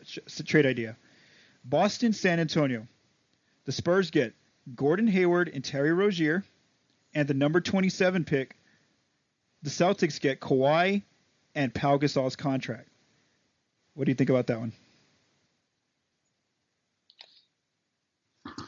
trade 0.46 0.66
idea: 0.66 0.98
Boston, 1.64 2.14
San 2.14 2.40
Antonio. 2.40 2.88
The 3.66 3.72
Spurs 3.72 4.12
get 4.12 4.34
Gordon 4.76 5.08
Hayward 5.08 5.50
and 5.54 5.64
Terry 5.64 5.92
Rozier, 5.92 6.44
and 7.14 7.28
the 7.28 7.34
number 7.34 7.62
27 7.62 8.24
pick 8.26 8.56
the 9.66 9.72
Celtics 9.72 10.22
get 10.22 10.40
Kawhi 10.40 11.02
and 11.56 11.74
Pau 11.74 11.98
Gasol's 11.98 12.36
contract. 12.36 12.88
What 13.96 14.06
do 14.06 14.12
you 14.12 14.16
think 14.16 14.30
about 14.30 14.48
that 14.48 14.60
one? 14.60 14.74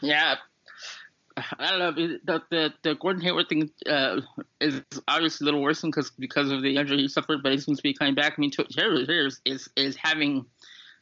Yeah, 0.01 0.35
I 1.59 1.69
don't 1.69 1.79
know. 1.79 1.91
The 1.91 2.41
the, 2.49 2.73
the 2.83 2.95
Gordon 2.95 3.21
Hayward 3.21 3.49
thing 3.49 3.69
uh, 3.89 4.21
is 4.61 4.81
obviously 5.07 5.45
a 5.45 5.45
little 5.45 5.61
worse 5.61 5.81
because 5.81 6.11
because 6.11 6.51
of 6.51 6.61
the 6.61 6.75
injury 6.75 6.97
he 6.97 7.07
suffered, 7.07 7.43
but 7.43 7.51
he 7.51 7.59
seems 7.59 7.77
to 7.77 7.83
be 7.83 7.93
coming 7.93 8.15
back. 8.15 8.33
I 8.37 8.41
mean, 8.41 8.51
Hayward 8.75 9.09
is, 9.09 9.41
is 9.45 9.69
is 9.75 9.95
having 9.95 10.45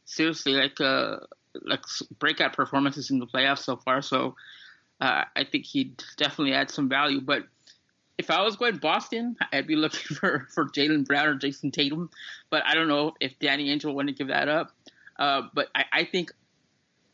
seriously 0.05 0.53
like 0.53 0.79
uh 0.79 1.17
like 1.63 1.83
breakout 2.19 2.53
performances 2.53 3.11
in 3.11 3.19
the 3.19 3.27
playoffs 3.27 3.59
so 3.59 3.75
far. 3.75 4.01
So 4.01 4.35
uh, 5.01 5.23
I 5.35 5.43
think 5.43 5.65
he'd 5.65 6.03
definitely 6.17 6.53
add 6.53 6.69
some 6.69 6.89
value. 6.89 7.21
But 7.21 7.43
if 8.17 8.29
I 8.29 8.41
was 8.41 8.55
going 8.55 8.77
Boston, 8.77 9.35
I'd 9.51 9.67
be 9.67 9.75
looking 9.75 10.15
for 10.17 10.47
for 10.53 10.65
Jaylen 10.65 11.05
Brown 11.05 11.27
or 11.27 11.35
Jayson 11.35 11.71
Tatum, 11.71 12.09
but 12.49 12.63
I 12.65 12.75
don't 12.75 12.87
know 12.87 13.13
if 13.19 13.37
Danny 13.39 13.69
Ainge 13.69 13.85
will 13.85 13.95
want 13.95 14.07
to 14.07 14.13
give 14.13 14.27
that 14.27 14.47
up. 14.47 14.71
Uh, 15.17 15.43
but 15.53 15.69
I, 15.73 15.85
I, 15.93 16.03
think 16.03 16.33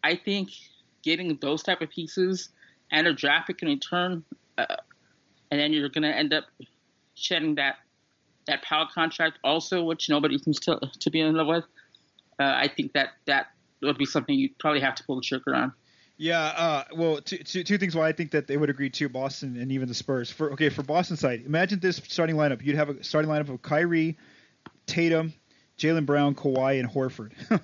I 0.03 0.15
think 0.15 0.49
getting 1.03 1.37
those 1.39 1.61
type 1.61 1.81
of 1.81 1.89
pieces 1.91 2.49
and 2.91 3.15
draft 3.15 3.47
pick 3.47 3.61
in 3.61 3.69
return, 3.69 4.23
uh, 4.57 4.75
and 5.49 5.59
then 5.59 5.73
you're 5.73 5.89
going 5.89 6.03
to 6.03 6.15
end 6.15 6.33
up 6.33 6.45
shedding 7.15 7.55
that 7.55 7.75
that 8.47 8.63
Powell 8.63 8.87
contract 8.93 9.37
also, 9.43 9.83
which 9.83 10.09
nobody 10.09 10.37
seems 10.37 10.59
to 10.61 10.79
to 10.99 11.09
be 11.09 11.21
in 11.21 11.33
love 11.35 11.47
with. 11.47 11.63
Uh, 12.39 12.43
I 12.43 12.67
think 12.67 12.93
that 12.93 13.09
that 13.25 13.47
would 13.81 13.97
be 13.97 14.05
something 14.05 14.35
you'd 14.35 14.57
probably 14.57 14.81
have 14.81 14.95
to 14.95 15.03
pull 15.03 15.15
the 15.15 15.21
trigger 15.21 15.55
on. 15.55 15.73
Yeah, 16.17 16.39
uh, 16.39 16.83
well, 16.95 17.19
two, 17.19 17.39
two, 17.39 17.63
two 17.63 17.79
things 17.79 17.95
why 17.95 18.07
I 18.07 18.11
think 18.11 18.29
that 18.31 18.45
they 18.45 18.55
would 18.55 18.69
agree 18.69 18.91
to 18.91 19.09
Boston 19.09 19.57
and 19.57 19.71
even 19.71 19.87
the 19.87 19.95
Spurs. 19.95 20.29
For 20.29 20.51
okay, 20.53 20.69
for 20.69 20.83
Boston 20.83 21.17
side, 21.17 21.43
imagine 21.45 21.79
this 21.79 21.99
starting 22.07 22.35
lineup. 22.35 22.63
You'd 22.63 22.75
have 22.75 22.89
a 22.89 23.03
starting 23.03 23.31
lineup 23.31 23.49
of 23.49 23.61
Kyrie, 23.63 24.17
Tatum, 24.85 25.33
Jaylen 25.79 26.05
Brown, 26.05 26.35
Kawhi, 26.35 26.79
and 26.79 26.87
Horford. 26.87 27.31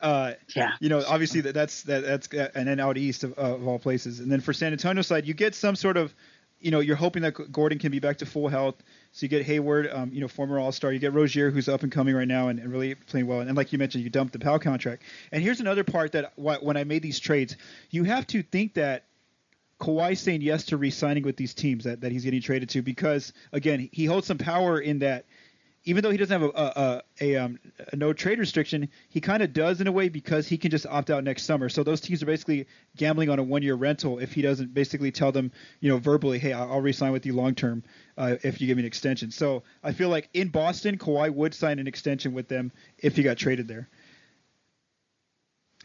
uh, 0.00 0.32
yeah. 0.54 0.72
You 0.80 0.88
know, 0.88 1.02
obviously 1.06 1.40
that, 1.42 1.54
that's 1.54 1.82
that, 1.84 2.04
that's 2.04 2.28
and 2.54 2.68
then 2.68 2.80
out 2.80 2.98
east 2.98 3.24
of, 3.24 3.38
uh, 3.38 3.54
of 3.54 3.66
all 3.66 3.78
places. 3.78 4.20
And 4.20 4.30
then 4.30 4.40
for 4.40 4.52
San 4.52 4.72
Antonio 4.72 5.02
side, 5.02 5.26
you 5.26 5.34
get 5.34 5.54
some 5.54 5.76
sort 5.76 5.96
of, 5.96 6.14
you 6.60 6.70
know, 6.70 6.80
you're 6.80 6.96
hoping 6.96 7.22
that 7.22 7.32
Gordon 7.52 7.78
can 7.78 7.90
be 7.90 7.98
back 7.98 8.18
to 8.18 8.26
full 8.26 8.48
health. 8.48 8.76
So 9.12 9.24
you 9.24 9.28
get 9.28 9.42
Hayward, 9.42 9.90
um, 9.90 10.10
you 10.12 10.20
know, 10.20 10.28
former 10.28 10.58
All 10.58 10.72
Star. 10.72 10.92
You 10.92 10.98
get 10.98 11.14
Rozier, 11.14 11.50
who's 11.50 11.68
up 11.68 11.82
and 11.82 11.90
coming 11.90 12.14
right 12.14 12.28
now 12.28 12.48
and, 12.48 12.58
and, 12.58 12.70
really 12.70 12.94
playing 12.94 13.26
well. 13.26 13.40
And 13.40 13.56
like 13.56 13.72
you 13.72 13.78
mentioned, 13.78 14.04
you 14.04 14.10
dump 14.10 14.32
the 14.32 14.38
Powell 14.38 14.58
contract. 14.58 15.02
And 15.32 15.42
here's 15.42 15.60
another 15.60 15.84
part 15.84 16.12
that 16.12 16.32
when 16.36 16.76
I 16.76 16.84
made 16.84 17.02
these 17.02 17.18
trades, 17.18 17.56
you 17.90 18.04
have 18.04 18.26
to 18.28 18.42
think 18.42 18.74
that 18.74 19.04
Kawhi 19.80 20.16
saying 20.16 20.42
yes 20.42 20.64
to 20.66 20.76
re-signing 20.76 21.22
with 21.22 21.36
these 21.36 21.52
teams 21.52 21.84
that, 21.84 22.00
that 22.00 22.10
he's 22.10 22.24
getting 22.24 22.40
traded 22.40 22.70
to 22.70 22.82
because 22.82 23.34
again 23.52 23.90
he 23.92 24.06
holds 24.06 24.26
some 24.26 24.38
power 24.38 24.80
in 24.80 25.00
that 25.00 25.26
even 25.86 26.02
though 26.02 26.10
he 26.10 26.16
doesn't 26.16 26.40
have 26.40 26.50
a 26.50 26.58
a, 26.58 27.02
a, 27.20 27.36
um, 27.36 27.58
a 27.92 27.96
no 27.96 28.12
trade 28.12 28.38
restriction, 28.38 28.88
he 29.08 29.20
kind 29.20 29.42
of 29.42 29.52
does 29.52 29.80
in 29.80 29.86
a 29.86 29.92
way 29.92 30.08
because 30.08 30.46
he 30.46 30.58
can 30.58 30.70
just 30.70 30.84
opt 30.86 31.10
out 31.10 31.24
next 31.24 31.44
summer. 31.44 31.68
So 31.68 31.82
those 31.82 32.00
teams 32.00 32.22
are 32.22 32.26
basically 32.26 32.66
gambling 32.96 33.30
on 33.30 33.38
a 33.38 33.42
one 33.42 33.62
year 33.62 33.76
rental 33.76 34.18
if 34.18 34.32
he 34.32 34.42
doesn't 34.42 34.74
basically 34.74 35.12
tell 35.12 35.32
them, 35.32 35.52
you 35.80 35.88
know, 35.88 35.98
verbally, 35.98 36.38
hey, 36.38 36.52
I'll, 36.52 36.80
resign 36.80 37.12
with 37.12 37.24
you 37.24 37.32
long 37.32 37.54
term 37.54 37.84
uh, 38.18 38.36
if 38.42 38.60
you 38.60 38.66
give 38.66 38.76
me 38.76 38.82
an 38.82 38.86
extension. 38.86 39.30
So 39.30 39.62
I 39.82 39.92
feel 39.92 40.08
like 40.08 40.28
in 40.34 40.48
Boston, 40.48 40.98
Kawhi 40.98 41.32
would 41.32 41.54
sign 41.54 41.78
an 41.78 41.86
extension 41.86 42.34
with 42.34 42.48
them 42.48 42.72
if 42.98 43.16
he 43.16 43.22
got 43.22 43.38
traded 43.38 43.68
there. 43.68 43.88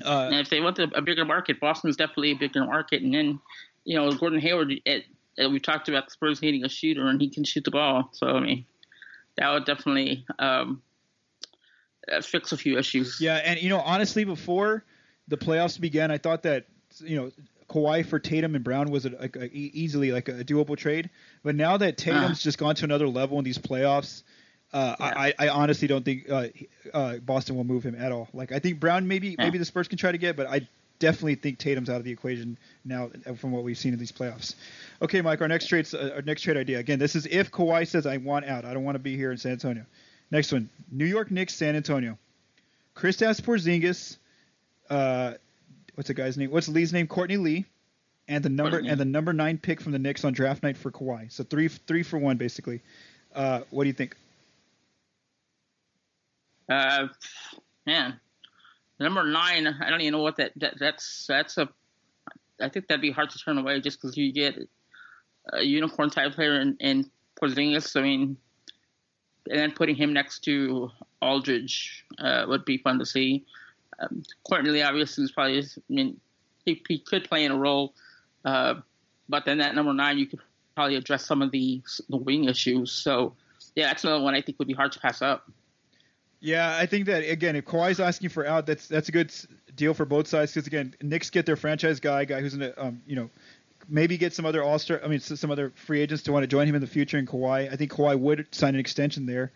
Uh, 0.04 0.30
and 0.32 0.40
if 0.40 0.50
they 0.50 0.60
want 0.62 0.80
a 0.80 1.02
bigger 1.02 1.26
market, 1.26 1.60
Boston's 1.60 1.96
definitely 1.96 2.32
a 2.32 2.36
bigger 2.36 2.66
market. 2.66 3.04
And 3.04 3.14
then, 3.14 3.40
you 3.84 3.96
know, 3.96 4.12
Gordon 4.12 4.40
Hayward, 4.40 4.74
it, 4.86 5.06
it, 5.38 5.48
we 5.48 5.60
talked 5.60 5.90
about 5.90 6.06
the 6.06 6.12
Spurs 6.12 6.42
needing 6.42 6.66
a 6.66 6.70
shooter, 6.70 7.08
and 7.08 7.22
he 7.22 7.30
can 7.30 7.44
shoot 7.44 7.64
the 7.64 7.72
ball. 7.72 8.10
So 8.14 8.28
I 8.28 8.40
mean 8.40 8.66
that 9.38 9.52
would 9.52 9.66
definitely 9.66 10.26
um, 10.40 10.82
uh, 12.12 12.22
fix 12.22 12.52
a 12.52 12.58
few 12.58 12.78
issues. 12.78 13.20
Yeah, 13.20 13.38
and 13.38 13.62
you 13.62 13.70
know, 13.70 13.80
honestly, 13.80 14.24
before 14.24 14.84
the 15.28 15.38
playoffs 15.38 15.80
began, 15.80 16.12
I 16.12 16.18
thought 16.18 16.44
that 16.44 16.66
you 17.00 17.16
know 17.16 17.32
Kawhi 17.70 18.06
for 18.06 18.20
Tatum 18.20 18.56
and 18.56 18.64
Brown 18.64 18.92
was 18.92 19.06
a, 19.06 19.12
a, 19.20 19.44
a 19.44 19.50
easily 19.54 20.12
like 20.12 20.28
a 20.28 20.44
doable 20.44 20.78
trade. 20.78 21.10
But 21.44 21.56
now 21.56 21.78
that 21.78 21.98
Tatum's 21.98 22.40
uh. 22.40 22.44
just 22.44 22.58
gone 22.58 22.76
to 22.76 22.86
another 22.86 23.08
level 23.08 23.38
in 23.38 23.46
these 23.46 23.58
playoffs, 23.58 24.24
uh, 24.74 24.96
yeah. 25.00 25.06
I, 25.16 25.34
I 25.40 25.50
honestly 25.50 25.88
don't 25.88 26.04
think 26.04 26.30
uh, 26.30 26.48
uh, 26.94 27.18
Boston 27.18 27.56
will 27.56 27.64
move 27.64 27.84
him 27.84 27.96
at 27.96 28.12
all. 28.12 28.30
Like 28.34 28.52
I 28.52 28.60
think 28.60 28.80
Brown 28.80 29.08
maybe 29.08 29.30
yeah. 29.30 29.46
maybe 29.46 29.58
the 29.58 29.66
Spurs 29.66 29.88
can 29.88 29.98
try 29.98 30.12
to 30.12 30.18
get, 30.18 30.36
but 30.36 30.48
I 30.48 30.68
definitely 31.02 31.36
think 31.36 31.58
Tatum's 31.58 31.90
out 31.90 31.98
of 31.98 32.06
the 32.06 32.12
equation 32.12 32.58
now 32.86 33.10
from 33.36 33.52
what 33.52 33.64
we've 33.64 33.78
seen 33.78 33.92
in 33.92 34.00
these 34.00 34.12
playoffs. 34.12 34.56
Okay, 35.02 35.20
Mike, 35.20 35.42
our 35.42 35.48
next 35.48 35.66
trade, 35.66 35.88
uh, 35.94 36.12
our 36.16 36.22
next 36.22 36.44
trade 36.44 36.56
idea. 36.56 36.80
Again, 36.80 37.00
this 37.00 37.16
is 37.16 37.26
if 37.26 37.52
Kawhi 37.52 37.86
says 37.86 38.06
I 38.06 38.18
want 38.18 38.46
out, 38.46 38.64
I 38.64 38.74
don't 38.74 38.84
want 38.84 38.96
to 38.96 39.00
be 39.00 39.18
here 39.18 39.32
in 39.32 39.38
San 39.38 39.54
Antonio. 39.54 39.86
Next 40.30 40.52
one, 40.54 40.70
New 40.92 41.06
York 41.06 41.32
Knicks, 41.32 41.56
San 41.56 41.76
Antonio. 41.76 42.18
Kristaps 42.96 43.42
Porzingis, 43.42 44.18
uh, 44.90 45.34
what's 45.96 46.08
the 46.08 46.14
guy's 46.14 46.38
name? 46.38 46.52
What's 46.52 46.70
Lee's 46.70 46.94
name? 46.94 47.08
Courtney 47.08 47.38
Lee, 47.38 47.66
and 48.28 48.44
the 48.44 48.50
number 48.50 48.78
and 48.78 49.00
the 49.00 49.06
number 49.06 49.34
nine 49.34 49.58
pick 49.58 49.82
from 49.82 49.92
the 49.92 50.00
Knicks 50.00 50.24
on 50.24 50.34
draft 50.34 50.64
night 50.64 50.78
for 50.78 50.92
Kawhi. 50.92 51.32
So 51.32 51.44
three 51.44 51.68
three 51.68 52.04
for 52.04 52.20
one 52.20 52.38
basically. 52.38 52.80
Uh, 53.34 53.62
what 53.72 53.84
do 53.84 53.88
you 53.88 53.94
think? 53.94 54.16
Uh, 56.70 57.08
man, 57.86 58.20
number 59.02 59.24
nine. 59.24 59.68
I 59.68 59.90
don't 59.90 60.02
even 60.02 60.14
know 60.14 60.22
what 60.22 60.38
that, 60.38 60.52
that 60.58 60.80
that's 60.80 61.26
that's 61.28 61.58
a. 61.58 61.70
I 62.62 62.70
think 62.70 62.88
that'd 62.88 63.02
be 63.02 63.12
hard 63.12 63.30
to 63.32 63.40
turn 63.40 63.58
away 63.58 63.80
just 63.82 64.02
because 64.02 64.16
you 64.16 64.32
get 64.32 64.56
a 65.52 65.64
unicorn 65.64 66.10
type 66.10 66.34
player 66.34 66.62
in, 66.62 66.78
in 66.80 67.10
Porzingis. 67.42 67.98
I 67.98 68.02
mean, 68.02 68.38
and 69.50 69.60
then 69.60 69.72
putting 69.72 69.96
him 69.96 70.14
next 70.14 70.44
to 70.46 70.92
Aldridge 71.22 72.06
uh, 72.20 72.46
would 72.48 72.66
be 72.66 72.78
fun 72.78 73.00
to 73.00 73.06
see. 73.06 73.46
Um, 74.00 74.24
Courtney 74.48 74.82
obviously 74.82 75.24
is 75.24 75.32
probably. 75.32 75.60
I 75.60 75.64
mean, 75.90 76.20
he, 76.66 76.82
he 76.88 77.00
could 77.00 77.28
play 77.28 77.46
in 77.46 77.52
a 77.52 77.58
role, 77.58 77.94
uh, 78.46 78.76
but 79.28 79.46
then 79.46 79.58
that 79.58 79.76
number 79.76 79.94
nine 79.94 80.18
you 80.18 80.28
could 80.28 80.40
probably 80.76 80.96
address 80.96 81.26
some 81.26 81.42
of 81.42 81.52
the 81.52 81.82
the 82.10 82.18
wing 82.18 82.46
issues. 82.46 82.92
So 82.92 83.36
yeah, 83.76 83.88
that's 83.88 84.04
another 84.04 84.24
one 84.24 84.36
I 84.36 84.42
think 84.42 84.60
would 84.60 84.68
be 84.68 84.74
hard 84.74 84.92
to 84.92 85.00
pass 85.00 85.22
up. 85.22 85.50
Yeah, 86.42 86.76
I 86.76 86.88
think 86.88 87.06
that 87.06 87.20
again, 87.20 87.56
if 87.56 87.66
Kawhi's 87.66 88.00
asking 88.00 88.30
for 88.30 88.46
out, 88.46 88.66
that's 88.66 88.88
that's 88.88 89.10
a 89.10 89.12
good 89.12 89.32
deal 89.76 89.94
for 89.94 90.06
both 90.06 90.28
sides 90.28 90.54
because 90.54 90.68
again, 90.68 90.96
Knicks 91.02 91.30
get 91.30 91.46
their 91.46 91.56
franchise 91.56 92.00
guy, 92.00 92.26
guy 92.26 92.42
who's 92.42 92.56
in 92.56 92.64
a 92.64 92.74
um, 92.78 93.02
you 93.06 93.16
know 93.16 93.30
maybe 93.88 94.18
get 94.18 94.34
some 94.34 94.46
other 94.46 94.64
All 94.64 94.80
Star. 94.80 95.00
I 95.04 95.08
mean, 95.08 95.20
some 95.20 95.52
other 95.52 95.72
free 95.76 96.02
agents 96.02 96.24
to 96.24 96.32
want 96.32 96.44
to 96.44 96.48
join 96.48 96.68
him 96.68 96.76
in 96.76 96.82
the 96.82 96.88
future. 96.88 97.18
In 97.18 97.28
Kawhi, 97.28 97.72
I 97.72 97.76
think 97.76 97.92
Kawhi 97.92 98.20
would 98.20 98.48
sign 98.52 98.74
an 98.74 98.80
extension 98.80 99.28
there. 99.28 99.52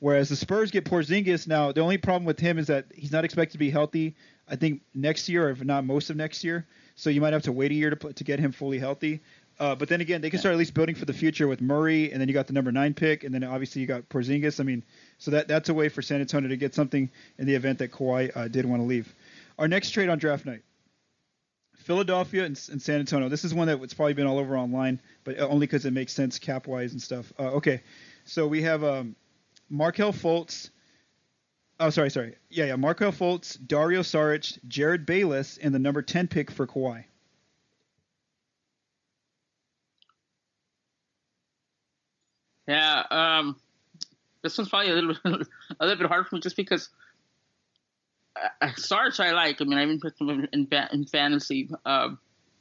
Whereas 0.00 0.28
the 0.28 0.36
Spurs 0.36 0.70
get 0.70 0.84
Porzingis 0.84 1.48
now. 1.48 1.72
The 1.72 1.80
only 1.80 1.98
problem 1.98 2.24
with 2.24 2.38
him 2.38 2.56
is 2.56 2.68
that 2.68 2.86
he's 2.94 3.10
not 3.10 3.24
expected 3.24 3.52
to 3.52 3.58
be 3.58 3.70
healthy. 3.70 4.14
I 4.48 4.54
think 4.54 4.82
next 4.94 5.28
year, 5.28 5.48
or 5.48 5.50
if 5.50 5.64
not 5.64 5.84
most 5.84 6.08
of 6.08 6.16
next 6.16 6.44
year. 6.44 6.66
So 6.94 7.10
you 7.10 7.20
might 7.20 7.32
have 7.32 7.42
to 7.42 7.52
wait 7.52 7.72
a 7.72 7.74
year 7.74 7.90
to 7.90 8.12
to 8.12 8.24
get 8.24 8.38
him 8.38 8.52
fully 8.52 8.78
healthy. 8.78 9.20
Uh, 9.58 9.74
but 9.74 9.88
then 9.88 10.00
again, 10.00 10.20
they 10.20 10.30
can 10.30 10.38
start 10.38 10.52
at 10.52 10.58
least 10.58 10.72
building 10.72 10.94
for 10.94 11.04
the 11.04 11.12
future 11.12 11.48
with 11.48 11.60
Murray, 11.60 12.12
and 12.12 12.20
then 12.20 12.28
you 12.28 12.34
got 12.34 12.46
the 12.46 12.52
number 12.52 12.70
nine 12.70 12.94
pick, 12.94 13.24
and 13.24 13.34
then 13.34 13.42
obviously 13.42 13.80
you 13.80 13.88
got 13.88 14.08
Porzingis. 14.08 14.60
I 14.60 14.62
mean, 14.62 14.84
so 15.18 15.32
that 15.32 15.48
that's 15.48 15.68
a 15.68 15.74
way 15.74 15.88
for 15.88 16.00
San 16.00 16.20
Antonio 16.20 16.48
to 16.48 16.56
get 16.56 16.74
something 16.74 17.10
in 17.38 17.46
the 17.46 17.54
event 17.54 17.78
that 17.78 17.90
Kawhi 17.90 18.36
uh, 18.36 18.48
did 18.48 18.64
want 18.64 18.82
to 18.82 18.86
leave. 18.86 19.12
Our 19.58 19.66
next 19.66 19.90
trade 19.90 20.08
on 20.08 20.18
draft 20.18 20.46
night. 20.46 20.62
Philadelphia 21.88 22.44
and, 22.44 22.60
and, 22.70 22.82
San 22.82 23.00
Antonio. 23.00 23.28
This 23.28 23.44
is 23.44 23.54
one 23.54 23.66
that's 23.66 23.94
probably 23.94 24.12
been 24.12 24.26
all 24.26 24.38
over 24.38 24.58
online, 24.58 25.00
but 25.24 25.38
only 25.38 25.66
because 25.66 25.86
it 25.86 25.92
makes 25.92 26.12
sense 26.12 26.38
cap 26.38 26.66
wise 26.66 26.92
and 26.92 27.00
stuff. 27.00 27.32
Uh, 27.38 27.52
okay, 27.52 27.80
so 28.26 28.46
we 28.46 28.62
have 28.62 28.84
um, 28.84 29.16
Markelle 29.70 30.12
Fultz. 30.12 30.70
Oh, 31.80 31.90
sorry, 31.90 32.10
sorry. 32.10 32.34
Yeah, 32.50 32.66
yeah. 32.66 32.76
Markelle 32.76 33.12
Fultz, 33.12 33.56
Dario 33.66 34.02
Saric, 34.02 34.58
Jerryd 34.68 35.06
Bayless, 35.06 35.58
and 35.58 35.74
the 35.74 35.78
number 35.78 36.02
10 36.02 36.28
pick 36.28 36.50
for 36.50 36.66
Kawhi. 36.66 37.04
Yeah, 42.68 43.04
um, 43.10 43.56
this 44.42 44.58
one's 44.58 44.68
probably 44.68 44.90
a 44.90 44.94
little 44.94 45.14
bit, 45.14 45.48
a 45.80 45.86
little 45.86 46.02
bit 46.02 46.06
hard 46.06 46.28
for 46.28 46.36
me 46.36 46.42
just 46.42 46.54
because 46.54 46.90
uh, 48.36 48.70
Sarge 48.76 49.18
I 49.20 49.32
like. 49.32 49.60
I 49.60 49.64
mean, 49.64 49.78
I 49.78 49.82
even 49.82 49.98
put 49.98 50.20
him 50.20 50.46
in, 50.52 50.68
in 50.92 51.06
fantasy, 51.06 51.70
uh, 51.86 52.10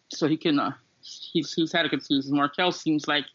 so 0.10 0.28
he 0.28 0.38
can 0.38 0.60
uh, 0.60 0.72
he's 1.02 1.54
he's 1.54 1.74
had 1.74 1.86
a 1.86 1.90
good 1.90 2.04
season. 2.04 2.38
Markelle 2.38 2.72
seems 2.72 3.06
like 3.06 3.26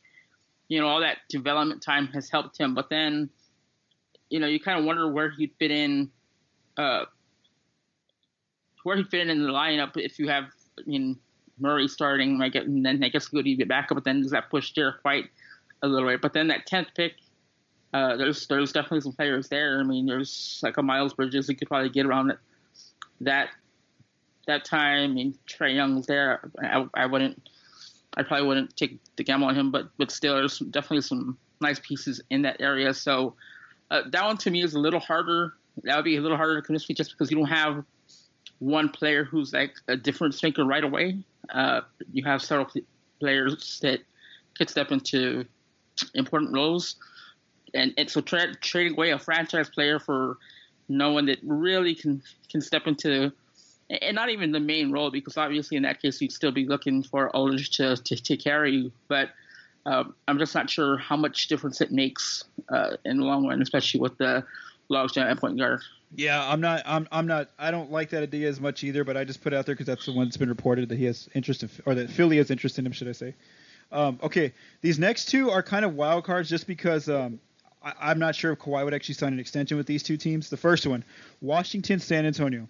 you 0.68 0.81
know 0.81 0.89
all 0.89 1.01
that 1.01 1.18
development 1.29 1.83
time 1.83 2.07
has 2.09 2.31
helped 2.31 2.59
him, 2.59 2.75
but 2.75 2.89
then 2.89 3.29
you 4.31 4.41
know 4.41 4.47
you 4.47 4.59
kind 4.59 4.79
of 4.79 4.87
wonder 4.87 5.12
where 5.12 5.29
he'd 5.29 5.53
fit 5.59 5.70
in, 5.70 6.11
uh, 6.79 7.05
where 8.83 8.97
he'd 8.97 9.09
fit 9.09 9.20
in 9.20 9.29
in 9.29 9.43
the 9.43 9.51
lineup 9.51 9.93
if 9.97 10.18
you 10.18 10.29
have 10.29 10.45
I 10.79 10.83
mean 10.87 11.18
Murray 11.59 11.87
starting, 11.87 12.39
like, 12.39 12.55
and 12.55 12.85
then 12.85 13.05
I 13.05 13.11
guess 13.11 13.29
good 13.29 13.45
he'd 13.45 13.59
be 13.59 13.64
backup, 13.64 13.97
but 13.97 14.05
then 14.05 14.23
does 14.23 14.31
that 14.31 14.49
push 14.51 14.73
Derrick 14.73 14.97
White 15.03 15.27
a 15.83 15.89
little 15.89 16.09
bit? 16.09 16.20
But 16.20 16.33
then 16.33 16.49
that 16.49 16.66
tenth 16.66 16.89
pick. 16.95 17.14
Uh, 17.95 18.16
there's 18.16 18.47
there's 18.47 18.72
definitely 18.72 19.03
some 19.03 19.12
players 19.12 19.49
there. 19.49 19.78
I 19.78 19.83
mean, 19.83 20.07
there's 20.07 20.61
like 20.62 20.78
a 20.78 20.83
Miles 20.83 21.14
Bridges 21.14 21.49
you 21.49 21.57
could 21.57 21.68
probably 21.68 21.91
get 21.91 22.07
around 22.07 22.30
it. 22.30 22.39
That 23.20 23.49
that 24.47 24.64
time. 24.64 25.11
I 25.11 25.14
mean, 25.14 25.39
Trae 25.47 25.74
Young's 25.74 26.07
there. 26.07 26.51
I, 26.62 26.87
I 26.95 27.07
wouldn't. 27.07 27.49
I 28.16 28.22
probably 28.22 28.47
wouldn't 28.47 28.76
take 28.76 28.99
the 29.16 29.24
gamble 29.24 29.49
on 29.49 29.55
him, 29.55 29.70
but 29.70 29.91
but 29.99 30.11
still, 30.11 30.37
there's 30.37 30.59
definitely 30.59 31.03
some 31.03 31.37
nice 31.61 31.80
pieces 31.80 32.20
in 32.30 32.43
that 32.43 32.61
area. 32.61 32.93
So 32.95 33.35
uh, 33.91 34.03
that 34.11 34.24
one 34.24 34.37
to 34.39 34.51
me 34.51 34.62
is 34.62 34.74
a 34.74 34.78
little 34.78 35.01
harder. 35.01 35.55
That 35.85 35.97
would 35.97 36.05
be 36.05 36.16
a 36.16 36.20
little 36.20 36.37
harder 36.37 36.57
to 36.57 36.62
convince 36.62 36.89
me 36.89 36.95
just 36.95 37.12
because 37.12 37.30
you 37.30 37.37
don't 37.37 37.47
have 37.47 37.85
one 38.59 38.89
player 38.89 39.24
who's 39.24 39.53
like 39.53 39.74
a 39.89 39.97
difference 39.97 40.43
maker 40.43 40.64
right 40.64 40.85
away. 40.85 41.18
Uh, 41.51 41.80
you 42.12 42.24
have 42.24 42.43
several 42.43 42.68
players 43.20 43.80
that 43.80 44.01
could 44.57 44.70
step 44.70 44.93
into 44.93 45.45
important 46.14 46.55
roles, 46.55 46.97
and, 47.74 47.93
and 47.97 48.11
so 48.11 48.20
tra- 48.20 48.55
trading 48.57 48.95
away 48.95 49.11
a 49.11 49.18
franchise 49.18 49.68
player 49.68 49.99
for 49.99 50.38
no 50.88 51.12
one 51.12 51.26
that 51.26 51.38
really 51.43 51.95
can 51.95 52.22
can 52.51 52.61
step 52.61 52.86
into 52.86 53.32
and 54.01 54.14
not 54.14 54.30
even 54.30 54.53
the 54.53 54.61
main 54.61 54.90
role 54.90 55.11
because 55.11 55.36
obviously 55.36 55.76
in 55.76 55.82
that 55.82 56.01
case 56.01 56.20
you'd 56.20 56.32
still 56.32 56.53
be 56.53 56.66
looking 56.66 57.03
for 57.03 57.34
Aldridge 57.36 57.70
to, 57.76 57.97
to, 57.97 58.16
to 58.16 58.36
carry 58.36 58.76
you. 58.76 58.93
But 59.09 59.30
um, 59.84 60.14
I'm 60.28 60.38
just 60.38 60.55
not 60.55 60.70
sure 60.70 60.97
how 60.97 61.16
much 61.16 61.49
difference 61.49 61.80
it 61.80 61.90
makes 61.90 62.45
uh, 62.68 62.97
in 63.05 63.18
the 63.18 63.24
long 63.24 63.47
run, 63.47 63.61
especially 63.61 64.01
with 64.01 64.16
the 64.18 64.45
logjam 64.90 65.30
at 65.30 65.38
point 65.38 65.59
guard. 65.59 65.80
Yeah, 66.14 66.47
I'm 66.47 66.61
not. 66.61 66.82
I'm. 66.84 67.09
I'm 67.11 67.26
not. 67.26 67.49
I 67.59 67.70
don't 67.70 67.90
like 67.90 68.11
that 68.11 68.22
idea 68.22 68.47
as 68.47 68.61
much 68.61 68.84
either. 68.84 69.03
But 69.03 69.16
I 69.16 69.24
just 69.24 69.40
put 69.40 69.55
it 69.55 69.57
out 69.57 69.64
there 69.64 69.74
because 69.74 69.86
that's 69.86 70.05
the 70.05 70.12
one 70.12 70.26
that's 70.26 70.36
been 70.36 70.51
reported 70.51 70.90
that 70.90 70.99
he 70.99 71.07
has 71.07 71.26
interest 71.34 71.62
in, 71.62 71.70
or 71.86 71.95
that 71.95 72.11
Philly 72.11 72.36
has 72.36 72.51
interest 72.51 72.78
in 72.78 72.84
him, 72.84 72.93
should 72.93 73.09
I 73.09 73.12
say? 73.12 73.34
Um, 73.93 74.18
okay, 74.22 74.53
these 74.80 74.99
next 74.99 75.26
two 75.26 75.51
are 75.51 75.62
kind 75.62 75.84
of 75.84 75.95
wild 75.95 76.24
cards 76.24 76.49
just 76.49 76.66
because 76.66 77.09
um, 77.09 77.38
I, 77.82 78.11
am 78.11 78.18
not 78.18 78.34
sure 78.34 78.53
if 78.53 78.59
Kawhi 78.59 78.84
would 78.84 78.95
actually 78.95 79.16
sign 79.16 79.32
an 79.32 79.38
extension 79.38 79.76
with 79.76 79.86
these 79.86 80.03
two 80.03 80.16
teams. 80.16 80.49
The 80.49 80.57
first 80.57 80.86
one, 80.86 81.05
Washington, 81.40 82.01
San 82.01 82.24
Antonio. 82.24 82.68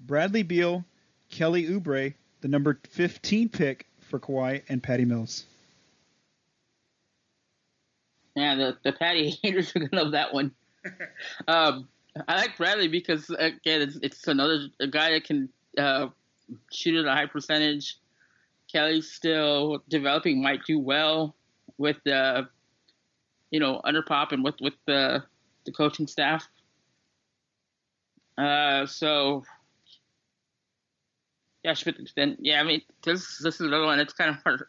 Bradley 0.00 0.42
Beal, 0.42 0.84
Kelly 1.30 1.66
Oubre, 1.66 2.14
the 2.40 2.48
number 2.48 2.80
15 2.90 3.48
pick 3.48 3.86
for 4.00 4.18
Kawhi, 4.18 4.62
and 4.68 4.82
Patty 4.82 5.04
Mills. 5.04 5.44
Yeah, 8.34 8.54
the, 8.54 8.76
the 8.82 8.92
Patty 8.92 9.30
haters 9.42 9.74
are 9.76 9.80
gonna 9.80 10.02
love 10.02 10.12
that 10.12 10.34
one. 10.34 10.52
um, 11.48 11.88
I 12.26 12.36
like 12.36 12.56
Bradley 12.56 12.88
because 12.88 13.30
again, 13.30 13.82
it's, 13.82 13.98
it's 14.02 14.26
another 14.26 14.68
a 14.80 14.86
guy 14.86 15.12
that 15.12 15.24
can 15.24 15.48
uh, 15.78 16.08
shoot 16.72 16.98
at 16.98 17.06
a 17.06 17.14
high 17.14 17.26
percentage. 17.26 17.96
Kelly's 18.72 19.10
still 19.10 19.82
developing, 19.88 20.42
might 20.42 20.64
do 20.64 20.78
well 20.78 21.34
with 21.78 21.96
the, 22.04 22.48
you 23.50 23.60
know, 23.60 23.80
under 23.84 24.02
pop 24.02 24.32
and 24.32 24.44
with 24.44 24.56
with 24.60 24.74
the 24.86 25.24
the 25.66 25.72
coaching 25.72 26.06
staff. 26.06 26.46
Uh, 28.38 28.86
so 28.86 29.42
yeah, 31.64 31.74
Schmidt. 31.74 32.10
Then 32.16 32.36
yeah, 32.40 32.60
I 32.60 32.62
mean 32.62 32.82
this 33.04 33.38
this 33.38 33.56
is 33.56 33.60
another 33.60 33.84
one. 33.84 34.00
It's 34.00 34.12
kind 34.12 34.30
of 34.30 34.36
hard. 34.42 34.64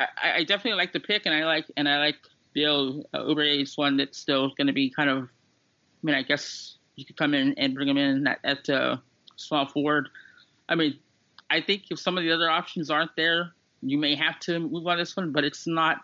I, 0.00 0.06
I 0.36 0.44
definitely 0.44 0.78
like 0.78 0.92
the 0.92 1.00
pick, 1.00 1.26
and 1.26 1.34
I 1.34 1.44
like 1.44 1.66
and 1.76 1.88
I 1.88 1.98
like 1.98 2.16
Beal 2.52 3.04
uh, 3.12 3.20
Oubre 3.20 3.62
is 3.62 3.76
one 3.76 3.96
that's 3.96 4.18
still 4.18 4.50
going 4.56 4.66
to 4.66 4.72
be 4.72 4.90
kind 4.90 5.10
of. 5.10 5.24
I 5.24 6.02
mean, 6.02 6.14
I 6.14 6.22
guess 6.22 6.78
you 6.96 7.04
could 7.04 7.16
come 7.16 7.34
in 7.34 7.54
and 7.58 7.74
bring 7.74 7.88
him 7.88 7.96
in 7.96 8.26
at, 8.26 8.38
at 8.44 8.70
uh, 8.70 8.96
small 9.36 9.66
forward. 9.66 10.08
I 10.68 10.74
mean, 10.74 10.98
I 11.50 11.60
think 11.60 11.84
if 11.90 11.98
some 11.98 12.18
of 12.18 12.24
the 12.24 12.32
other 12.32 12.50
options 12.50 12.90
aren't 12.90 13.14
there, 13.16 13.52
you 13.82 13.98
may 13.98 14.14
have 14.16 14.38
to 14.40 14.58
move 14.58 14.86
on 14.86 14.98
this 14.98 15.16
one, 15.16 15.32
but 15.32 15.44
it's 15.44 15.66
not 15.66 16.02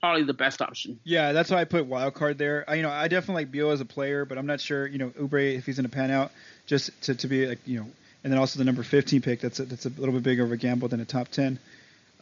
probably 0.00 0.22
the 0.22 0.34
best 0.34 0.62
option. 0.62 0.98
Yeah, 1.04 1.32
that's 1.32 1.50
why 1.50 1.60
I 1.60 1.64
put 1.64 1.86
wild 1.86 2.14
card 2.14 2.38
there. 2.38 2.64
I, 2.68 2.76
you 2.76 2.82
know, 2.82 2.90
I 2.90 3.08
definitely 3.08 3.44
like 3.44 3.50
Beal 3.50 3.70
as 3.70 3.80
a 3.80 3.84
player, 3.84 4.24
but 4.24 4.38
I'm 4.38 4.46
not 4.46 4.60
sure. 4.60 4.86
You 4.86 4.98
know, 4.98 5.10
Oubre 5.10 5.56
if 5.56 5.66
he's 5.66 5.76
going 5.76 5.88
to 5.88 5.94
pan 5.94 6.10
out, 6.10 6.30
just 6.66 6.90
to, 7.02 7.14
to 7.14 7.26
be 7.26 7.46
like 7.46 7.58
you 7.66 7.80
know 7.80 7.86
and 8.22 8.32
then 8.32 8.38
also 8.38 8.58
the 8.58 8.64
number 8.64 8.82
15 8.82 9.22
pick. 9.22 9.40
That's 9.40 9.60
a, 9.60 9.64
that's 9.64 9.86
a 9.86 9.90
little 9.90 10.14
bit 10.14 10.22
bigger 10.22 10.44
of 10.44 10.52
a 10.52 10.56
gamble 10.56 10.88
than 10.88 11.00
a 11.00 11.04
top 11.04 11.28
10. 11.28 11.58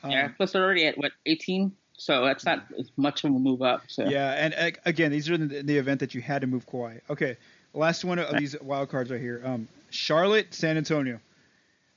Um, 0.03 0.11
yeah, 0.11 0.28
plus 0.28 0.53
they're 0.53 0.62
already 0.62 0.86
at 0.86 0.96
what 0.96 1.12
18, 1.26 1.72
so 1.96 2.24
that's 2.24 2.44
not 2.44 2.66
as 2.78 2.90
much 2.96 3.24
of 3.24 3.30
a 3.30 3.38
move 3.38 3.62
up. 3.62 3.82
So 3.88 4.05
yeah, 4.05 4.30
and 4.32 4.55
uh, 4.55 4.78
again, 4.84 5.11
these 5.11 5.28
are 5.28 5.36
the, 5.36 5.62
the 5.62 5.76
event 5.76 6.01
that 6.01 6.14
you 6.14 6.20
had 6.20 6.42
to 6.42 6.46
move 6.46 6.66
Kawhi. 6.66 7.01
Okay, 7.11 7.36
last 7.74 8.05
one 8.05 8.18
of 8.18 8.38
these 8.38 8.61
wild 8.61 8.90
cards 8.90 9.11
right 9.11 9.20
here. 9.20 9.42
Um, 9.44 9.68
Charlotte, 9.90 10.55
San 10.55 10.76
Antonio. 10.76 11.20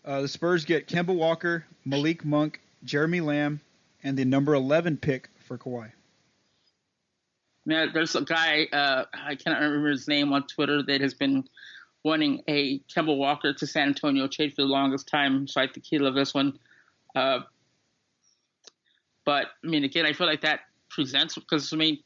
Uh, 0.04 0.22
the 0.22 0.28
Spurs 0.28 0.66
get 0.66 0.88
Kemba 0.88 1.16
Walker, 1.16 1.66
Malik 1.86 2.26
Monk, 2.26 2.60
Jeremy 2.84 3.22
Lamb, 3.22 3.62
and 4.04 4.18
the 4.18 4.26
number 4.26 4.54
11 4.54 4.98
pick 4.98 5.30
for 5.46 5.58
Kawhi. 5.58 5.92
Yeah, 7.66 7.88
there's 7.94 8.16
a 8.16 8.22
guy 8.22 8.68
uh, 8.74 9.06
I 9.14 9.36
cannot 9.36 9.62
remember 9.62 9.90
his 9.90 10.08
name 10.08 10.34
on 10.34 10.48
Twitter 10.48 10.82
that 10.82 11.02
has 11.02 11.14
been 11.14 11.44
wanting 12.04 12.44
a 12.48 12.80
Kemba 12.80 13.16
Walker 13.16 13.54
to 13.54 13.68
San 13.68 13.90
Antonio 13.90 14.28
trade 14.28 14.56
for 14.56 14.64
the 14.64 14.68
longest 14.68 15.08
time. 15.08 15.48
So 15.48 15.62
I 15.62 15.68
think 15.68 15.86
he 15.86 16.00
love 16.00 16.16
this 16.16 16.34
one. 16.34 16.58
Uh, 17.16 17.42
but 19.26 19.48
I 19.64 19.68
mean, 19.68 19.84
again, 19.84 20.08
I 20.08 20.14
feel 20.14 20.26
like 20.26 20.42
that 20.42 20.62
presents 20.90 21.36
because 21.36 21.72
I 21.72 21.76
mean, 21.76 22.00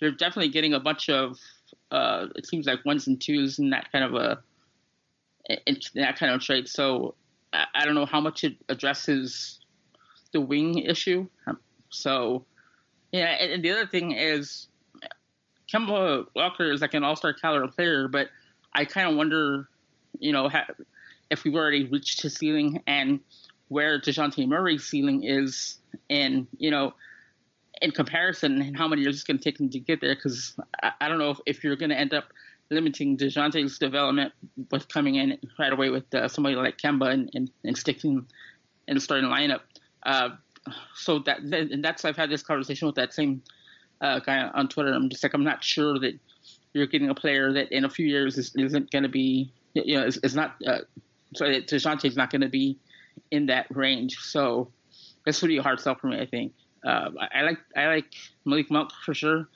you're 0.00 0.12
definitely 0.12 0.48
getting 0.48 0.72
a 0.72 0.80
bunch 0.80 1.10
of 1.10 1.38
uh, 1.90 2.28
it 2.36 2.46
seems 2.46 2.66
like 2.66 2.84
ones 2.86 3.06
and 3.06 3.20
twos 3.20 3.58
and 3.58 3.72
that 3.74 3.92
kind 3.92 4.04
of 4.04 4.14
a 4.14 4.42
that 5.94 6.18
kind 6.18 6.32
of 6.32 6.40
trade. 6.40 6.68
So 6.68 7.14
I, 7.52 7.64
I 7.74 7.84
don't 7.84 7.94
know 7.94 8.06
how 8.06 8.20
much 8.20 8.44
it 8.44 8.56
addresses 8.68 9.60
the 10.32 10.40
wing 10.40 10.78
issue. 10.78 11.26
Um, 11.46 11.58
so 11.90 12.44
yeah, 13.12 13.36
and, 13.40 13.52
and 13.52 13.64
the 13.64 13.70
other 13.70 13.86
thing 13.86 14.12
is 14.12 14.68
Kemba 15.72 16.26
Walker 16.34 16.70
is 16.70 16.80
like 16.80 16.94
an 16.94 17.04
all 17.04 17.16
star 17.16 17.32
caliber 17.32 17.68
player, 17.68 18.08
but 18.08 18.28
I 18.74 18.84
kind 18.84 19.08
of 19.08 19.16
wonder, 19.16 19.68
you 20.18 20.32
know, 20.32 20.50
if 21.30 21.44
we've 21.44 21.54
already 21.54 21.86
reached 21.86 22.22
his 22.22 22.34
ceiling 22.34 22.82
and 22.86 23.20
where 23.68 23.98
Dejounte 23.98 24.46
Murray's 24.46 24.84
ceiling 24.84 25.24
is, 25.24 25.78
and 26.10 26.46
you 26.58 26.70
know, 26.70 26.92
in 27.80 27.90
comparison, 27.90 28.60
and 28.60 28.76
how 28.76 28.86
many 28.86 29.02
years 29.02 29.16
it's 29.16 29.24
going 29.24 29.38
to 29.38 29.44
take 29.44 29.58
him 29.58 29.70
to 29.70 29.78
get 29.78 30.00
there. 30.00 30.14
Because 30.14 30.54
I, 30.82 30.92
I, 31.00 31.08
don't 31.08 31.18
know 31.18 31.30
if, 31.30 31.40
if 31.46 31.64
you're 31.64 31.76
going 31.76 31.90
to 31.90 31.98
end 31.98 32.12
up 32.12 32.24
limiting 32.72 33.16
Dejounte's 33.16 33.78
development 33.78 34.32
with 34.70 34.88
coming 34.88 35.16
in 35.16 35.38
right 35.58 35.72
away 35.72 35.90
with 35.90 36.12
uh, 36.14 36.28
somebody 36.28 36.56
like 36.56 36.78
Kemba 36.78 37.12
and, 37.12 37.30
and, 37.34 37.50
and, 37.64 37.76
sticking 37.76 38.26
in 38.88 38.94
the 38.94 39.00
starting 39.00 39.28
lineup. 39.28 39.60
Uh, 40.02 40.30
so 40.94 41.20
that 41.20 41.40
and 41.40 41.84
that's 41.84 42.04
I've 42.04 42.16
had 42.16 42.30
this 42.30 42.42
conversation 42.42 42.86
with 42.86 42.96
that 42.96 43.12
same 43.12 43.42
uh, 44.00 44.18
guy 44.20 44.48
on 44.54 44.68
Twitter. 44.68 44.92
I'm 44.92 45.08
just 45.08 45.22
like, 45.22 45.34
I'm 45.34 45.44
not 45.44 45.62
sure 45.62 45.98
that 45.98 46.18
you're 46.72 46.86
getting 46.86 47.10
a 47.10 47.14
player 47.14 47.52
that 47.52 47.70
in 47.70 47.84
a 47.84 47.90
few 47.90 48.06
years 48.06 48.38
is, 48.38 48.54
not 48.54 48.90
going 48.90 49.02
to 49.02 49.08
be, 49.08 49.52
you 49.74 49.96
know, 49.98 50.04
is, 50.04 50.16
is 50.18 50.34
not, 50.34 50.54
uh, 50.66 50.78
so 51.34 51.44
Dejounte 51.44 52.06
is 52.06 52.16
not 52.16 52.30
going 52.30 52.40
to 52.40 52.48
be 52.48 52.78
in 53.30 53.46
that 53.46 53.66
range. 53.70 54.16
So 54.18 54.70
would 55.26 55.48
be 55.48 55.58
a 55.58 55.62
hard 55.62 55.80
sell 55.80 55.94
for 55.94 56.08
me, 56.08 56.20
I 56.20 56.26
think. 56.26 56.52
Uh, 56.84 57.10
I, 57.20 57.38
I, 57.38 57.42
like 57.42 57.58
I 57.76 57.86
like 57.86 58.12
Malik 58.44 58.70
Monk 58.70 58.90
for 59.04 59.14
sure. 59.14 59.48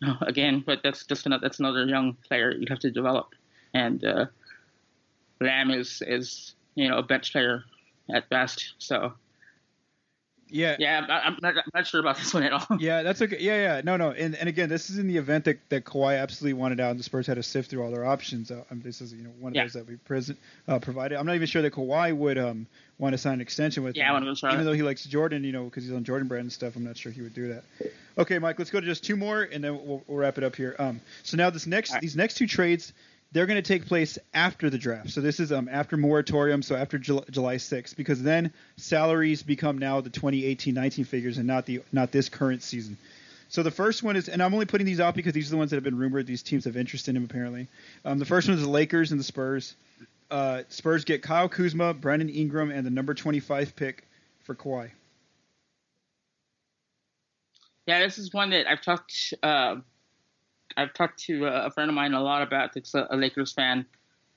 Again, 0.22 0.62
but 0.66 0.80
that's 0.82 1.06
just 1.06 1.26
another 1.26 1.42
that's 1.42 1.60
another 1.60 1.86
young 1.86 2.14
player 2.26 2.52
you 2.52 2.66
have 2.68 2.80
to 2.80 2.90
develop, 2.90 3.34
and 3.74 4.04
uh, 4.04 4.26
Lamb 5.40 5.70
is 5.70 6.02
is 6.06 6.54
you 6.74 6.88
know 6.88 6.98
a 6.98 7.02
bench 7.02 7.32
player 7.32 7.64
at 8.12 8.28
best. 8.28 8.74
So 8.78 9.14
yeah. 10.48 10.76
Yeah, 10.78 11.00
I'm 11.00 11.36
not, 11.40 11.56
I'm 11.56 11.62
not, 11.74 11.86
sure 11.86 12.00
about 12.00 12.16
this 12.16 12.32
one 12.32 12.42
at 12.42 12.52
all. 12.52 12.66
Yeah, 12.78 13.02
that's 13.02 13.20
okay. 13.22 13.38
Yeah, 13.40 13.56
yeah. 13.56 13.80
No, 13.84 13.96
no. 13.96 14.10
And 14.10 14.34
and 14.34 14.48
again, 14.48 14.68
this 14.68 14.90
is 14.90 14.98
in 14.98 15.06
the 15.06 15.16
event 15.16 15.44
that, 15.44 15.58
that 15.70 15.84
Kawhi 15.84 16.20
absolutely 16.20 16.54
wanted 16.54 16.80
out 16.80 16.90
and 16.90 16.98
the 16.98 17.04
Spurs 17.04 17.26
had 17.26 17.36
to 17.36 17.42
sift 17.42 17.70
through 17.70 17.82
all 17.82 17.90
their 17.90 18.04
options. 18.04 18.50
Uh, 18.50 18.62
um, 18.70 18.80
this 18.82 19.00
is 19.00 19.12
you 19.12 19.22
know 19.22 19.30
one 19.40 19.52
of 19.52 19.56
yeah. 19.56 19.64
those 19.64 19.72
that 19.74 19.86
we 19.86 19.96
present 19.96 20.38
uh, 20.68 20.78
provided. 20.78 21.18
I'm 21.18 21.26
not 21.26 21.34
even 21.34 21.46
sure 21.46 21.62
that 21.62 21.72
Kawhi 21.72 22.16
would 22.16 22.38
um 22.38 22.66
want 22.98 23.12
to 23.12 23.18
sign 23.18 23.34
an 23.34 23.40
extension 23.40 23.82
with. 23.82 23.96
Yeah, 23.96 24.16
him. 24.16 24.36
I 24.42 24.52
Even 24.52 24.64
though 24.64 24.72
he 24.72 24.82
likes 24.82 25.04
Jordan, 25.04 25.44
you 25.44 25.52
know, 25.52 25.64
because 25.64 25.84
he's 25.84 25.92
on 25.92 26.04
Jordan 26.04 26.28
brand 26.28 26.42
and 26.42 26.52
stuff, 26.52 26.76
I'm 26.76 26.84
not 26.84 26.96
sure 26.96 27.10
he 27.10 27.22
would 27.22 27.34
do 27.34 27.48
that. 27.48 27.64
Okay, 28.16 28.38
Mike, 28.38 28.58
let's 28.58 28.70
go 28.70 28.80
to 28.80 28.86
just 28.86 29.04
two 29.04 29.16
more 29.16 29.42
and 29.42 29.62
then 29.62 29.74
we'll, 29.74 30.02
we'll 30.06 30.18
wrap 30.18 30.38
it 30.38 30.44
up 30.44 30.54
here. 30.54 30.76
Um, 30.78 31.00
so 31.22 31.36
now 31.36 31.50
this 31.50 31.66
next 31.66 31.92
right. 31.92 32.00
these 32.00 32.16
next 32.16 32.34
two 32.34 32.46
trades 32.46 32.92
they're 33.34 33.46
going 33.46 33.60
to 33.60 33.68
take 33.68 33.86
place 33.86 34.16
after 34.32 34.70
the 34.70 34.78
draft. 34.78 35.10
So 35.10 35.20
this 35.20 35.40
is 35.40 35.50
um, 35.50 35.68
after 35.70 35.96
moratorium, 35.96 36.62
so 36.62 36.76
after 36.76 36.98
July, 36.98 37.24
July 37.30 37.56
6th, 37.56 37.96
because 37.96 38.22
then 38.22 38.52
salaries 38.76 39.42
become 39.42 39.76
now 39.76 40.00
the 40.00 40.08
2018-19 40.08 41.04
figures 41.06 41.36
and 41.36 41.46
not 41.46 41.66
the 41.66 41.82
not 41.92 42.12
this 42.12 42.28
current 42.28 42.62
season. 42.62 42.96
So 43.48 43.64
the 43.64 43.72
first 43.72 44.04
one 44.04 44.16
is, 44.16 44.28
and 44.28 44.40
I'm 44.40 44.54
only 44.54 44.66
putting 44.66 44.86
these 44.86 45.00
out 45.00 45.16
because 45.16 45.32
these 45.32 45.48
are 45.48 45.50
the 45.50 45.56
ones 45.56 45.70
that 45.70 45.76
have 45.76 45.84
been 45.84 45.98
rumored. 45.98 46.26
These 46.26 46.44
teams 46.44 46.64
have 46.64 46.76
interest 46.76 47.08
in 47.08 47.16
him 47.16 47.24
apparently. 47.24 47.66
Um, 48.04 48.18
the 48.18 48.24
first 48.24 48.48
one 48.48 48.56
is 48.56 48.62
the 48.62 48.70
Lakers 48.70 49.10
and 49.10 49.18
the 49.18 49.24
Spurs. 49.24 49.74
uh, 50.30 50.62
Spurs 50.68 51.04
get 51.04 51.22
Kyle 51.22 51.48
Kuzma, 51.48 51.92
Brandon 51.92 52.28
Ingram, 52.28 52.70
and 52.70 52.86
the 52.86 52.90
number 52.90 53.14
25 53.14 53.74
pick 53.74 54.06
for 54.44 54.54
Kawhi. 54.54 54.90
Yeah, 57.86 57.98
this 58.00 58.16
is 58.16 58.32
one 58.32 58.50
that 58.50 58.66
I've 58.66 58.80
talked. 58.80 59.34
Uh, 59.42 59.76
I've 60.76 60.92
talked 60.92 61.20
to 61.24 61.46
a 61.46 61.70
friend 61.70 61.90
of 61.90 61.94
mine 61.94 62.14
a 62.14 62.22
lot 62.22 62.42
about. 62.42 62.76
It's 62.76 62.94
a, 62.94 63.06
a 63.10 63.16
Lakers 63.16 63.52
fan, 63.52 63.86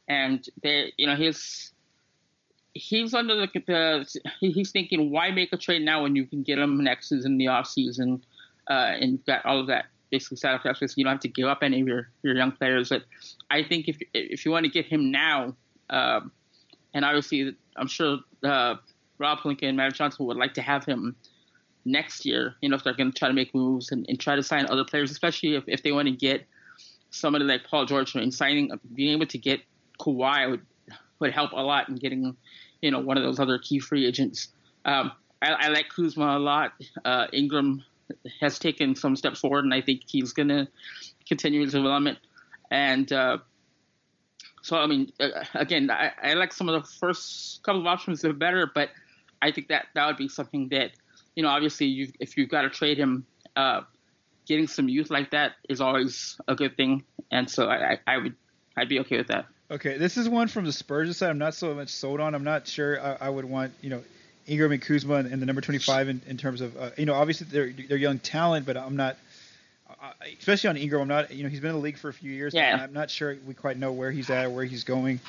and 0.08 0.48
they, 0.62 0.94
you 0.98 1.08
know, 1.08 1.16
he's 1.16 1.74
he's 2.74 3.14
under 3.14 3.36
the, 3.36 4.22
he's 4.40 4.72
thinking, 4.72 5.12
why 5.12 5.32
make 5.32 5.52
a 5.52 5.58
trade 5.58 5.82
now 5.82 6.04
when 6.04 6.16
you 6.16 6.26
can 6.26 6.44
get 6.44 6.60
him 6.60 6.84
next 6.84 7.10
season 7.10 7.34
in 7.34 7.38
the 7.38 7.48
off 7.48 7.68
season, 7.68 8.24
uh, 8.70 8.94
and 9.00 9.14
you've 9.14 9.26
got 9.26 9.46
all 9.46 9.60
of 9.60 9.68
that 9.68 9.86
basically 10.10 10.38
so 10.38 10.50
you 10.96 11.04
don't 11.04 11.14
have 11.14 11.20
to 11.20 11.28
give 11.28 11.48
up 11.48 11.60
any 11.62 11.82
of 11.82 11.88
your, 11.88 12.10
your 12.24 12.36
young 12.36 12.52
players. 12.52 12.90
But 12.90 13.04
I 13.50 13.64
think 13.64 13.88
if 13.88 14.00
if 14.14 14.46
you 14.46 14.52
want 14.52 14.66
to 14.66 14.72
get 14.72 14.86
him 14.86 15.12
now, 15.12 15.56
um, 15.90 16.32
and 16.94 17.04
obviously 17.04 17.56
I'm 17.76 17.88
sure 17.88 18.20
uh, 18.44 18.76
Rob 19.18 19.40
Pelinka 19.40 19.64
and 19.64 19.78
Magic 19.78 19.98
Johnson 19.98 20.26
would 20.26 20.38
like 20.38 20.54
to 20.56 20.62
have 20.62 20.86
him 20.86 21.16
next 21.88 22.26
year. 22.26 22.56
You 22.62 22.70
know, 22.70 22.76
if 22.76 22.84
they're 22.84 22.94
going 22.94 23.12
to 23.12 23.18
try 23.18 23.28
to 23.28 23.34
make 23.34 23.54
moves 23.56 23.92
and, 23.92 24.06
and, 24.08 24.20
try 24.20 24.36
to 24.36 24.44
sign 24.44 24.66
other 24.70 24.84
players, 24.84 25.12
especially 25.12 25.56
if, 25.56 25.64
if 25.68 25.84
they 25.84 25.92
want 25.92 26.08
to 26.08 26.12
get 26.12 26.46
somebody 27.10 27.46
like 27.46 27.64
Paul 27.64 27.86
George 27.86 28.16
and 28.16 28.34
signing, 28.34 28.72
being 28.94 29.14
able 29.14 29.26
to 29.28 29.38
get 29.38 29.62
Kawhi 30.00 30.50
would 30.50 30.62
would 31.20 31.32
help 31.32 31.52
a 31.54 31.62
lot 31.62 31.90
in 31.90 31.96
getting, 31.96 32.36
you 32.82 32.92
know, 32.92 33.00
one 33.00 33.18
of 33.18 33.24
those 33.24 33.40
other 33.40 33.58
key 33.58 33.80
free 33.80 34.06
agents. 34.06 34.50
Um, 34.86 35.12
I, 35.42 35.52
I, 35.52 35.68
like 35.70 35.90
Kuzma 35.90 36.38
a 36.38 36.40
lot. 36.40 36.74
Uh, 37.04 37.28
Ingram 37.34 37.84
has 38.40 38.60
taken 38.60 38.96
some 38.96 39.16
steps 39.16 39.40
forward, 39.40 39.66
and 39.66 39.74
I 39.74 39.82
think 39.82 40.02
he's 40.06 40.34
going 40.34 40.50
to 40.50 40.68
continue 41.28 41.62
his 41.62 41.74
development. 41.74 42.20
And 42.70 43.12
uh, 43.12 43.40
so, 44.62 44.78
I 44.78 44.88
mean, 44.88 45.12
uh, 45.20 45.44
again, 45.54 45.90
I, 45.90 46.12
I, 46.22 46.34
like 46.34 46.54
some 46.54 46.70
of 46.70 46.82
the 46.82 46.90
first 47.00 47.64
couple 47.64 47.82
of 47.82 47.88
options 47.88 48.22
that 48.22 48.30
are 48.30 48.34
better, 48.34 48.70
but 48.74 48.90
I 49.42 49.52
think 49.52 49.70
that 49.70 49.88
that 49.96 50.06
would 50.08 50.18
be 50.18 50.28
something 50.28 50.70
that, 50.70 50.92
you 51.38 51.44
know, 51.44 51.50
obviously, 51.50 51.86
you 51.86 52.12
if 52.20 52.36
you've 52.36 52.50
got 52.50 52.64
to 52.64 52.70
trade 52.72 52.98
him, 52.98 53.24
uh, 53.56 53.82
getting 54.48 54.66
some 54.66 54.90
youth 54.90 55.12
like 55.12 55.30
that 55.32 55.52
is 55.70 55.80
always 55.80 56.36
a 56.48 56.56
good 56.56 56.76
thing. 56.76 57.04
And 57.30 57.48
so, 57.48 57.70
I, 57.70 58.00
I 58.08 58.18
would, 58.18 58.36
I'd 58.76 58.90
be 58.90 59.00
okay 59.02 59.18
with 59.18 59.28
that. 59.28 59.46
Okay, 59.70 60.00
this 60.00 60.18
is 60.18 60.28
one 60.28 60.48
from 60.48 60.66
the 60.66 60.72
Spurs 60.72 61.16
side. 61.16 61.30
I'm 61.30 61.38
not 61.38 61.54
so 61.54 61.76
much 61.76 61.90
sold 61.90 62.20
on. 62.20 62.34
I'm 62.34 62.44
not 62.44 62.68
sure 62.68 63.00
I, 63.00 63.28
I 63.28 63.30
would 63.30 63.46
want, 63.46 63.72
you 63.82 63.92
know, 63.92 64.04
Ingram 64.48 64.72
and 64.72 64.82
Kuzma 64.82 65.16
and, 65.16 65.32
and 65.32 65.40
the 65.40 65.46
number 65.46 65.62
25 65.62 66.10
in, 66.10 66.22
in 66.26 66.38
terms 66.38 66.62
of, 66.62 66.76
uh, 66.76 66.90
you 66.98 67.06
know, 67.06 67.14
obviously 67.14 67.46
they're 67.52 67.72
they're 67.88 67.98
young 67.98 68.18
talent, 68.18 68.66
but 68.66 68.76
I'm 68.76 68.96
not, 68.96 69.18
uh, 69.90 70.14
especially 70.40 70.72
on 70.72 70.78
Ingram. 70.78 71.04
I'm 71.04 71.08
not, 71.08 71.32
you 71.32 71.44
know, 71.44 71.50
he's 71.50 71.60
been 71.60 71.70
in 71.70 71.76
the 71.76 71.82
league 71.84 72.00
for 72.00 72.10
a 72.10 72.14
few 72.14 72.32
years. 72.32 72.56
Yeah. 72.56 72.80
I'm 72.82 72.94
not 72.94 73.12
sure 73.12 73.38
we 73.46 73.54
quite 73.54 73.78
know 73.78 73.92
where 73.92 74.10
he's 74.10 74.32
at 74.32 74.46
or 74.46 74.50
where 74.50 74.66
he's 74.66 74.86
going. 74.86 75.20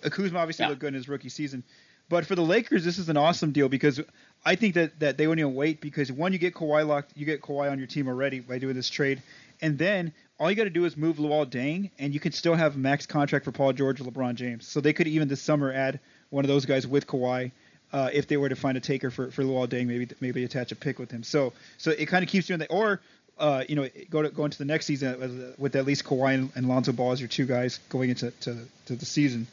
Kuzma 0.00 0.38
obviously 0.38 0.62
yeah. 0.62 0.68
looked 0.70 0.80
good 0.80 0.88
in 0.88 0.94
his 0.94 1.08
rookie 1.10 1.28
season, 1.28 1.62
but 2.08 2.26
for 2.26 2.34
the 2.34 2.42
Lakers, 2.42 2.84
this 2.84 2.98
is 2.98 3.08
an 3.08 3.16
awesome 3.16 3.52
deal 3.52 3.68
because 3.68 4.00
I 4.44 4.54
think 4.54 4.74
that 4.74 4.98
that 5.00 5.16
they 5.18 5.26
wouldn't 5.26 5.46
even 5.46 5.54
wait 5.54 5.80
because 5.80 6.10
one, 6.10 6.32
you 6.32 6.38
get 6.38 6.54
Kawhi 6.54 6.86
locked, 6.86 7.12
you 7.16 7.26
get 7.26 7.42
Kawhi 7.42 7.70
on 7.70 7.78
your 7.78 7.86
team 7.86 8.08
already 8.08 8.40
by 8.40 8.58
doing 8.58 8.74
this 8.74 8.88
trade, 8.88 9.22
and 9.60 9.78
then 9.78 10.12
all 10.38 10.48
you 10.50 10.56
got 10.56 10.64
to 10.64 10.70
do 10.70 10.84
is 10.84 10.96
move 10.96 11.16
Luol 11.16 11.46
Deng, 11.46 11.90
and 11.98 12.14
you 12.14 12.20
can 12.20 12.32
still 12.32 12.54
have 12.54 12.76
max 12.76 13.06
contract 13.06 13.44
for 13.44 13.52
Paul 13.52 13.72
George 13.72 14.00
or 14.00 14.04
LeBron 14.04 14.36
James. 14.36 14.66
So 14.66 14.80
they 14.80 14.92
could 14.92 15.08
even 15.08 15.28
this 15.28 15.42
summer 15.42 15.72
add 15.72 15.98
one 16.30 16.44
of 16.44 16.48
those 16.48 16.64
guys 16.64 16.86
with 16.86 17.06
Kawhi 17.06 17.50
uh, 17.92 18.10
if 18.12 18.26
they 18.26 18.36
were 18.36 18.48
to 18.48 18.56
find 18.56 18.76
a 18.76 18.80
taker 18.80 19.10
for 19.10 19.30
for 19.30 19.42
Luol 19.42 19.66
Deng, 19.66 19.86
maybe 19.86 20.08
maybe 20.20 20.44
attach 20.44 20.72
a 20.72 20.76
pick 20.76 20.98
with 20.98 21.10
him. 21.10 21.22
So 21.22 21.52
so 21.78 21.90
it 21.90 22.06
kind 22.06 22.22
of 22.22 22.30
keeps 22.30 22.48
you 22.48 22.54
in 22.54 22.60
the 22.60 22.68
or 22.68 23.00
uh, 23.38 23.64
you 23.68 23.76
know 23.76 23.88
go 24.10 24.22
to 24.22 24.30
go 24.30 24.44
into 24.44 24.58
the 24.58 24.64
next 24.64 24.86
season 24.86 25.54
with 25.58 25.76
at 25.76 25.86
least 25.86 26.04
Kawhi 26.04 26.34
and, 26.34 26.50
and 26.54 26.68
Lonzo 26.68 26.92
Ball 26.92 27.12
as 27.12 27.20
your 27.20 27.28
two 27.28 27.46
guys 27.46 27.78
going 27.88 28.10
into 28.10 28.30
to, 28.30 28.58
to 28.86 28.96
the 28.96 29.06
season. 29.06 29.46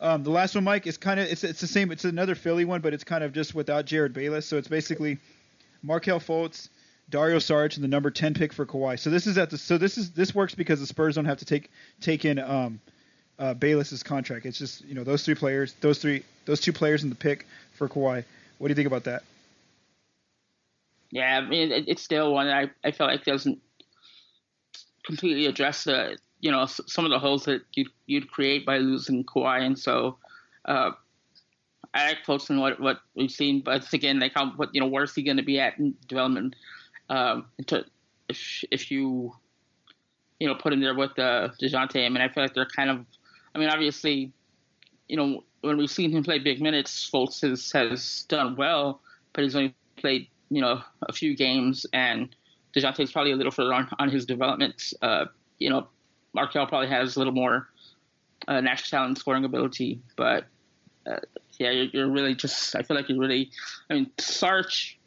Um, 0.00 0.22
the 0.22 0.30
last 0.30 0.54
one, 0.54 0.64
Mike, 0.64 0.86
is 0.86 0.96
kind 0.96 1.20
of 1.20 1.26
it's 1.26 1.44
it's 1.44 1.60
the 1.60 1.66
same. 1.66 1.90
It's 1.90 2.04
another 2.04 2.34
Philly 2.34 2.64
one, 2.64 2.80
but 2.80 2.92
it's 2.92 3.04
kind 3.04 3.24
of 3.24 3.32
just 3.32 3.54
without 3.54 3.86
Jerryd 3.86 4.12
Bayless. 4.12 4.46
So 4.46 4.56
it's 4.56 4.68
basically 4.68 5.18
Markelle 5.82 6.20
Fultz, 6.20 6.68
Dario 7.10 7.38
Saric, 7.38 7.76
and 7.76 7.84
the 7.84 7.88
number 7.88 8.10
ten 8.10 8.34
pick 8.34 8.52
for 8.52 8.66
Kawhi. 8.66 8.98
So 8.98 9.10
this 9.10 9.26
is 9.26 9.38
at 9.38 9.50
the 9.50 9.58
so 9.58 9.78
this 9.78 9.98
is 9.98 10.10
this 10.12 10.34
works 10.34 10.54
because 10.54 10.80
the 10.80 10.86
Spurs 10.86 11.14
don't 11.14 11.24
have 11.24 11.38
to 11.38 11.44
take 11.44 11.70
take 12.00 12.24
in 12.24 12.38
um, 12.38 12.80
uh, 13.38 13.54
Bayless's 13.54 14.02
contract. 14.02 14.46
It's 14.46 14.58
just 14.58 14.84
you 14.84 14.94
know 14.94 15.04
those 15.04 15.24
three 15.24 15.34
players, 15.34 15.74
those 15.80 15.98
three 15.98 16.24
those 16.44 16.60
two 16.60 16.72
players 16.72 17.02
in 17.02 17.08
the 17.08 17.16
pick 17.16 17.46
for 17.72 17.88
Kawhi. 17.88 18.24
What 18.58 18.68
do 18.68 18.70
you 18.70 18.76
think 18.76 18.86
about 18.86 19.04
that? 19.04 19.22
Yeah, 21.10 21.38
I 21.38 21.48
mean, 21.48 21.70
it, 21.70 21.88
it's 21.88 22.02
still 22.02 22.32
one 22.32 22.48
I, 22.48 22.70
I 22.82 22.90
feel 22.90 23.06
like 23.06 23.24
doesn't 23.24 23.60
completely 25.04 25.46
address 25.46 25.84
the 25.84 26.18
you 26.44 26.50
know 26.50 26.66
some 26.66 27.06
of 27.06 27.10
the 27.10 27.18
holes 27.18 27.46
that 27.46 27.62
you'd, 27.72 27.88
you'd 28.04 28.30
create 28.30 28.66
by 28.66 28.76
losing 28.76 29.24
Kawhi, 29.24 29.62
and 29.62 29.78
so 29.78 30.18
uh, 30.66 30.90
I 31.94 32.08
like 32.08 32.18
and 32.50 32.60
what 32.60 32.78
what 32.78 32.98
we've 33.14 33.30
seen, 33.30 33.62
but 33.62 33.90
again, 33.94 34.20
like 34.20 34.32
how 34.34 34.50
what 34.50 34.68
you 34.74 34.80
know 34.82 34.86
where's 34.86 35.14
he 35.14 35.22
going 35.22 35.38
to 35.38 35.42
be 35.42 35.58
at 35.58 35.78
in 35.78 35.94
development? 36.06 36.54
Um, 37.08 37.46
to, 37.68 37.86
if 38.28 38.62
if 38.70 38.90
you 38.90 39.34
you 40.38 40.46
know 40.46 40.54
put 40.54 40.74
him 40.74 40.80
there 40.82 40.94
with 40.94 41.18
uh, 41.18 41.48
Dejounte, 41.58 42.04
I 42.04 42.10
mean, 42.10 42.20
I 42.20 42.28
feel 42.28 42.42
like 42.44 42.52
they're 42.52 42.68
kind 42.76 42.90
of, 42.90 43.06
I 43.54 43.58
mean, 43.58 43.70
obviously, 43.70 44.30
you 45.08 45.16
know, 45.16 45.44
when 45.62 45.78
we've 45.78 45.90
seen 45.90 46.10
him 46.10 46.24
play 46.24 46.38
big 46.38 46.60
minutes, 46.60 47.10
Fultz 47.10 47.40
has, 47.40 47.72
has 47.72 48.26
done 48.28 48.54
well, 48.54 49.00
but 49.32 49.44
he's 49.44 49.56
only 49.56 49.74
played 49.96 50.28
you 50.50 50.60
know 50.60 50.82
a 51.08 51.12
few 51.14 51.34
games, 51.34 51.86
and 51.94 52.36
Dejounte's 52.76 53.12
probably 53.12 53.32
a 53.32 53.36
little 53.36 53.50
further 53.50 53.72
on, 53.72 53.88
on 53.98 54.10
his 54.10 54.26
development. 54.26 54.92
Uh, 55.00 55.24
you 55.58 55.70
know, 55.70 55.88
Markelle 56.34 56.66
probably 56.66 56.88
has 56.88 57.16
a 57.16 57.20
little 57.20 57.32
more 57.32 57.68
uh, 58.48 58.60
natural 58.60 58.98
talent, 58.98 59.18
scoring 59.18 59.44
ability, 59.44 60.00
but 60.16 60.46
uh, 61.06 61.20
yeah, 61.58 61.70
you're, 61.70 61.86
you're, 61.92 62.10
really 62.10 62.34
just. 62.34 62.74
I 62.74 62.82
feel 62.82 62.96
like 62.96 63.08
you're 63.08 63.18
really. 63.18 63.50
I 63.88 63.94
mean, 63.94 64.10
Sarge 64.18 64.98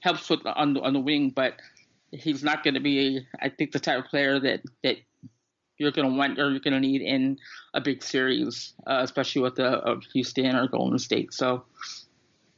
helps 0.00 0.30
with 0.30 0.40
on 0.46 0.74
the, 0.74 0.80
on 0.80 0.92
the 0.92 1.00
wing, 1.00 1.30
but 1.30 1.54
he's 2.12 2.42
not 2.42 2.62
going 2.62 2.74
to 2.74 2.80
be. 2.80 3.26
I 3.40 3.48
think 3.48 3.72
the 3.72 3.80
type 3.80 4.04
of 4.04 4.10
player 4.10 4.38
that 4.40 4.62
that 4.82 4.96
you're 5.78 5.92
going 5.92 6.10
to 6.10 6.16
want 6.16 6.38
or 6.38 6.50
you're 6.50 6.60
going 6.60 6.74
to 6.74 6.80
need 6.80 7.02
in 7.02 7.38
a 7.74 7.80
big 7.80 8.02
series, 8.02 8.74
uh, 8.86 9.00
especially 9.02 9.42
with 9.42 9.56
the 9.56 9.82
uh, 9.82 10.00
Houston 10.12 10.56
or 10.56 10.68
Golden 10.68 10.98
State. 10.98 11.32
So 11.32 11.64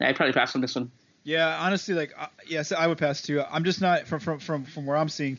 I'd 0.00 0.16
probably 0.16 0.32
pass 0.32 0.54
on 0.54 0.60
this 0.60 0.74
one. 0.74 0.90
Yeah, 1.22 1.58
honestly, 1.60 1.94
like 1.94 2.12
uh, 2.18 2.26
yes, 2.46 2.72
I 2.72 2.86
would 2.86 2.98
pass 2.98 3.22
too. 3.22 3.42
I'm 3.50 3.64
just 3.64 3.80
not 3.80 4.06
from 4.06 4.20
from 4.20 4.38
from 4.38 4.64
from 4.64 4.86
where 4.86 4.96
I'm 4.96 5.08
seeing. 5.08 5.38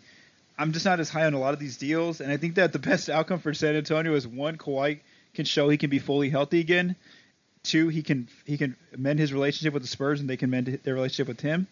I'm 0.58 0.72
just 0.74 0.86
not 0.86 1.00
as 1.00 1.10
high 1.10 1.26
on 1.26 1.34
a 1.34 1.40
lot 1.40 1.54
of 1.54 1.60
these 1.60 1.78
deals, 1.78 2.22
and 2.22 2.32
I 2.32 2.38
think 2.38 2.56
that 2.56 2.74
the 2.74 2.80
best 2.80 3.10
outcome 3.10 3.40
for 3.40 3.54
San 3.54 3.76
Antonio 3.76 4.14
is 4.16 4.28
one, 4.28 4.58
Kawhi 4.58 5.00
can 5.34 5.46
show 5.46 5.70
he 5.70 5.78
can 5.78 5.90
be 5.90 6.00
fully 6.00 6.30
healthy 6.30 6.60
again. 6.60 6.96
Two, 7.64 7.90
he 7.90 8.04
can 8.04 8.28
he 8.46 8.58
can 8.58 8.76
mend 8.98 9.20
his 9.20 9.34
relationship 9.34 9.74
with 9.74 9.84
the 9.84 9.88
Spurs, 9.88 10.20
and 10.20 10.30
they 10.30 10.38
can 10.38 10.50
mend 10.50 10.68
their 10.84 10.94
relationship 10.94 11.28
with 11.28 11.42
him 11.42 11.68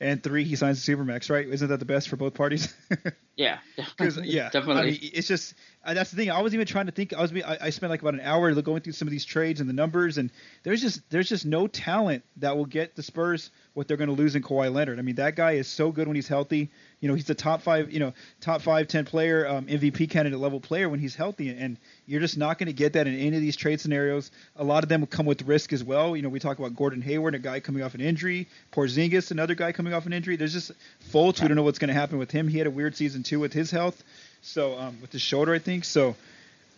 and 0.00 0.22
three, 0.22 0.44
he 0.44 0.56
signs 0.56 0.84
the 0.84 0.92
supermax, 0.92 1.30
right? 1.30 1.46
Isn't 1.46 1.68
that 1.68 1.78
the 1.78 1.84
best 1.84 2.08
for 2.08 2.16
both 2.16 2.34
parties? 2.34 2.74
yeah, 3.40 3.58
because 3.96 4.18
yeah, 4.18 4.50
definitely. 4.50 4.82
I 4.82 4.84
mean, 4.90 4.98
it's 5.00 5.26
just 5.26 5.54
uh, 5.82 5.94
that's 5.94 6.10
the 6.10 6.16
thing. 6.16 6.30
I 6.30 6.42
was 6.42 6.52
even 6.52 6.66
trying 6.66 6.86
to 6.86 6.92
think. 6.92 7.14
I 7.14 7.22
was 7.22 7.32
I, 7.32 7.56
I 7.62 7.70
spent 7.70 7.90
like 7.90 8.02
about 8.02 8.12
an 8.12 8.20
hour 8.20 8.52
going 8.60 8.82
through 8.82 8.92
some 8.92 9.08
of 9.08 9.12
these 9.12 9.24
trades 9.24 9.60
and 9.60 9.68
the 9.68 9.72
numbers, 9.72 10.18
and 10.18 10.30
there's 10.62 10.82
just 10.82 11.00
there's 11.08 11.28
just 11.28 11.46
no 11.46 11.66
talent 11.66 12.22
that 12.36 12.58
will 12.58 12.66
get 12.66 12.96
the 12.96 13.02
Spurs 13.02 13.50
what 13.72 13.88
they're 13.88 13.96
going 13.96 14.10
to 14.10 14.14
lose 14.14 14.34
in 14.34 14.42
Kawhi 14.42 14.72
Leonard. 14.72 14.98
I 14.98 15.02
mean, 15.02 15.14
that 15.14 15.36
guy 15.36 15.52
is 15.52 15.68
so 15.68 15.90
good 15.90 16.06
when 16.06 16.16
he's 16.16 16.28
healthy. 16.28 16.68
You 17.00 17.08
know, 17.08 17.14
he's 17.14 17.30
a 17.30 17.34
top 17.34 17.62
five, 17.62 17.90
you 17.90 17.98
know, 17.98 18.12
top 18.42 18.60
five, 18.60 18.88
ten 18.88 19.06
player, 19.06 19.48
um, 19.48 19.66
MVP 19.66 20.10
candidate 20.10 20.38
level 20.38 20.60
player 20.60 20.90
when 20.90 21.00
he's 21.00 21.14
healthy, 21.14 21.48
and 21.48 21.78
you're 22.04 22.20
just 22.20 22.36
not 22.36 22.58
going 22.58 22.66
to 22.66 22.74
get 22.74 22.92
that 22.92 23.06
in 23.06 23.18
any 23.18 23.36
of 23.36 23.42
these 23.42 23.56
trade 23.56 23.80
scenarios. 23.80 24.30
A 24.56 24.64
lot 24.64 24.82
of 24.82 24.90
them 24.90 25.06
come 25.06 25.24
with 25.24 25.40
risk 25.42 25.72
as 25.72 25.82
well. 25.82 26.14
You 26.14 26.20
know, 26.20 26.28
we 26.28 26.40
talk 26.40 26.58
about 26.58 26.76
Gordon 26.76 27.00
Hayward, 27.00 27.34
a 27.34 27.38
guy 27.38 27.60
coming 27.60 27.82
off 27.82 27.94
an 27.94 28.02
injury, 28.02 28.48
Porzingis, 28.70 29.30
another 29.30 29.54
guy 29.54 29.72
coming 29.72 29.94
off 29.94 30.04
an 30.04 30.12
injury. 30.12 30.36
There's 30.36 30.52
just 30.52 30.72
Fultz. 31.10 31.40
We 31.40 31.48
don't 31.48 31.56
know 31.56 31.62
what's 31.62 31.78
going 31.78 31.88
to 31.88 31.94
happen 31.94 32.18
with 32.18 32.30
him. 32.30 32.48
He 32.48 32.58
had 32.58 32.66
a 32.66 32.70
weird 32.70 32.96
season 32.96 33.22
too 33.30 33.40
with 33.40 33.52
his 33.52 33.70
health, 33.70 34.02
so 34.42 34.78
um, 34.78 35.00
with 35.00 35.12
his 35.12 35.22
shoulder, 35.22 35.54
I 35.54 35.58
think. 35.58 35.84
So, 35.84 36.16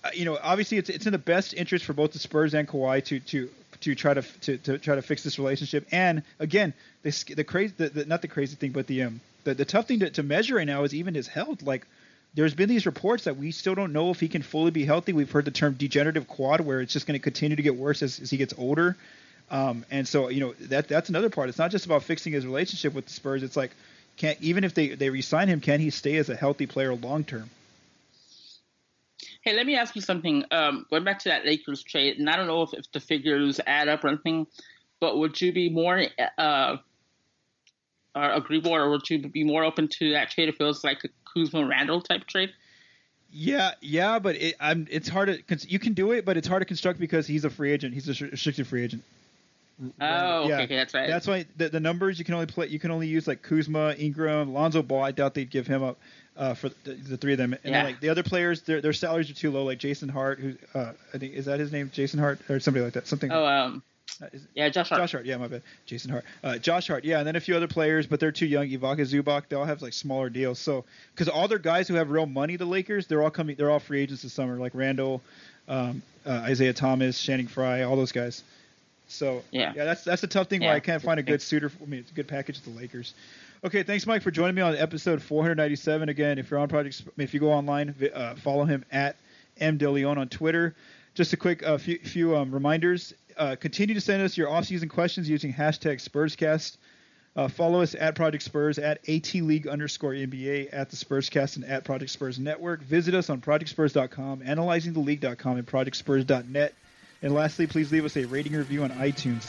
uh, 0.05 0.11
you 0.15 0.25
know, 0.25 0.39
obviously 0.43 0.79
it's 0.79 0.91
it's 0.91 1.07
in 1.07 1.13
the 1.13 1.19
best 1.35 1.55
interest 1.55 1.85
for 1.85 1.95
both 1.95 2.13
the 2.13 2.19
Spurs 2.19 2.55
and 2.55 2.69
Kawhi 2.69 3.05
to 3.07 3.21
to 3.21 3.51
to 3.81 3.95
try 3.95 4.15
to 4.15 4.23
to, 4.23 4.59
to 4.59 4.79
try 4.79 4.95
to 4.95 5.03
fix 5.03 5.23
this 5.23 5.39
relationship. 5.39 5.87
And 5.91 6.23
again, 6.39 6.75
this 7.03 7.25
the 7.25 7.45
crazy, 7.45 7.75
the, 7.77 7.89
the, 7.89 8.05
not 8.07 8.23
the 8.23 8.29
crazy 8.29 8.57
thing, 8.57 8.73
but 8.73 8.87
the 8.87 9.03
um 9.03 9.21
the, 9.45 9.55
the 9.55 9.65
tough 9.65 9.89
thing 9.89 10.01
to, 10.01 10.11
to 10.11 10.23
measure 10.23 10.57
right 10.57 10.67
now 10.67 10.85
is 10.85 10.95
even 10.95 11.15
his 11.15 11.27
health. 11.27 11.63
Like 11.63 11.87
there's 12.35 12.55
been 12.55 12.69
these 12.69 12.87
reports 12.87 13.25
that 13.25 13.37
we 13.37 13.51
still 13.51 13.75
don't 13.75 13.93
know 13.93 14.11
if 14.11 14.21
he 14.21 14.29
can 14.29 14.43
fully 14.43 14.71
be 14.71 14.85
healthy. 14.85 15.13
We've 15.13 15.31
heard 15.31 15.45
the 15.45 15.51
term 15.51 15.75
degenerative 15.75 16.27
quad, 16.29 16.61
where 16.61 16.81
it's 16.81 16.93
just 16.93 17.07
going 17.07 17.19
to 17.19 17.23
continue 17.23 17.57
to 17.57 17.63
get 17.63 17.77
worse 17.77 18.03
as, 18.03 18.21
as 18.21 18.31
he 18.31 18.37
gets 18.37 18.55
older. 18.57 18.97
Um, 19.51 19.85
and 19.91 20.09
so 20.09 20.31
you 20.31 20.41
know 20.41 20.53
that 20.69 20.89
that's 20.89 21.09
another 21.09 21.31
part. 21.31 21.49
It's 21.49 21.59
not 21.59 21.71
just 21.71 21.87
about 21.87 22.03
fixing 22.05 22.33
his 22.33 22.47
relationship 22.47 22.95
with 22.95 23.07
the 23.07 23.13
Spurs. 23.13 23.43
It's 23.43 23.57
like, 23.57 23.73
can 24.23 24.37
even 24.41 24.63
if 24.63 24.73
they 24.73 24.95
they 24.95 25.11
resign 25.11 25.49
him, 25.49 25.61
can 25.61 25.81
he 25.81 25.91
stay 25.91 26.17
as 26.17 26.29
a 26.29 26.37
healthy 26.37 26.67
player 26.67 26.95
long 26.95 27.25
term? 27.25 27.51
Hey, 29.43 29.57
let 29.57 29.67
me 29.67 29.75
ask 29.75 29.97
you 29.97 30.01
something. 30.01 30.45
Um, 30.53 30.87
going 30.91 31.03
back 31.03 31.19
to 31.21 31.31
that 31.31 31.45
Lakers 31.45 31.83
trade, 31.83 32.19
and 32.19 32.31
I 32.31 32.37
don't 32.37 32.47
know 32.47 32.63
if, 32.63 32.73
if 32.73 32.93
the 32.93 33.01
figures 33.01 33.59
add 33.67 33.89
up 33.89 34.05
or 34.05 34.09
anything, 34.09 34.47
but 35.01 35.19
would 35.19 35.41
you 35.41 35.53
be 35.53 35.71
more 35.71 36.05
uh, 36.39 36.77
agreeable, 38.15 38.73
or 38.73 38.91
would 38.91 39.11
you 39.11 39.27
be 39.27 39.43
more 39.43 39.65
open 39.65 39.89
to 39.89 40.13
that 40.13 40.31
trade 40.31 40.49
if 40.49 40.61
it 40.61 40.65
was 40.65 40.85
like 40.85 41.03
a 41.03 41.09
Kuzma 41.35 41.67
Randle 41.67 42.01
type 42.01 42.25
trade? 42.29 42.53
Yeah, 43.33 43.73
yeah, 43.81 44.21
but 44.21 44.37
it, 44.37 44.55
I'm. 44.61 44.87
It's 44.89 45.09
hard 45.09 45.45
to. 45.49 45.69
You 45.69 45.81
can 45.81 45.95
do 45.95 46.13
it, 46.13 46.25
but 46.25 46.37
it's 46.37 46.47
hard 46.47 46.61
to 46.61 46.67
construct 46.67 47.01
because 47.01 47.27
he's 47.27 47.45
a 47.45 47.51
free 47.51 47.73
agent. 47.73 47.93
He's 47.93 48.09
a 48.09 48.27
restricted 48.27 48.69
free 48.69 48.85
agent. 48.85 49.03
Oh, 50.01 50.41
okay, 50.43 50.49
yeah. 50.49 50.61
okay, 50.63 50.77
that's 50.77 50.95
right. 50.95 51.09
That's 51.09 51.27
why 51.27 51.47
the, 51.57 51.69
the 51.69 51.81
numbers 51.81 52.19
you 52.19 52.25
can 52.25 52.35
only 52.35 52.47
play. 52.47 52.69
You 52.69 52.79
can 52.79 52.91
only 52.91 53.07
use 53.09 53.27
like 53.27 53.43
Kuzma, 53.43 53.95
Ingram, 53.99 54.53
Lonzo 54.53 54.83
Ball. 54.83 55.03
I 55.03 55.11
doubt 55.13 55.35
they'd 55.35 55.51
give 55.51 55.67
him 55.67 55.83
up 55.83 55.99
uh, 56.37 56.55
for 56.55 56.71
the, 56.85 56.95
the 56.95 57.17
three 57.17 57.33
of 57.33 57.39
them. 57.39 57.55
And 57.65 57.73
Yeah. 57.73 57.85
like 57.85 58.01
the 58.01 58.09
other 58.09 58.23
players, 58.23 58.63
their 58.63 58.81
their 58.81 58.93
salaries 58.93 59.31
are 59.31 59.35
too 59.35 59.51
low. 59.51 59.65
Like 59.65 59.79
Jason 59.79 60.09
Hart, 60.09 60.39
who 60.41 60.55
uh, 60.75 60.93
I 61.13 61.19
think 61.19 61.35
is 61.35 61.47
that 61.47 61.61
his 61.61 61.73
name, 61.73 61.91
Jason 61.93 62.19
Hart, 62.21 62.39
or 62.49 62.61
somebody 62.61 62.85
like 62.85 62.95
that. 62.95 63.07
Something. 63.07 63.33
oh, 63.33 63.45
um, 63.47 63.83
uh, 64.23 64.27
yeah, 64.55 64.69
Josh 64.69 64.89
Hart. 64.91 65.01
Josh 65.01 65.13
Hart, 65.13 65.25
yeah, 65.27 65.37
my 65.37 65.49
bad. 65.49 65.63
Jason 65.87 66.11
Hart, 66.11 66.25
uh, 66.45 66.59
Josh 66.59 66.89
Hart, 66.89 67.05
yeah, 67.05 67.19
and 67.19 67.27
then 67.27 67.35
a 67.37 67.41
few 67.41 67.57
other 67.57 67.69
players, 67.69 68.07
but 68.07 68.21
they're 68.21 68.31
too 68.33 68.47
young. 68.47 68.67
Ivica 68.67 69.03
Zubac, 69.03 69.49
they 69.49 69.57
all 69.57 69.65
have 69.65 69.83
like 69.83 69.95
smaller 69.95 70.29
deals. 70.29 70.59
So, 70.59 70.85
because 71.15 71.29
all 71.29 71.49
their 71.49 71.59
guys 71.59 71.89
who 71.89 71.95
have 71.95 72.11
real 72.11 72.27
money, 72.27 72.57
the 72.57 72.67
Lakers, 72.67 73.07
they're 73.07 73.23
all 73.23 73.31
coming, 73.31 73.57
they're 73.57 73.71
all 73.71 73.81
free 73.81 74.03
agents 74.03 74.23
this 74.23 74.33
summer, 74.33 74.59
like 74.59 74.75
Randle, 74.75 75.23
um, 75.69 76.03
uh, 76.27 76.31
Isaiah 76.45 76.73
Thomas, 76.73 77.21
Channing 77.21 77.47
Frye, 77.47 77.83
all 77.83 77.97
those 77.97 78.13
guys. 78.13 78.45
So, 79.13 79.43
Yeah. 79.51 79.73
yeah, 79.77 79.85
that's 79.85 80.05
that's 80.05 80.23
a 80.23 80.27
tough 80.27 80.49
thing 80.49 80.61
where 80.63 80.73
I 80.73 80.81
can't 80.81 81.03
find 81.03 81.21
a 81.21 81.23
good 81.23 81.43
suitor. 81.43 81.69
For, 81.69 81.83
I 81.83 81.87
mean, 81.87 82.01
it's 82.01 82.11
a 82.11 82.15
good 82.15 82.29
package 82.29 82.59
at 82.59 82.65
the 82.65 82.71
Lakers. 82.71 83.15
Okay, 83.65 83.83
thanks, 83.85 84.07
Mike, 84.07 84.23
for 84.23 84.31
joining 84.33 84.57
me 84.57 84.63
on 84.63 84.75
episode 84.77 85.23
497. 85.23 86.09
Again, 86.09 86.39
if 86.39 86.51
you're 86.51 86.59
on 86.59 86.69
Project, 86.69 87.03
if 87.17 87.33
you 87.33 87.39
go 87.41 87.53
online, 87.53 87.95
uh, 88.13 88.35
follow 88.37 88.65
him 88.65 88.85
at 88.91 89.17
M 89.61 89.79
DeLeon 89.79 90.17
on 90.17 90.29
Twitter. 90.29 90.75
Just 91.15 91.33
a 91.33 91.37
quick 91.37 91.63
uh, 91.63 91.79
few, 91.79 91.99
few 91.99 92.37
um, 92.37 92.51
reminders. 92.51 93.15
Uh, 93.37 93.55
continue 93.55 93.95
to 93.95 94.01
send 94.01 94.23
us 94.23 94.37
your 94.37 94.49
off-season 94.51 94.89
questions 94.89 95.29
using 95.29 95.53
hashtag 95.53 96.03
SpursCast. 96.07 96.77
Uh, 97.35 97.49
follow 97.49 97.81
us 97.81 97.95
at 97.95 98.15
Project 98.15 98.43
Spurs, 98.43 98.79
at 98.79 99.09
AT 99.09 99.33
League 99.35 99.67
underscore 99.67 100.13
NBA, 100.13 100.69
at 100.73 100.91
the 100.91 100.97
Spurscast, 100.97 101.57
and 101.57 101.65
at 101.65 101.85
Project 101.85 102.11
Spurs 102.11 102.39
Network. 102.39 102.83
Visit 102.83 103.15
us 103.15 103.31
on 103.31 103.41
ProjectSpurs.com, 103.41 104.41
AnalyzingTheLeague.com, 104.41 105.57
and 105.57 105.67
ProjectSpurs.net. 105.67 106.75
And 107.23 107.33
lastly, 107.35 107.67
please 107.67 107.93
leave 107.93 108.05
us 108.05 108.17
a 108.17 108.25
rating 108.25 108.55
review 108.55 108.83
on 108.83 108.91
iTunes. 108.91 109.45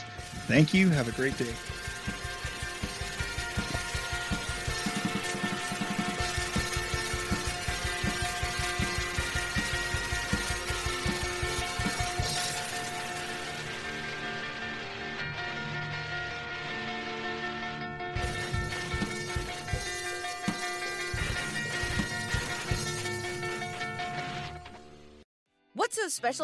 Thank 0.46 0.74
you. 0.74 0.90
Have 0.90 1.08
a 1.08 1.12
great 1.12 1.36
day. 1.36 1.52